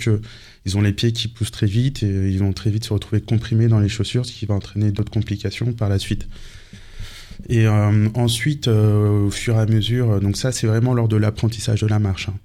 qu'ils 0.64 0.78
ont 0.78 0.80
les 0.80 0.92
pieds 0.92 1.12
qui 1.12 1.28
poussent 1.28 1.50
très 1.50 1.66
vite 1.66 2.02
et 2.02 2.30
ils 2.30 2.38
vont 2.38 2.52
très 2.52 2.70
vite 2.70 2.84
se 2.84 2.92
retrouver 2.92 3.20
comprimés 3.20 3.68
dans 3.68 3.80
les 3.80 3.88
chaussures, 3.88 4.24
ce 4.24 4.32
qui 4.32 4.46
va 4.46 4.54
entraîner 4.54 4.90
d'autres 4.90 5.12
complications 5.12 5.72
par 5.72 5.88
la 5.88 5.98
suite. 5.98 6.26
Et 7.48 7.66
euh, 7.66 8.08
ensuite, 8.14 8.68
euh, 8.68 9.26
au 9.26 9.30
fur 9.30 9.56
et 9.56 9.60
à 9.60 9.66
mesure, 9.66 10.20
donc 10.20 10.36
ça 10.36 10.52
c'est 10.52 10.66
vraiment 10.66 10.94
lors 10.94 11.08
de 11.08 11.16
l'apprentissage 11.16 11.82
de 11.82 11.86
la 11.86 11.98
marche. 11.98 12.28
Hein. 12.28 12.38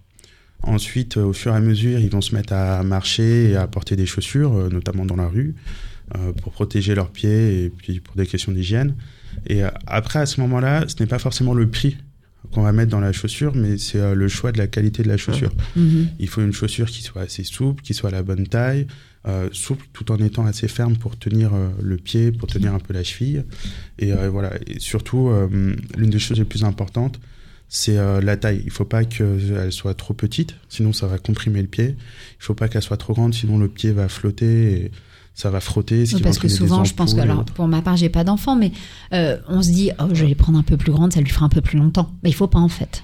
Ensuite, 0.63 1.15
au 1.15 1.31
fur 1.31 1.53
et 1.53 1.55
à 1.55 1.61
mesure, 1.61 1.99
ils 1.99 2.09
vont 2.09 2.19
se 2.19 2.35
mettre 2.35 2.51
à 2.51 2.83
marcher 2.83 3.51
et 3.51 3.55
à 3.55 3.67
porter 3.67 3.95
des 3.95 4.05
chaussures, 4.05 4.53
euh, 4.53 4.69
notamment 4.69 5.05
dans 5.05 5.15
la 5.15 5.27
rue, 5.27 5.55
pour 6.41 6.51
protéger 6.51 6.95
leurs 6.95 7.11
pieds 7.11 7.65
et 7.65 7.69
puis 7.69 7.99
pour 7.99 8.15
des 8.15 8.25
questions 8.25 8.51
d'hygiène. 8.51 8.95
Et 9.45 9.61
après, 9.85 10.17
à 10.17 10.25
ce 10.25 10.41
moment-là, 10.41 10.85
ce 10.87 10.95
n'est 10.99 11.07
pas 11.07 11.19
forcément 11.19 11.53
le 11.53 11.69
prix 11.69 11.97
qu'on 12.51 12.61
va 12.61 12.71
mettre 12.71 12.91
dans 12.91 12.99
la 12.99 13.11
chaussure, 13.11 13.55
mais 13.55 13.77
c'est 13.77 14.15
le 14.15 14.27
choix 14.27 14.51
de 14.51 14.57
la 14.57 14.67
qualité 14.67 15.03
de 15.03 15.07
la 15.07 15.17
chaussure. 15.17 15.51
Mhm. 15.75 16.07
Il 16.19 16.27
faut 16.27 16.41
une 16.41 16.53
chaussure 16.53 16.87
qui 16.87 17.01
soit 17.01 17.23
assez 17.23 17.43
souple, 17.43 17.83
qui 17.83 17.93
soit 17.93 18.09
à 18.09 18.13
la 18.13 18.23
bonne 18.23 18.47
taille, 18.47 18.87
euh, 19.27 19.49
souple 19.51 19.85
tout 19.91 20.13
en 20.13 20.17
étant 20.17 20.45
assez 20.45 20.69
ferme 20.69 20.95
pour 20.95 21.19
tenir 21.19 21.53
euh, 21.53 21.67
le 21.81 21.97
pied, 21.97 22.31
pour 22.31 22.47
tenir 22.47 22.73
un 22.73 22.79
peu 22.79 22.93
la 22.93 23.03
cheville. 23.03 23.43
Et 23.97 24.13
euh, 24.13 24.29
voilà, 24.29 24.53
et 24.65 24.79
surtout, 24.79 25.29
l'une 25.97 26.09
des 26.09 26.19
choses 26.19 26.39
les 26.39 26.45
plus 26.45 26.63
importantes, 26.63 27.19
c'est 27.67 27.97
la 28.21 28.37
taille. 28.37 28.61
Il 28.61 28.67
ne 28.67 28.71
faut 28.71 28.85
pas 28.85 29.03
qu'elle 29.03 29.71
soit 29.71 29.93
trop 29.93 30.13
petite, 30.13 30.55
sinon 30.69 30.93
ça 30.93 31.07
va 31.07 31.17
comprimer 31.17 31.61
le 31.61 31.67
pied. 31.67 31.85
Il 31.85 31.89
ne 32.39 32.43
faut 32.43 32.55
pas 32.55 32.67
qu'elle 32.69 32.81
soit 32.81 32.97
trop 32.97 33.13
grande, 33.13 33.33
sinon 33.33 33.57
le 33.57 33.67
pied 33.67 33.91
va 33.91 34.07
flotter 34.07 34.73
et 34.73 34.91
ça 35.39 35.49
va 35.49 35.59
frotter. 35.59 36.05
Ce 36.05 36.17
parce 36.17 36.37
que 36.37 36.47
souvent, 36.47 36.83
je 36.83 36.93
pense 36.93 37.13
que, 37.13 37.19
alors, 37.19 37.45
pour 37.45 37.67
ma 37.67 37.81
part, 37.81 37.95
j'ai 37.95 38.09
pas 38.09 38.23
d'enfant, 38.23 38.55
mais 38.55 38.71
on 39.11 39.61
se 39.61 39.69
dit, 39.69 39.91
oh, 39.99 40.05
je 40.11 40.21
vais 40.21 40.27
les 40.27 40.35
prendre 40.35 40.59
un 40.59 40.63
peu 40.63 40.77
plus 40.77 40.91
grande, 40.91 41.13
ça 41.13 41.21
lui 41.21 41.29
fera 41.29 41.45
un 41.45 41.49
peu 41.49 41.61
plus 41.61 41.77
longtemps. 41.77 42.11
Mais 42.23 42.29
il 42.29 42.35
faut 42.35 42.47
pas 42.47 42.59
en 42.59 42.69
fait. 42.69 43.03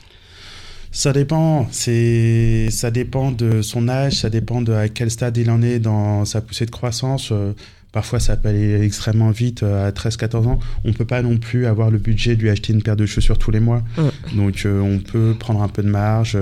Ça 0.95 1.11
dépend. 1.11 1.67
C'est, 1.71 2.69
ça 2.71 2.89
dépend 2.89 3.31
de 3.31 3.61
son 3.61 3.89
âge, 3.89 4.13
ça 4.13 4.29
dépend 4.29 4.61
de 4.61 4.71
à 4.71 4.87
quel 4.87 5.11
stade 5.11 5.35
il 5.35 5.51
en 5.51 5.61
est 5.61 5.77
dans 5.77 6.23
sa 6.23 6.39
poussée 6.39 6.65
de 6.65 6.71
croissance. 6.71 7.33
Euh, 7.33 7.51
parfois, 7.91 8.21
ça 8.21 8.37
peut 8.37 8.47
aller 8.47 8.81
extrêmement 8.81 9.31
vite 9.31 9.63
euh, 9.63 9.89
à 9.89 9.91
13-14 9.91 10.47
ans. 10.47 10.59
On 10.85 10.93
peut 10.93 11.03
pas 11.03 11.21
non 11.21 11.37
plus 11.37 11.65
avoir 11.65 11.91
le 11.91 11.97
budget 11.97 12.37
de 12.37 12.41
lui 12.41 12.49
acheter 12.49 12.71
une 12.71 12.81
paire 12.81 12.95
de 12.95 13.05
chaussures 13.05 13.37
tous 13.37 13.51
les 13.51 13.59
mois. 13.59 13.83
Donc, 14.37 14.65
euh, 14.65 14.79
on 14.79 14.99
peut 14.99 15.35
prendre 15.37 15.61
un 15.61 15.67
peu 15.67 15.83
de 15.83 15.89
marge. 15.89 16.37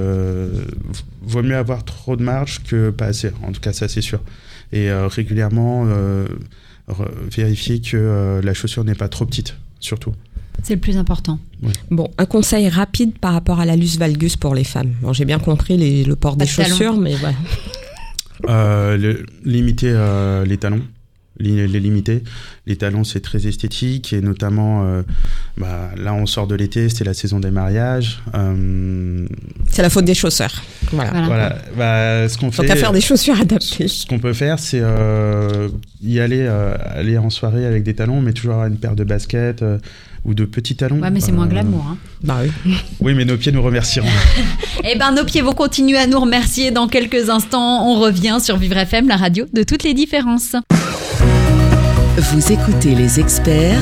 vaut 1.23 1.41
mieux 1.41 1.57
avoir 1.57 1.83
trop 1.83 2.15
de 2.15 2.21
marge 2.21 2.61
que 2.61 2.91
pas 2.91 3.05
assez. 3.05 3.31
En 3.41 3.53
tout 3.53 3.59
cas, 3.59 3.73
ça, 3.73 3.87
c'est 3.87 4.01
sûr. 4.01 4.19
Et 4.73 4.91
régulièrement, 4.91 5.87
vérifier 7.31 7.79
que 7.79 8.41
la 8.43 8.53
chaussure 8.53 8.83
n'est 8.83 8.95
pas 8.95 9.07
trop 9.07 9.25
petite, 9.25 9.55
surtout. 9.79 10.13
C'est 10.63 10.75
le 10.75 10.79
plus 10.79 10.97
important. 10.97 11.39
Bon, 11.91 12.09
un 12.17 12.25
conseil 12.25 12.69
rapide 12.69 13.17
par 13.19 13.33
rapport 13.33 13.59
à 13.59 13.65
la 13.65 13.75
luce 13.75 13.97
valgus 13.97 14.35
pour 14.35 14.55
les 14.55 14.63
femmes. 14.63 14.93
Bon, 15.01 15.13
j'ai 15.13 15.25
bien 15.25 15.39
compris 15.39 16.03
le 16.03 16.15
port 16.15 16.35
des 16.35 16.45
chaussures, 16.45 16.97
mais 16.97 17.15
voilà. 17.15 17.37
Euh, 18.49 19.15
limiter 19.45 19.89
euh, 19.89 20.43
les 20.43 20.57
talons 20.57 20.81
les, 21.39 21.67
limiter. 21.67 22.23
Les 22.67 22.75
talons, 22.75 23.03
c'est 23.03 23.19
très 23.19 23.47
esthétique 23.47 24.13
et 24.13 24.21
notamment, 24.21 24.83
euh, 24.83 25.01
bah, 25.57 25.91
là, 25.97 26.13
on 26.13 26.25
sort 26.25 26.47
de 26.47 26.55
l'été, 26.55 26.89
c'est 26.89 27.03
la 27.03 27.13
saison 27.13 27.39
des 27.39 27.51
mariages. 27.51 28.21
Euh, 28.35 29.27
c'est 29.69 29.81
la 29.81 29.89
faute 29.89 30.05
des 30.05 30.13
chausseurs. 30.13 30.63
Voilà. 30.91 31.11
voilà. 31.25 31.57
Bah, 31.77 32.29
ce 32.29 32.37
qu'on 32.37 32.51
fait. 32.51 32.65
qu'à 32.65 32.75
faire 32.75 32.91
des 32.91 33.01
chaussures 33.01 33.39
adaptées. 33.39 33.87
Ce 33.87 34.05
qu'on 34.05 34.19
peut 34.19 34.33
faire, 34.33 34.59
c'est 34.59 34.81
euh, 34.81 35.69
y 36.01 36.19
aller, 36.19 36.47
aller 36.47 37.17
en 37.17 37.29
soirée 37.29 37.65
avec 37.65 37.83
des 37.83 37.93
talons, 37.93 38.21
mais 38.21 38.33
toujours 38.33 38.53
avoir 38.53 38.67
une 38.67 38.77
paire 38.77 38.95
de 38.95 39.03
baskets 39.03 39.63
ou 40.25 40.33
de 40.33 40.45
petits 40.45 40.75
talons. 40.75 41.01
Ouais, 41.01 41.11
mais 41.11 41.19
c'est 41.19 41.31
moins 41.31 41.47
glamour. 41.47 41.85
Hein. 41.89 41.97
Bah 42.23 42.37
oui. 42.43 42.75
oui, 43.01 43.13
mais 43.13 43.25
nos 43.25 43.37
pieds 43.37 43.51
nous 43.51 43.61
remercieront. 43.61 44.07
eh 44.83 44.97
ben, 44.97 45.11
nos 45.11 45.25
pieds 45.25 45.41
vont 45.41 45.53
continuer 45.53 45.97
à 45.97 46.07
nous 46.07 46.19
remercier 46.19 46.71
dans 46.71 46.87
quelques 46.87 47.29
instants. 47.29 47.85
On 47.87 47.99
revient 47.99 48.37
sur 48.41 48.57
Vivre 48.57 48.77
FM, 48.77 49.07
la 49.07 49.17
radio 49.17 49.45
de 49.51 49.63
toutes 49.63 49.83
les 49.83 49.93
différences. 49.93 50.55
Vous 52.15 52.51
écoutez 52.51 52.93
les 52.93 53.19
experts 53.19 53.81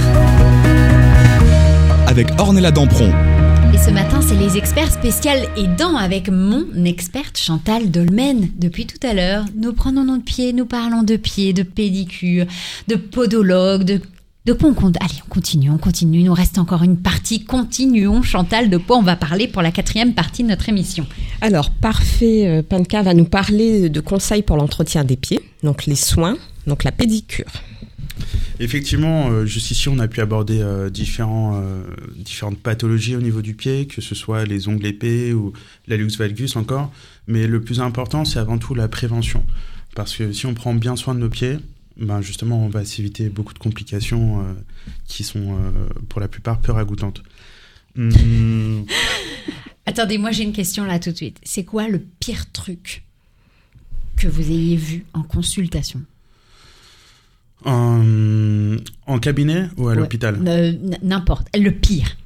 avec 2.08 2.28
Ornella 2.40 2.72
Dampron. 2.72 3.12
Et 3.74 3.78
ce 3.78 3.90
matin, 3.90 4.22
c'est 4.22 4.36
les 4.38 4.56
experts 4.56 4.90
spéciales 4.90 5.50
aidants 5.58 5.98
avec 5.98 6.30
mon 6.30 6.64
experte 6.86 7.38
Chantal 7.38 7.92
Dolmen. 7.92 8.48
Depuis 8.58 8.86
tout 8.88 9.06
à 9.06 9.14
l'heure, 9.14 9.44
nous 9.58 9.74
prenons 9.74 10.06
notre 10.06 10.24
pied, 10.24 10.54
nous 10.54 10.66
parlons 10.66 11.04
de 11.04 11.18
pied, 11.18 11.52
de 11.52 11.64
pédicure, 11.64 12.46
de 12.88 12.96
podologue, 12.96 13.84
de 13.84 14.02
De 14.46 14.54
quoi 14.54 14.70
on 14.70 14.74
compte? 14.74 14.96
Allez, 15.02 15.22
on 15.26 15.30
continue, 15.30 15.70
on 15.70 15.78
continue. 15.78 16.20
Il 16.20 16.26
nous 16.26 16.34
reste 16.34 16.58
encore 16.58 16.84
une 16.84 16.98
partie. 16.98 17.44
Continuons, 17.44 18.22
Chantal. 18.22 18.70
De 18.70 18.78
quoi 18.78 18.96
on 18.96 19.04
va 19.04 19.18
parler 19.18 19.50
pour 19.50 19.62
la 19.62 19.72
quatrième 19.72 20.14
partie 20.14 20.44
de 20.44 20.48
notre 20.48 20.70
émission? 20.70 21.06
Alors, 21.42 21.70
Parfait 21.70 22.48
euh, 22.48 22.64
Panka 22.64 23.02
va 23.02 23.14
nous 23.14 23.26
parler 23.26 23.90
de 23.90 24.00
conseils 24.00 24.42
pour 24.42 24.56
l'entretien 24.56 25.04
des 25.04 25.18
pieds, 25.18 25.42
donc 25.64 25.86
les 25.86 25.96
soins, 25.96 26.38
donc 26.66 26.86
la 26.86 26.94
pédicure. 26.94 27.52
Effectivement, 28.60 29.30
euh, 29.32 29.46
juste 29.46 29.72
ici, 29.72 29.90
on 29.90 30.00
a 30.00 30.08
pu 30.08 30.22
aborder 30.22 30.62
euh, 30.62 30.90
différents, 30.90 31.60
euh, 31.62 31.84
différentes 32.16 32.60
pathologies 32.60 33.16
au 33.16 33.22
niveau 33.22 33.42
du 33.42 33.56
pied, 33.56 33.88
que 33.88 34.02
ce 34.02 34.14
soit 34.14 34.46
les 34.46 34.68
ongles 34.68 34.86
épais 34.86 35.34
ou 35.34 35.54
la 35.88 35.98
luxe 35.98 36.18
valgus 36.18 36.56
encore. 36.56 36.92
Mais 37.28 37.48
le 37.48 37.62
plus 37.62 37.82
important, 37.82 38.24
c'est 38.26 38.40
avant 38.40 38.58
tout 38.58 38.76
la 38.76 38.88
prévention. 38.88 39.46
Parce 39.96 40.16
que 40.16 40.32
si 40.32 40.46
on 40.46 40.54
prend 40.54 40.74
bien 40.74 40.96
soin 40.96 41.16
de 41.16 41.20
nos 41.20 41.30
pieds, 41.30 41.58
ben 41.98 42.22
justement, 42.22 42.64
on 42.64 42.70
va 42.70 42.86
s'éviter 42.86 43.30
beaucoup 43.30 43.54
de 43.54 43.60
complications 43.60 44.46
qui 45.06 45.24
sont, 45.24 45.58
pour 46.08 46.22
la 46.22 46.28
plupart, 46.28 46.60
peu 46.60 46.72
ragoûtantes. 46.72 47.22
Hum... 47.98 48.86
Attendez, 49.86 50.18
moi 50.18 50.32
j'ai 50.32 50.44
une 50.44 50.54
question 50.54 50.86
là 50.86 51.00
tout 51.00 51.12
de 51.12 51.18
suite. 51.18 51.40
C'est 51.44 51.66
quoi 51.66 51.88
le 51.90 52.00
pire 52.00 52.50
truc 52.52 53.04
que 54.16 54.28
vous 54.28 54.50
ayez 54.52 54.78
vu 54.78 55.06
en 55.14 55.24
consultation? 55.24 56.02
En, 57.66 58.76
en 59.08 59.20
cabinet 59.20 59.68
ou 59.78 59.88
à 59.90 59.96
l'hôpital 59.96 60.40
euh, 60.46 60.74
N'importe. 61.02 61.48
Le 61.56 61.72
pire. 61.72 62.18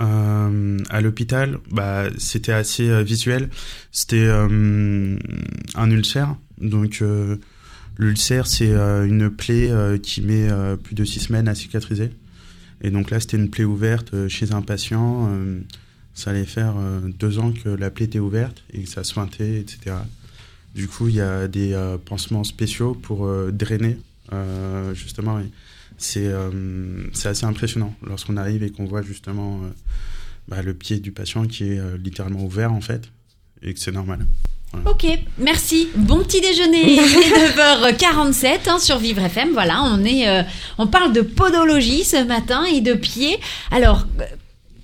Euh, 0.00 0.78
à 0.90 1.00
l'hôpital, 1.00 1.58
bah, 1.70 2.04
c'était 2.18 2.52
assez 2.52 2.88
euh, 2.88 3.02
visuel. 3.02 3.48
C'était 3.90 4.26
euh, 4.26 5.18
un 5.74 5.90
ulcère. 5.90 6.36
Donc, 6.60 6.98
euh, 7.02 7.36
l'ulcère, 7.96 8.46
c'est 8.46 8.72
une 8.72 9.30
plaie 9.30 9.70
qui 10.02 10.22
met 10.22 10.48
plus 10.82 10.94
de 10.94 11.04
six 11.04 11.20
semaines 11.20 11.48
à 11.48 11.54
cicatriser. 11.54 12.10
Et 12.80 12.90
donc 12.90 13.10
là, 13.10 13.18
c'était 13.18 13.36
une 13.36 13.50
plaie 13.50 13.64
ouverte 13.64 14.28
chez 14.28 14.52
un 14.52 14.62
patient. 14.62 15.28
ça 16.14 16.30
allait 16.30 16.44
faire 16.44 16.74
deux 17.18 17.40
ans 17.40 17.52
que 17.52 17.68
la 17.68 17.90
plaie 17.90 18.04
était 18.04 18.20
ouverte 18.20 18.62
et 18.72 18.82
que 18.82 18.88
ça 18.88 19.02
sointait, 19.02 19.58
etc. 19.58 19.96
Du 20.76 20.86
coup, 20.86 21.08
il 21.08 21.16
y 21.16 21.20
a 21.20 21.48
des 21.48 21.76
pansements 22.04 22.44
spéciaux 22.44 22.94
pour 22.94 23.28
drainer 23.50 23.98
euh, 23.98 24.07
justement, 24.94 25.40
c'est 25.98 26.26
euh, 26.26 26.50
c'est 27.12 27.28
assez 27.28 27.44
impressionnant 27.44 27.94
lorsqu'on 28.06 28.36
arrive 28.36 28.62
et 28.62 28.70
qu'on 28.70 28.84
voit 28.84 29.02
justement 29.02 29.60
euh, 29.62 29.68
bah, 30.46 30.62
le 30.62 30.72
pied 30.72 31.00
du 31.00 31.12
patient 31.12 31.44
qui 31.46 31.64
est 31.64 31.80
littéralement 32.02 32.44
ouvert 32.44 32.72
en 32.72 32.80
fait 32.80 33.10
et 33.62 33.74
que 33.74 33.80
c'est 33.80 33.92
normal. 33.92 34.26
Ok, 34.84 35.06
merci. 35.38 35.88
Bon 35.96 36.22
petit 36.22 36.40
déjeuner. 36.40 36.92
Il 36.92 36.98
est 36.98 37.92
9h47 37.96 38.68
hein, 38.68 38.78
sur 38.78 38.98
Vivre 38.98 39.22
FM. 39.22 39.52
Voilà, 39.52 39.82
on 39.82 40.04
est, 40.04 40.44
on 40.76 40.86
parle 40.86 41.12
de 41.14 41.22
podologie 41.22 42.04
ce 42.04 42.22
matin 42.22 42.64
et 42.64 42.82
de 42.82 42.92
pied. 42.92 43.38
Alors, 43.70 44.06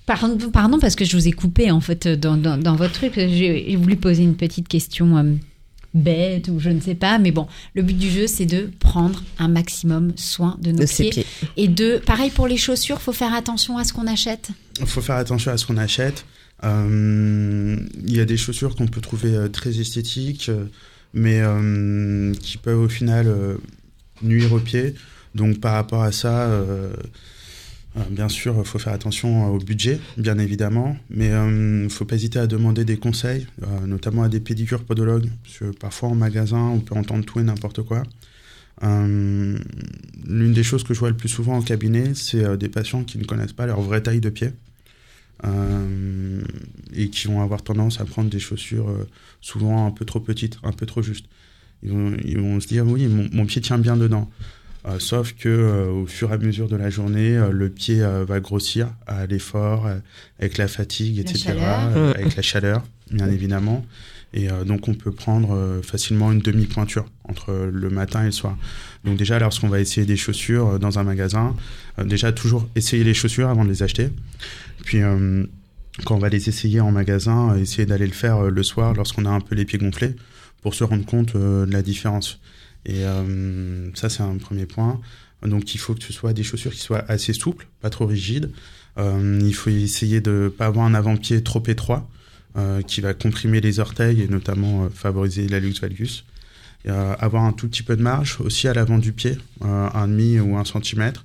pardon, 0.06 0.38
pardon 0.50 0.78
parce 0.78 0.96
que 0.96 1.04
je 1.04 1.14
vous 1.14 1.28
ai 1.28 1.32
coupé 1.32 1.70
en 1.70 1.80
fait 1.80 2.08
dans, 2.08 2.38
dans, 2.38 2.56
dans 2.56 2.76
votre 2.76 2.94
truc. 2.94 3.12
J'ai 3.14 3.76
voulu 3.76 3.96
poser 3.96 4.22
une 4.22 4.36
petite 4.36 4.68
question 4.68 5.38
bête 5.94 6.48
ou 6.48 6.58
je 6.58 6.70
ne 6.70 6.80
sais 6.80 6.94
pas. 6.94 7.18
Mais 7.18 7.30
bon, 7.30 7.46
le 7.74 7.82
but 7.82 7.96
du 7.96 8.10
jeu, 8.10 8.26
c'est 8.26 8.46
de 8.46 8.70
prendre 8.80 9.22
un 9.38 9.48
maximum 9.48 10.12
soin 10.16 10.56
de 10.60 10.72
nos 10.72 10.86
pieds. 10.86 11.24
Et 11.56 11.68
de, 11.68 11.98
pareil 12.04 12.30
pour 12.30 12.46
les 12.46 12.56
chaussures, 12.56 13.00
faut 13.00 13.12
faire 13.12 13.34
attention 13.34 13.78
à 13.78 13.84
ce 13.84 13.92
qu'on 13.92 14.06
achète. 14.06 14.50
Il 14.80 14.86
faut 14.86 15.00
faire 15.00 15.16
attention 15.16 15.52
à 15.52 15.56
ce 15.56 15.66
qu'on 15.66 15.76
achète. 15.76 16.24
Euh, 16.62 17.76
il 18.04 18.16
y 18.16 18.20
a 18.20 18.24
des 18.24 18.36
chaussures 18.36 18.76
qu'on 18.76 18.86
peut 18.86 19.00
trouver 19.00 19.34
euh, 19.34 19.48
très 19.48 19.78
esthétiques, 19.78 20.48
euh, 20.48 20.66
mais 21.12 21.42
qui 22.38 22.58
peuvent 22.58 22.80
au 22.80 22.88
final 22.88 23.32
nuire 24.22 24.52
aux 24.52 24.58
pieds. 24.58 24.94
Donc 25.34 25.60
par 25.60 25.72
rapport 25.74 26.02
à 26.02 26.12
ça, 26.12 26.48
euh, 26.48 26.92
bien 28.10 28.28
sûr, 28.28 28.54
il 28.58 28.64
faut 28.64 28.78
faire 28.78 28.92
attention 28.92 29.52
au 29.52 29.58
budget, 29.58 30.00
bien 30.16 30.38
évidemment, 30.38 30.96
mais 31.10 31.26
il 31.26 31.32
euh, 31.32 31.84
ne 31.84 31.88
faut 31.88 32.04
pas 32.04 32.16
hésiter 32.16 32.38
à 32.38 32.46
demander 32.46 32.84
des 32.84 32.96
conseils, 32.96 33.46
euh, 33.62 33.86
notamment 33.86 34.24
à 34.24 34.28
des 34.28 34.40
pédicures 34.40 34.84
podologues, 34.84 35.28
parce 35.42 35.58
que 35.58 35.64
parfois 35.76 36.08
en 36.08 36.14
magasin, 36.14 36.58
on 36.58 36.80
peut 36.80 36.96
entendre 36.96 37.24
tout 37.24 37.38
et 37.40 37.44
n'importe 37.44 37.82
quoi. 37.82 38.02
L'une 38.82 39.62
des 40.26 40.62
choses 40.64 40.82
que 40.82 40.94
je 40.94 40.98
vois 40.98 41.08
le 41.08 41.16
plus 41.16 41.28
souvent 41.28 41.56
en 41.56 41.62
cabinet, 41.62 42.14
c'est 42.14 42.58
des 42.58 42.68
patients 42.68 43.04
qui 43.04 43.18
ne 43.18 43.24
connaissent 43.24 43.52
pas 43.52 43.66
leur 43.66 43.80
vraie 43.80 44.02
taille 44.02 44.20
de 44.20 44.30
pied 44.30 44.50
et 46.92 47.08
qui 47.08 47.28
vont 47.28 47.40
avoir 47.40 47.62
tendance 47.62 48.00
à 48.00 48.04
prendre 48.04 48.28
des 48.28 48.40
chaussures 48.40 48.92
souvent 49.40 49.86
un 49.86 49.90
peu 49.92 50.04
trop 50.04 50.18
petites, 50.18 50.58
un 50.64 50.72
peu 50.72 50.86
trop 50.86 51.02
justes. 51.02 51.26
Ils 51.84 51.92
vont, 52.38 52.60
se 52.60 52.66
dire 52.66 52.84
oui, 52.84 53.06
mon 53.06 53.46
pied 53.46 53.62
tient 53.62 53.78
bien 53.78 53.96
dedans. 53.96 54.28
Euh, 54.86 54.98
sauf 54.98 55.32
que 55.32 55.48
euh, 55.48 55.86
au 55.86 56.06
fur 56.06 56.30
et 56.30 56.34
à 56.34 56.38
mesure 56.38 56.68
de 56.68 56.76
la 56.76 56.90
journée, 56.90 57.36
euh, 57.36 57.50
le 57.50 57.70
pied 57.70 58.04
va 58.26 58.40
grossir 58.40 58.88
à 59.06 59.26
l'effort, 59.26 59.88
avec 60.38 60.58
la 60.58 60.68
fatigue, 60.68 61.18
etc., 61.18 61.54
avec 62.14 62.36
la 62.36 62.42
chaleur, 62.42 62.82
bien 63.10 63.28
évidemment. 63.30 63.84
Et 64.36 64.48
donc 64.66 64.88
on 64.88 64.94
peut 64.94 65.12
prendre 65.12 65.80
facilement 65.84 66.32
une 66.32 66.40
demi-pointure 66.40 67.06
entre 67.22 67.70
le 67.72 67.88
matin 67.88 68.22
et 68.22 68.26
le 68.26 68.32
soir. 68.32 68.58
Donc 69.04 69.16
déjà, 69.16 69.38
lorsqu'on 69.38 69.68
va 69.68 69.78
essayer 69.78 70.04
des 70.04 70.16
chaussures 70.16 70.80
dans 70.80 70.98
un 70.98 71.04
magasin, 71.04 71.54
déjà 72.04 72.32
toujours 72.32 72.68
essayer 72.74 73.04
les 73.04 73.14
chaussures 73.14 73.48
avant 73.48 73.64
de 73.64 73.70
les 73.70 73.84
acheter. 73.84 74.08
Puis 74.84 75.02
quand 76.04 76.16
on 76.16 76.18
va 76.18 76.30
les 76.30 76.48
essayer 76.48 76.80
en 76.80 76.90
magasin, 76.90 77.56
essayer 77.56 77.86
d'aller 77.86 78.08
le 78.08 78.12
faire 78.12 78.50
le 78.50 78.62
soir 78.64 78.92
lorsqu'on 78.94 79.24
a 79.24 79.30
un 79.30 79.40
peu 79.40 79.54
les 79.54 79.64
pieds 79.64 79.78
gonflés 79.78 80.16
pour 80.62 80.74
se 80.74 80.82
rendre 80.82 81.06
compte 81.06 81.36
de 81.36 81.70
la 81.70 81.82
différence. 81.82 82.40
Et 82.86 83.04
euh, 83.04 83.90
ça, 83.94 84.08
c'est 84.08 84.22
un 84.22 84.36
premier 84.36 84.66
point. 84.66 85.00
Donc, 85.42 85.74
il 85.74 85.78
faut 85.78 85.94
que 85.94 86.02
ce 86.02 86.12
soit 86.12 86.32
des 86.32 86.42
chaussures 86.42 86.72
qui 86.72 86.80
soient 86.80 87.04
assez 87.08 87.32
souples, 87.32 87.66
pas 87.80 87.90
trop 87.90 88.06
rigides. 88.06 88.50
Euh, 88.98 89.40
il 89.42 89.54
faut 89.54 89.70
essayer 89.70 90.20
de 90.20 90.52
pas 90.56 90.66
avoir 90.66 90.86
un 90.86 90.94
avant-pied 90.94 91.42
trop 91.42 91.62
étroit, 91.66 92.08
euh, 92.56 92.82
qui 92.82 93.00
va 93.00 93.14
comprimer 93.14 93.60
les 93.60 93.80
orteils 93.80 94.22
et 94.22 94.28
notamment 94.28 94.88
favoriser 94.90 95.48
la 95.48 95.60
luxe 95.60 95.80
valgus. 95.80 96.24
Avoir 96.86 97.44
un 97.44 97.52
tout 97.52 97.66
petit 97.66 97.82
peu 97.82 97.96
de 97.96 98.02
marge 98.02 98.38
aussi 98.40 98.68
à 98.68 98.74
l'avant 98.74 98.98
du 98.98 99.12
pied, 99.12 99.38
un 99.62 100.06
demi 100.06 100.38
ou 100.38 100.58
un 100.58 100.66
centimètre. 100.66 101.24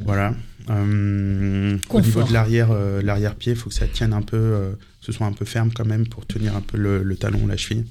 Voilà. 0.00 0.34
Euh, 0.68 1.78
au 1.90 2.00
niveau 2.00 2.22
de 2.22 2.32
l'arrière, 2.32 2.68
euh, 2.70 3.00
l'arrière-pied, 3.02 3.52
il 3.52 3.58
faut 3.58 3.68
que 3.68 3.74
ça 3.74 3.86
tienne 3.86 4.12
un 4.12 4.22
peu, 4.22 4.36
euh, 4.36 4.72
que 4.72 5.06
ce 5.06 5.12
soit 5.12 5.26
un 5.26 5.32
peu 5.32 5.44
ferme 5.44 5.70
quand 5.72 5.84
même 5.84 6.06
pour 6.08 6.26
tenir 6.26 6.56
un 6.56 6.60
peu 6.60 6.76
le, 6.76 7.02
le 7.02 7.16
talon, 7.16 7.46
la 7.46 7.56
cheville. 7.56 7.84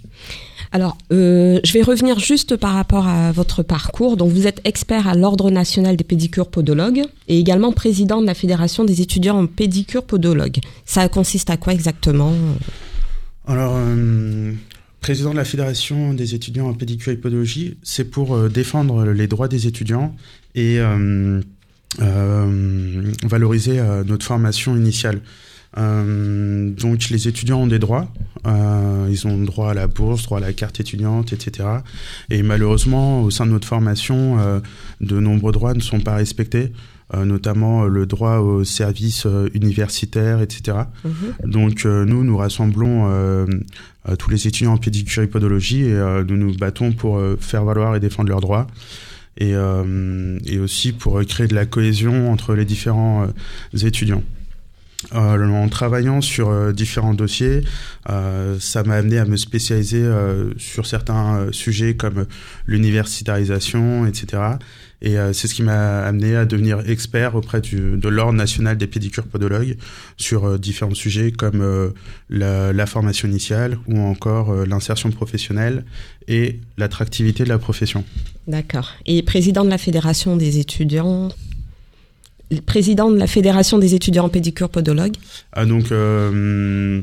Alors, 0.76 0.98
je 1.10 1.72
vais 1.72 1.84
revenir 1.84 2.20
juste 2.20 2.58
par 2.58 2.74
rapport 2.74 3.08
à 3.08 3.32
votre 3.32 3.64
parcours. 3.64 4.18
Donc, 4.18 4.34
vous 4.34 4.46
êtes 4.46 4.60
expert 4.66 5.08
à 5.08 5.16
l'Ordre 5.16 5.50
national 5.50 5.96
des 5.96 6.04
pédicures 6.04 6.50
podologues 6.50 7.04
et 7.30 7.40
également 7.40 7.72
président 7.72 8.22
de 8.22 8.28
la 8.28 8.34
Fédération 8.34 8.84
des 8.84 9.00
étudiants 9.00 9.40
en 9.40 9.48
pédicure 9.48 10.04
podologue. 10.04 10.58
Ça 10.84 11.08
consiste 11.08 11.50
à 11.50 11.56
quoi 11.56 11.72
exactement? 11.72 12.34
Alors, 13.48 13.80
président 15.00 15.32
de 15.32 15.38
la 15.38 15.46
Fédération 15.46 16.14
des 16.14 16.36
étudiants 16.36 16.68
en 16.68 16.74
pédicure 16.74 17.14
et 17.14 17.16
podologie, 17.16 17.78
c'est 17.82 18.12
pour 18.12 18.38
défendre 18.50 19.06
les 19.06 19.28
droits 19.28 19.48
des 19.48 19.68
étudiants 19.68 20.14
et 20.56 20.82
euh, 22.02 23.02
valoriser 23.24 23.80
euh, 23.80 24.04
notre 24.04 24.26
formation 24.26 24.76
initiale. 24.76 25.22
Euh, 25.78 26.70
donc 26.72 27.10
les 27.10 27.28
étudiants 27.28 27.62
ont 27.62 27.68
des 27.68 27.80
droits, 27.80 28.08
euh, 28.46 29.08
ils 29.10 29.28
ont 29.28 29.38
droit 29.44 29.72
à 29.72 29.74
la 29.74 29.88
bourse, 29.88 30.24
droit 30.24 30.38
à 30.38 30.42
la 30.42 30.54
carte 30.54 30.80
étudiante, 30.80 31.34
etc. 31.34 31.68
Et 32.30 32.44
malheureusement, 32.44 33.22
au 33.22 33.30
sein 33.30 33.46
de 33.46 33.52
notre 33.52 33.68
formation, 33.68 34.40
euh, 34.40 34.60
de 35.02 35.20
nombreux 35.20 35.52
droits 35.52 35.74
ne 35.74 35.82
sont 35.82 36.00
pas 36.00 36.16
respectés, 36.16 36.72
notamment 37.14 37.86
le 37.86 38.08
droit 38.08 38.38
aux 38.40 38.64
services 38.64 39.28
universitaires, 39.54 40.42
etc. 40.42 40.80
Mhm. 41.04 41.52
Donc 41.52 41.86
nous, 41.86 42.24
nous 42.24 42.36
rassemblons 42.36 43.46
tous 44.18 44.30
les 44.32 44.48
étudiants 44.48 44.74
en 44.74 44.78
pédicure 44.78 45.22
et 45.22 45.28
podologie 45.28 45.84
et 45.84 46.24
nous 46.28 46.36
nous 46.36 46.56
battons 46.58 46.94
pour 46.94 47.22
faire 47.40 47.64
valoir 47.64 47.96
et 47.96 48.00
défendre 48.00 48.30
leurs 48.30 48.42
droits 48.42 48.66
et, 49.38 49.54
euh, 49.54 50.40
et 50.46 50.60
aussi 50.60 50.92
pour 50.94 51.22
créer 51.26 51.48
de 51.48 51.56
la 51.56 51.66
cohésion 51.66 52.32
entre 52.32 52.54
les 52.56 52.66
différents 52.66 53.24
euh, 53.24 53.78
étudiants. 53.86 54.24
Euh, 55.14 55.50
en 55.50 55.70
travaillant 55.70 56.22
sur 56.22 56.50
euh, 56.50 56.72
différents 56.72 57.14
dossiers, 57.14 57.62
euh, 58.10 58.58
ça 58.60 58.84
m'a 58.84 58.96
amené 58.96 59.20
à 59.20 59.26
me 59.26 59.38
spécialiser 59.38 60.04
sur 60.58 60.86
certains 60.86 61.48
sujets 61.52 61.96
comme 61.96 62.26
l'universitarisation, 62.66 64.06
etc. 64.06 64.44
Et 65.02 65.16
c'est 65.34 65.48
ce 65.48 65.54
qui 65.54 65.62
m'a 65.62 66.00
amené 66.00 66.36
à 66.36 66.46
devenir 66.46 66.90
expert 66.90 67.36
auprès 67.36 67.62
de 67.62 68.08
l'Ordre 68.08 68.34
national 68.34 68.78
des 68.78 68.88
pédicures 68.88 69.26
podologues 69.26 69.78
sur 70.18 70.58
différents 70.58 70.96
sujets 70.96 71.32
comme 71.32 71.94
la, 72.30 72.86
formation 72.86 73.28
initiale 73.28 73.78
ou 73.88 74.00
encore 74.00 74.54
l'insertion 74.66 75.12
professionnelle 75.12 75.86
et 76.28 76.60
l'attractivité 76.78 77.44
de 77.44 77.50
la 77.50 77.60
profession. 77.60 78.04
D'accord. 78.48 78.94
Et 79.06 79.22
président 79.22 79.66
de 79.66 79.70
la 79.70 79.78
Fédération 79.78 80.38
des 80.38 80.60
étudiants 80.60 81.30
président 82.66 83.10
de 83.12 83.18
la 83.18 83.28
Fédération 83.28 83.78
des 83.78 83.96
étudiants 83.96 84.26
en 84.26 84.30
pédicure 84.30 84.70
podologue 84.70 85.14
ah, 85.54 85.66
Donc, 85.66 85.92
euh, 85.92 87.02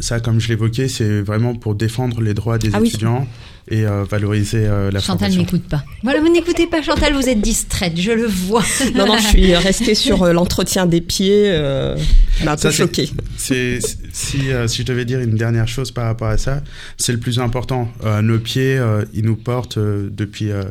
ça, 0.00 0.20
comme 0.20 0.40
je 0.40 0.48
l'évoquais, 0.48 0.88
c'est 0.88 1.20
vraiment 1.20 1.54
pour 1.54 1.74
défendre 1.74 2.20
les 2.20 2.34
droits 2.34 2.58
des 2.58 2.70
Ah 2.72 2.78
oui. 2.80 2.88
étudiants 2.88 3.26
et 3.70 3.86
euh, 3.86 4.04
valoriser 4.04 4.66
euh, 4.66 4.90
la 4.90 5.00
Chantal 5.00 5.32
n'écoute 5.32 5.62
pas. 5.68 5.82
Voilà, 6.02 6.20
vous 6.20 6.30
n'écoutez 6.30 6.66
pas 6.66 6.82
Chantal, 6.82 7.14
vous 7.14 7.28
êtes 7.28 7.40
distraite, 7.40 7.94
je 7.96 8.12
le 8.12 8.26
vois. 8.26 8.62
Non, 8.94 9.06
non, 9.06 9.16
je 9.16 9.28
suis 9.28 9.54
restée 9.56 9.94
sur 9.94 10.22
euh, 10.22 10.32
l'entretien 10.32 10.86
des 10.86 11.00
pieds. 11.00 11.44
Euh, 11.46 11.96
m'a 12.44 12.52
un 12.52 12.56
Ça, 12.56 12.70
c'est- 12.70 12.76
choquée. 12.78 13.10
C'est 13.36 13.78
si 14.12 14.50
euh, 14.52 14.66
si 14.68 14.82
je 14.82 14.86
devais 14.86 15.04
dire 15.04 15.20
une 15.20 15.36
dernière 15.36 15.68
chose 15.68 15.90
par 15.92 16.04
rapport 16.06 16.28
à 16.28 16.36
ça, 16.38 16.62
c'est 16.98 17.12
le 17.12 17.18
plus 17.18 17.38
important. 17.38 17.88
Euh, 18.04 18.20
nos 18.20 18.38
pieds, 18.38 18.76
euh, 18.76 19.04
ils 19.14 19.24
nous 19.24 19.36
portent 19.36 19.78
euh, 19.78 20.08
depuis 20.12 20.50
euh, 20.50 20.64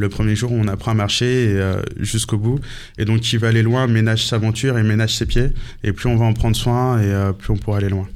le 0.00 0.08
premier 0.08 0.34
jour 0.34 0.50
où 0.52 0.56
on 0.58 0.66
apprend 0.68 0.90
à 0.92 0.94
marcher 0.94 1.44
et, 1.44 1.48
euh, 1.54 1.80
jusqu'au 1.98 2.38
bout. 2.38 2.58
Et 2.98 3.04
donc, 3.04 3.20
qui 3.20 3.36
veut 3.36 3.46
aller 3.48 3.62
loin 3.62 3.86
ménage 3.86 4.26
sa 4.26 4.38
monture 4.38 4.78
et 4.78 4.82
ménage 4.82 5.16
ses 5.16 5.26
pieds. 5.26 5.50
Et 5.84 5.92
plus 5.92 6.08
on 6.08 6.16
va 6.16 6.24
en 6.26 6.32
prendre 6.32 6.56
soin 6.56 6.98
et 7.00 7.04
euh, 7.04 7.32
plus 7.32 7.52
on 7.52 7.56
pourra 7.56 7.78
aller 7.78 7.88
loin. 7.88 8.08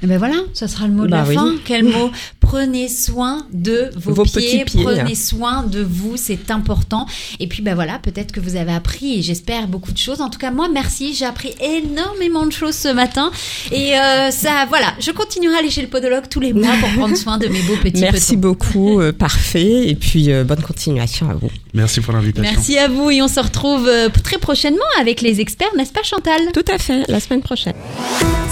Et 0.00 0.06
ben 0.06 0.16
voilà, 0.16 0.36
ça 0.54 0.68
sera 0.68 0.86
le 0.86 0.92
mot 0.92 1.06
de 1.06 1.10
Bah 1.10 1.22
la 1.22 1.28
oui. 1.28 1.34
fin. 1.34 1.54
Quel 1.64 1.84
mot? 1.84 2.10
Prenez 2.40 2.88
soin 2.88 3.44
de 3.52 3.90
vos, 3.96 4.14
Vos 4.14 4.22
pieds, 4.22 4.62
petits 4.62 4.64
pieds. 4.64 4.84
prenez 4.84 5.14
soin 5.16 5.64
de 5.64 5.82
vous, 5.82 6.16
c'est 6.16 6.52
important. 6.52 7.04
Et 7.40 7.48
puis 7.48 7.62
ben 7.62 7.74
voilà, 7.74 7.98
peut-être 7.98 8.30
que 8.32 8.38
vous 8.38 8.54
avez 8.54 8.70
appris, 8.72 9.18
et 9.18 9.22
j'espère 9.22 9.66
beaucoup 9.66 9.90
de 9.92 9.98
choses. 9.98 10.20
En 10.20 10.30
tout 10.30 10.38
cas, 10.38 10.52
moi, 10.52 10.68
merci, 10.72 11.14
j'ai 11.14 11.24
appris 11.26 11.50
énormément 11.60 12.46
de 12.46 12.52
choses 12.52 12.76
ce 12.76 12.88
matin. 12.94 13.30
Et 13.72 13.98
euh, 13.98 14.30
ça, 14.30 14.66
voilà, 14.68 14.94
je 15.00 15.10
continuerai 15.10 15.56
à 15.56 15.58
aller 15.58 15.70
chez 15.70 15.82
le 15.82 15.88
podologue 15.88 16.28
tous 16.30 16.40
les 16.40 16.52
mois 16.52 16.72
pour 16.80 16.90
prendre 16.92 17.16
soin 17.16 17.36
de 17.36 17.48
mes 17.48 17.60
beaux 17.62 17.76
petits 17.82 18.00
Merci 18.00 18.36
petons. 18.36 18.40
beaucoup, 18.40 19.00
euh, 19.00 19.12
parfait. 19.12 19.88
Et 19.88 19.96
puis, 19.96 20.30
euh, 20.32 20.44
bonne 20.44 20.62
continuation 20.62 21.17
à 21.28 21.34
vous. 21.34 21.50
Merci 21.74 22.00
pour 22.00 22.12
l'invitation. 22.12 22.50
Merci 22.50 22.78
à 22.78 22.88
vous 22.88 23.10
et 23.10 23.22
on 23.22 23.28
se 23.28 23.40
retrouve 23.40 23.86
euh, 23.88 24.08
très 24.22 24.38
prochainement 24.38 24.78
avec 25.00 25.20
les 25.20 25.40
experts, 25.40 25.74
n'est-ce 25.76 25.92
pas 25.92 26.02
Chantal? 26.02 26.40
Tout 26.52 26.64
à 26.72 26.78
fait, 26.78 27.04
la 27.08 27.20
semaine 27.20 27.42
prochaine. 27.42 27.74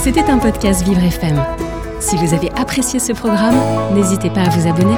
C'était 0.01 0.23
un 0.23 0.37
podcast 0.37 0.83
Vivre 0.83 1.03
FM. 1.03 1.43
Si 1.99 2.15
vous 2.15 2.33
avez 2.33 2.49
apprécié 2.51 2.99
ce 2.99 3.13
programme, 3.13 3.59
n'hésitez 3.95 4.29
pas 4.29 4.41
à 4.41 4.49
vous 4.49 4.67
abonner. 4.67 4.95